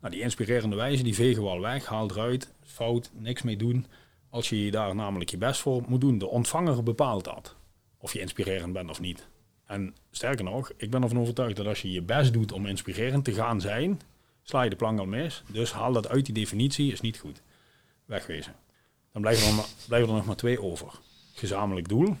Nou, 0.00 0.14
die 0.14 0.22
inspirerende 0.22 0.76
wijze, 0.76 1.02
die 1.02 1.14
vegen 1.14 1.42
we 1.42 1.48
al 1.48 1.60
weg, 1.60 1.86
haal 1.86 2.10
eruit, 2.10 2.52
fout, 2.64 3.10
niks 3.14 3.42
mee 3.42 3.56
doen. 3.56 3.86
Als 4.30 4.48
je 4.48 4.70
daar 4.70 4.94
namelijk 4.94 5.30
je 5.30 5.38
best 5.38 5.60
voor 5.60 5.82
moet 5.86 6.00
doen, 6.00 6.18
de 6.18 6.28
ontvanger 6.28 6.82
bepaalt 6.82 7.24
dat. 7.24 7.56
Of 7.98 8.12
je 8.12 8.20
inspirerend 8.20 8.72
bent 8.72 8.90
of 8.90 9.00
niet. 9.00 9.28
En 9.66 9.94
sterker 10.10 10.44
nog, 10.44 10.72
ik 10.76 10.90
ben 10.90 11.02
ervan 11.02 11.18
overtuigd 11.18 11.56
dat 11.56 11.66
als 11.66 11.82
je 11.82 11.92
je 11.92 12.02
best 12.02 12.32
doet 12.32 12.52
om 12.52 12.66
inspirerend 12.66 13.24
te 13.24 13.32
gaan 13.32 13.60
zijn, 13.60 14.00
sla 14.42 14.62
je 14.62 14.70
de 14.70 14.76
plank 14.76 14.98
al 14.98 15.06
mis. 15.06 15.42
Dus 15.52 15.72
haal 15.72 15.92
dat 15.92 16.08
uit 16.08 16.24
die 16.24 16.34
definitie, 16.34 16.92
is 16.92 17.00
niet 17.00 17.18
goed. 17.18 17.42
Wegwezen. 18.04 18.54
Dan 19.12 19.22
blijven 19.22 19.58
er, 19.58 19.64
blijven 19.88 20.08
er 20.08 20.14
nog 20.14 20.26
maar 20.26 20.36
twee 20.36 20.62
over. 20.62 20.92
Gezamenlijk 21.34 21.88
doel, 21.88 22.16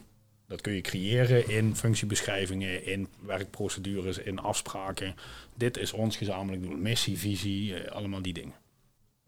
dat 0.48 0.60
kun 0.60 0.72
je 0.72 0.80
creëren 0.80 1.48
in 1.48 1.76
functiebeschrijvingen, 1.76 2.86
in 2.86 3.08
werkprocedures, 3.20 4.18
in 4.18 4.38
afspraken. 4.38 5.14
Dit 5.54 5.76
is 5.76 5.92
ons 5.92 6.16
gezamenlijk 6.16 6.62
doel. 6.62 6.76
Missie, 6.76 7.18
visie, 7.18 7.74
eh, 7.74 7.92
allemaal 7.92 8.22
die 8.22 8.32
dingen. 8.32 8.54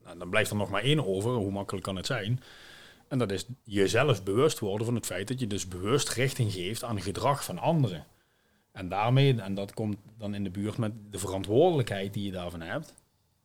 Nou, 0.04 0.18
dan 0.18 0.30
blijft 0.30 0.50
er 0.50 0.56
nog 0.56 0.70
maar 0.70 0.82
één 0.82 1.06
over. 1.06 1.30
Hoe 1.30 1.50
makkelijk 1.50 1.84
kan 1.84 1.96
het 1.96 2.06
zijn? 2.06 2.42
En 3.08 3.18
dat 3.18 3.32
is 3.32 3.46
jezelf 3.64 4.22
bewust 4.22 4.58
worden 4.58 4.86
van 4.86 4.94
het 4.94 5.06
feit 5.06 5.28
dat 5.28 5.40
je 5.40 5.46
dus 5.46 5.68
bewust 5.68 6.08
richting 6.08 6.52
geeft 6.52 6.84
aan 6.84 7.00
gedrag 7.00 7.44
van 7.44 7.58
anderen. 7.58 8.06
En 8.72 8.88
daarmee, 8.88 9.40
en 9.40 9.54
dat 9.54 9.74
komt 9.74 9.96
dan 10.18 10.34
in 10.34 10.44
de 10.44 10.50
buurt 10.50 10.78
met 10.78 10.92
de 11.10 11.18
verantwoordelijkheid 11.18 12.14
die 12.14 12.24
je 12.24 12.30
daarvan 12.30 12.60
hebt. 12.60 12.94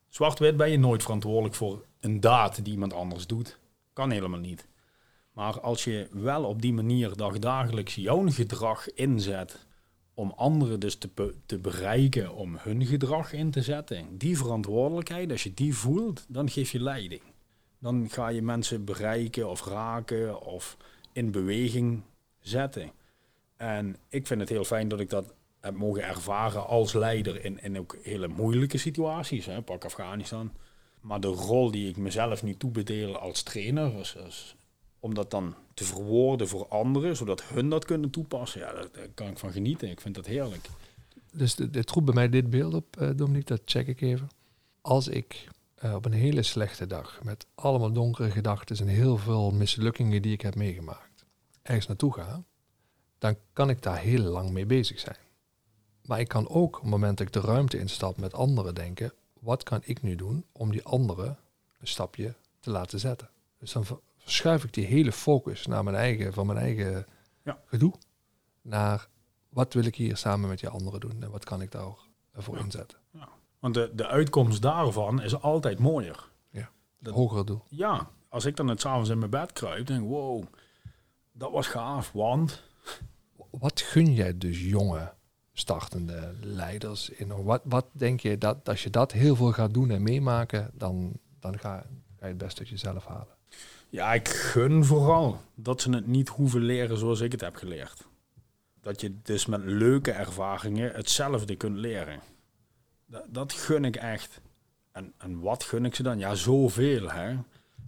Zwart-wit 0.08 0.58
ben 0.58 0.72
je 0.72 0.78
nooit 0.78 1.04
verantwoordelijk 1.04 1.56
voor 1.56 1.86
een 2.00 2.20
daad 2.20 2.64
die 2.64 2.74
iemand 2.74 2.94
anders 2.94 3.28
doet. 3.28 3.58
Kan 3.94 4.12
helemaal 4.12 4.40
niet. 4.40 4.68
Maar 5.36 5.60
als 5.60 5.84
je 5.84 6.08
wel 6.12 6.44
op 6.44 6.62
die 6.62 6.74
manier 6.74 7.16
dagdagelijks 7.16 7.96
jouw 7.96 8.30
gedrag 8.30 8.94
inzet 8.94 9.66
om 10.14 10.34
anderen 10.36 10.80
dus 10.80 10.96
te, 10.96 11.34
te 11.46 11.58
bereiken 11.58 12.36
om 12.36 12.58
hun 12.60 12.86
gedrag 12.86 13.34
in 13.34 13.52
te 13.52 13.62
zetten. 13.62 14.18
Die 14.18 14.38
verantwoordelijkheid, 14.38 15.32
als 15.32 15.44
je 15.44 15.54
die 15.54 15.76
voelt, 15.76 16.26
dan 16.28 16.50
geef 16.50 16.72
je 16.72 16.82
leiding. 16.82 17.22
Dan 17.80 18.10
ga 18.10 18.28
je 18.28 18.42
mensen 18.42 18.86
bereiken 18.86 19.50
of 19.50 19.66
raken 19.66 20.42
of 20.42 20.78
in 21.14 21.32
beweging 21.32 22.02
zetten. 22.40 22.92
En 23.58 23.96
ik 24.10 24.28
vind 24.28 24.40
het 24.40 24.50
heel 24.50 24.66
fijn 24.66 24.88
dat 24.88 25.00
ik 25.00 25.10
dat 25.10 25.34
heb 25.60 25.76
mogen 25.76 26.04
ervaren 26.04 26.68
als 26.68 26.94
leider 26.94 27.46
in, 27.46 27.64
in 27.64 27.80
ook 27.80 27.98
hele 28.02 28.28
moeilijke 28.28 28.78
situaties. 28.78 29.46
Hè. 29.46 29.62
Pak 29.62 29.86
Afghanistan. 29.86 30.52
Maar 31.02 31.20
de 31.20 31.28
rol 31.28 31.72
die 31.72 31.90
ik 31.90 31.98
mezelf 31.98 32.44
nu 32.44 32.56
toebedeel 32.58 33.18
als 33.18 33.44
trainer, 33.44 34.00
is, 34.00 34.16
is 34.28 34.56
om 35.00 35.14
dat 35.14 35.32
dan 35.32 35.56
te 35.74 35.84
verwoorden 35.84 36.48
voor 36.48 36.68
anderen, 36.68 37.16
zodat 37.16 37.44
hun 37.44 37.70
dat 37.70 37.86
kunnen 37.86 38.10
toepassen, 38.10 38.60
ja, 38.60 38.74
daar, 38.74 38.90
kan 39.14 39.28
ik 39.28 39.38
van 39.38 39.52
genieten. 39.52 39.90
Ik 39.90 40.02
vind 40.02 40.16
dat 40.16 40.26
heerlijk. 40.26 40.70
Dus 41.32 41.56
dit 41.56 41.92
roept 41.92 42.06
bij 42.06 42.16
mij 42.16 42.30
dit 42.30 42.50
beeld 42.50 42.74
op, 42.74 42.98
eh 42.98 43.10
Dominique, 43.16 43.56
dat 43.56 43.62
check 43.66 43.88
ik 43.88 44.02
even. 44.02 44.30
Als 44.82 45.08
ik 45.08 45.48
eh, 45.76 45.96
op 45.96 46.06
een 46.06 46.14
hele 46.14 46.44
slechte 46.44 46.88
dag, 46.88 47.20
met 47.24 47.46
allemaal 47.56 47.92
donkere 47.92 48.32
gedachten 48.32 48.78
en 48.78 48.88
heel 48.88 49.18
veel 49.18 49.52
mislukkingen 49.52 50.22
die 50.22 50.34
ik 50.34 50.42
heb 50.42 50.56
meegemaakt, 50.56 51.26
ergens 51.62 51.88
naartoe 51.88 52.14
ga, 52.14 52.44
dan 53.18 53.36
kan 53.54 53.70
ik 53.70 53.82
daar 53.82 54.00
heel 54.00 54.24
lang 54.24 54.50
mee 54.50 54.66
bezig 54.66 55.00
zijn. 55.00 55.18
Maar 56.06 56.20
ik 56.20 56.28
kan 56.28 56.50
ook 56.50 56.76
op 56.76 56.82
het 56.82 56.92
moment 56.92 57.18
dat 57.18 57.28
ik 57.28 57.34
de 57.34 57.40
ruimte 57.40 57.80
instap 57.80 58.18
met 58.18 58.34
anderen 58.34 58.76
denken, 58.76 59.14
wat 59.40 59.64
kan 59.64 59.82
ik 59.84 60.02
nu 60.02 60.16
doen 60.16 60.46
om 60.52 60.72
die 60.72 60.84
anderen 60.84 61.38
een 61.80 61.88
stapje 61.88 62.36
te 62.60 62.70
laten 62.70 63.00
zetten? 63.00 63.30
Dus 63.58 63.72
dan 63.72 63.86
verschuif 64.26 64.64
ik 64.64 64.74
die 64.74 64.86
hele 64.86 65.12
focus 65.12 65.66
naar 65.66 65.84
mijn 65.84 65.96
eigen, 65.96 66.34
van 66.34 66.46
mijn 66.46 66.60
eigen 66.60 67.06
Ja. 67.44 67.60
gedoe, 67.66 67.94
naar 68.62 69.08
wat 69.50 69.74
wil 69.74 69.84
ik 69.86 69.96
hier 69.96 70.18
samen 70.18 70.50
met 70.50 70.60
die 70.60 70.70
anderen 70.70 71.00
doen 71.00 71.24
en 71.24 71.32
wat 71.32 71.44
kan 71.46 71.62
ik 71.62 71.72
daarvoor 71.72 72.58
Ja. 72.58 72.64
inzetten? 72.64 72.98
Want 73.60 73.74
de, 73.74 73.92
de 73.96 74.08
uitkomst 74.08 74.62
daarvan 74.62 75.22
is 75.22 75.42
altijd 75.42 75.80
mooier. 75.80 76.34
Dat- 77.00 77.14
Hogere 77.14 77.44
doel. 77.44 77.64
Ja, 77.70 78.10
als 78.30 78.46
ik 78.46 78.56
dan 78.56 78.68
het 78.68 78.82
s'avonds 78.82 79.10
in 79.10 79.18
mijn 79.20 79.30
bed 79.30 79.54
kruip, 79.54 79.88
denk 79.88 80.02
ik, 80.04 80.08
wow, 80.10 80.44
dat 81.32 81.52
was 81.52 81.68
gaaf, 81.68 82.12
want... 82.12 82.64
Wat 83.50 83.82
gun 83.82 84.14
jij 84.14 84.38
dus 84.38 84.62
jonge 84.62 85.14
startende 85.54 86.36
leiders 86.42 87.10
in? 87.10 87.44
Wat, 87.44 87.62
wat 87.64 87.86
denk 87.92 88.20
je 88.20 88.38
dat 88.38 88.70
als 88.70 88.84
je 88.84 88.90
dat 88.90 89.12
heel 89.12 89.36
veel 89.36 89.52
gaat 89.52 89.74
doen 89.74 89.90
en 89.90 90.04
meemaken, 90.04 90.70
dan, 90.74 91.20
dan 91.40 91.60
ga, 91.60 91.76
ga 91.80 91.86
je 92.20 92.26
het 92.26 92.38
best 92.38 92.60
uit 92.60 92.70
jezelf 92.70 93.06
halen? 93.06 93.35
Ja, 93.96 94.14
ik 94.14 94.28
gun 94.28 94.86
vooral 94.86 95.42
dat 95.54 95.82
ze 95.82 95.92
het 95.92 96.08
niet 96.08 96.30
hoeven 96.30 96.62
leren 96.62 96.98
zoals 96.98 97.22
ik 97.22 97.32
het 97.32 97.42
heb 97.42 97.56
geleerd. 97.56 98.08
Dat 98.82 99.02
je 99.02 99.22
dus 99.22 99.46
met 99.46 99.62
leuke 99.64 100.12
ervaringen 100.12 100.92
hetzelfde 100.94 101.56
kunt 101.56 101.78
leren. 101.78 102.20
Dat, 103.28 103.54
gun 103.54 103.86
ik 103.86 103.96
echt. 103.96 104.42
En, 104.92 105.14
en 105.18 105.40
wat 105.40 105.64
gun 105.64 105.86
ik 105.86 105.96
ze 105.96 106.04
dan? 106.04 106.20
Ja, 106.20 106.36
zoveel. 106.36 107.12
Hè? 107.12 107.38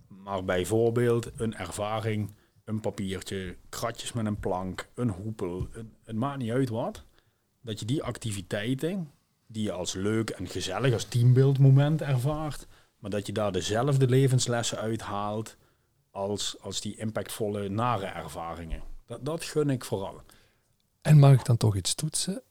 Maar 0.07 0.43
bijvoorbeeld 0.43 1.31
een 1.35 1.55
ervaring, 1.55 2.31
een 2.63 2.79
papiertje, 2.79 3.55
kratjes 3.69 4.13
met 4.13 4.25
een 4.25 4.39
plank, 4.39 4.87
een 4.93 5.09
hoepel. 5.09 5.67
het 6.03 6.15
maakt 6.15 6.37
niet 6.37 6.51
uit 6.51 6.69
wat. 6.69 7.03
Dat 7.61 7.79
je 7.79 7.85
die 7.85 8.03
activiteiten, 8.03 9.11
die 9.47 9.63
je 9.63 9.71
als 9.71 9.93
leuk 9.93 10.29
en 10.29 10.47
gezellig, 10.47 10.93
als 10.93 11.05
teambeeldmoment 11.05 12.01
ervaart, 12.01 12.67
maar 12.99 13.11
dat 13.11 13.25
je 13.27 13.33
daar 13.33 13.51
dezelfde 13.51 14.07
levenslessen 14.07 14.77
uithaalt 14.77 15.57
als, 16.17 16.55
als 16.59 16.81
die 16.81 16.97
impactvolle 16.97 17.69
nare 17.69 18.05
ervaringen. 18.05 18.81
Dat, 19.05 19.25
dat 19.25 19.43
gun 19.43 19.69
ik 19.69 19.85
vooral. 19.85 20.21
En 21.01 21.19
mag 21.19 21.33
ik 21.33 21.45
dan 21.45 21.57
toch 21.57 21.75
iets 21.75 21.95
toetsen? 21.95 22.41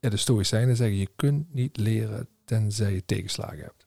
Ja, 0.00 0.08
de 0.08 0.16
Stoïcijnen 0.16 0.76
zeggen, 0.76 0.96
je 0.96 1.10
kunt 1.16 1.54
niet 1.54 1.76
leren 1.76 2.28
tenzij 2.44 2.92
je 2.92 3.04
tegenslagen 3.04 3.58
hebt. 3.58 3.86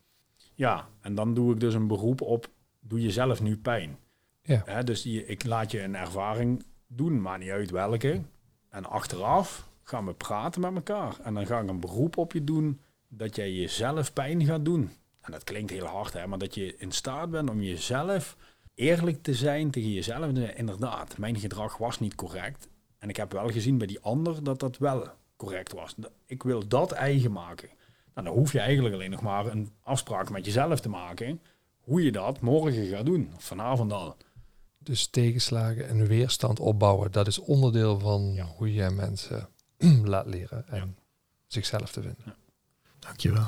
Ja, 0.53 0.87
en 1.01 1.15
dan 1.15 1.33
doe 1.33 1.53
ik 1.53 1.59
dus 1.59 1.73
een 1.73 1.87
beroep 1.87 2.21
op, 2.21 2.49
doe 2.79 3.01
jezelf 3.01 3.41
nu 3.41 3.57
pijn. 3.57 3.97
Ja. 4.41 4.83
Dus 4.83 5.01
die, 5.01 5.25
ik 5.25 5.43
laat 5.43 5.71
je 5.71 5.81
een 5.81 5.95
ervaring 5.95 6.65
doen, 6.87 7.21
maar 7.21 7.37
niet 7.37 7.49
uit 7.49 7.69
welke. 7.69 8.21
En 8.69 8.85
achteraf 8.85 9.69
gaan 9.83 10.05
we 10.05 10.13
praten 10.13 10.61
met 10.61 10.75
elkaar. 10.75 11.19
En 11.23 11.33
dan 11.33 11.45
ga 11.45 11.59
ik 11.59 11.69
een 11.69 11.79
beroep 11.79 12.17
op 12.17 12.33
je 12.33 12.43
doen 12.43 12.79
dat 13.07 13.35
jij 13.35 13.51
jezelf 13.51 14.13
pijn 14.13 14.45
gaat 14.45 14.65
doen. 14.65 14.91
En 15.21 15.31
dat 15.31 15.43
klinkt 15.43 15.71
heel 15.71 15.85
hard, 15.85 16.13
hè, 16.13 16.27
maar 16.27 16.37
dat 16.37 16.55
je 16.55 16.75
in 16.77 16.91
staat 16.91 17.29
bent 17.29 17.49
om 17.49 17.61
jezelf 17.61 18.37
eerlijk 18.77 19.23
te 19.23 19.33
zijn 19.33 19.71
tegen 19.71 19.91
jezelf. 19.91 20.31
Inderdaad, 20.37 21.17
mijn 21.17 21.39
gedrag 21.39 21.77
was 21.77 21.99
niet 21.99 22.15
correct. 22.15 22.67
En 22.99 23.09
ik 23.09 23.15
heb 23.15 23.31
wel 23.31 23.49
gezien 23.49 23.77
bij 23.77 23.87
die 23.87 23.99
ander 23.99 24.43
dat 24.43 24.59
dat 24.59 24.77
wel 24.77 25.07
correct 25.35 25.73
was. 25.73 25.95
Ik 26.25 26.43
wil 26.43 26.67
dat 26.67 26.91
eigen 26.91 27.31
maken. 27.31 27.69
Nou, 28.13 28.27
dan 28.27 28.37
hoef 28.37 28.51
je 28.51 28.59
eigenlijk 28.59 28.95
alleen 28.95 29.11
nog 29.11 29.21
maar 29.21 29.45
een 29.45 29.69
afspraak 29.81 30.29
met 30.29 30.45
jezelf 30.45 30.79
te 30.79 30.89
maken. 30.89 31.41
Hoe 31.79 32.03
je 32.03 32.11
dat 32.11 32.41
morgen 32.41 32.85
gaat 32.87 33.05
doen. 33.05 33.31
Of 33.35 33.43
vanavond 33.43 33.93
al. 33.93 34.15
Dus 34.79 35.07
tegenslagen 35.07 35.87
en 35.87 36.07
weerstand 36.07 36.59
opbouwen, 36.59 37.11
dat 37.11 37.27
is 37.27 37.39
onderdeel 37.39 37.99
van 37.99 38.33
Ja. 38.33 38.45
hoe 38.45 38.73
je 38.73 38.89
mensen 38.89 39.49
laat 40.03 40.25
leren 40.25 40.67
en 40.67 40.77
Ja. 40.77 40.87
zichzelf 41.47 41.91
te 41.91 42.01
vinden. 42.01 42.35
Dankjewel. 42.99 43.47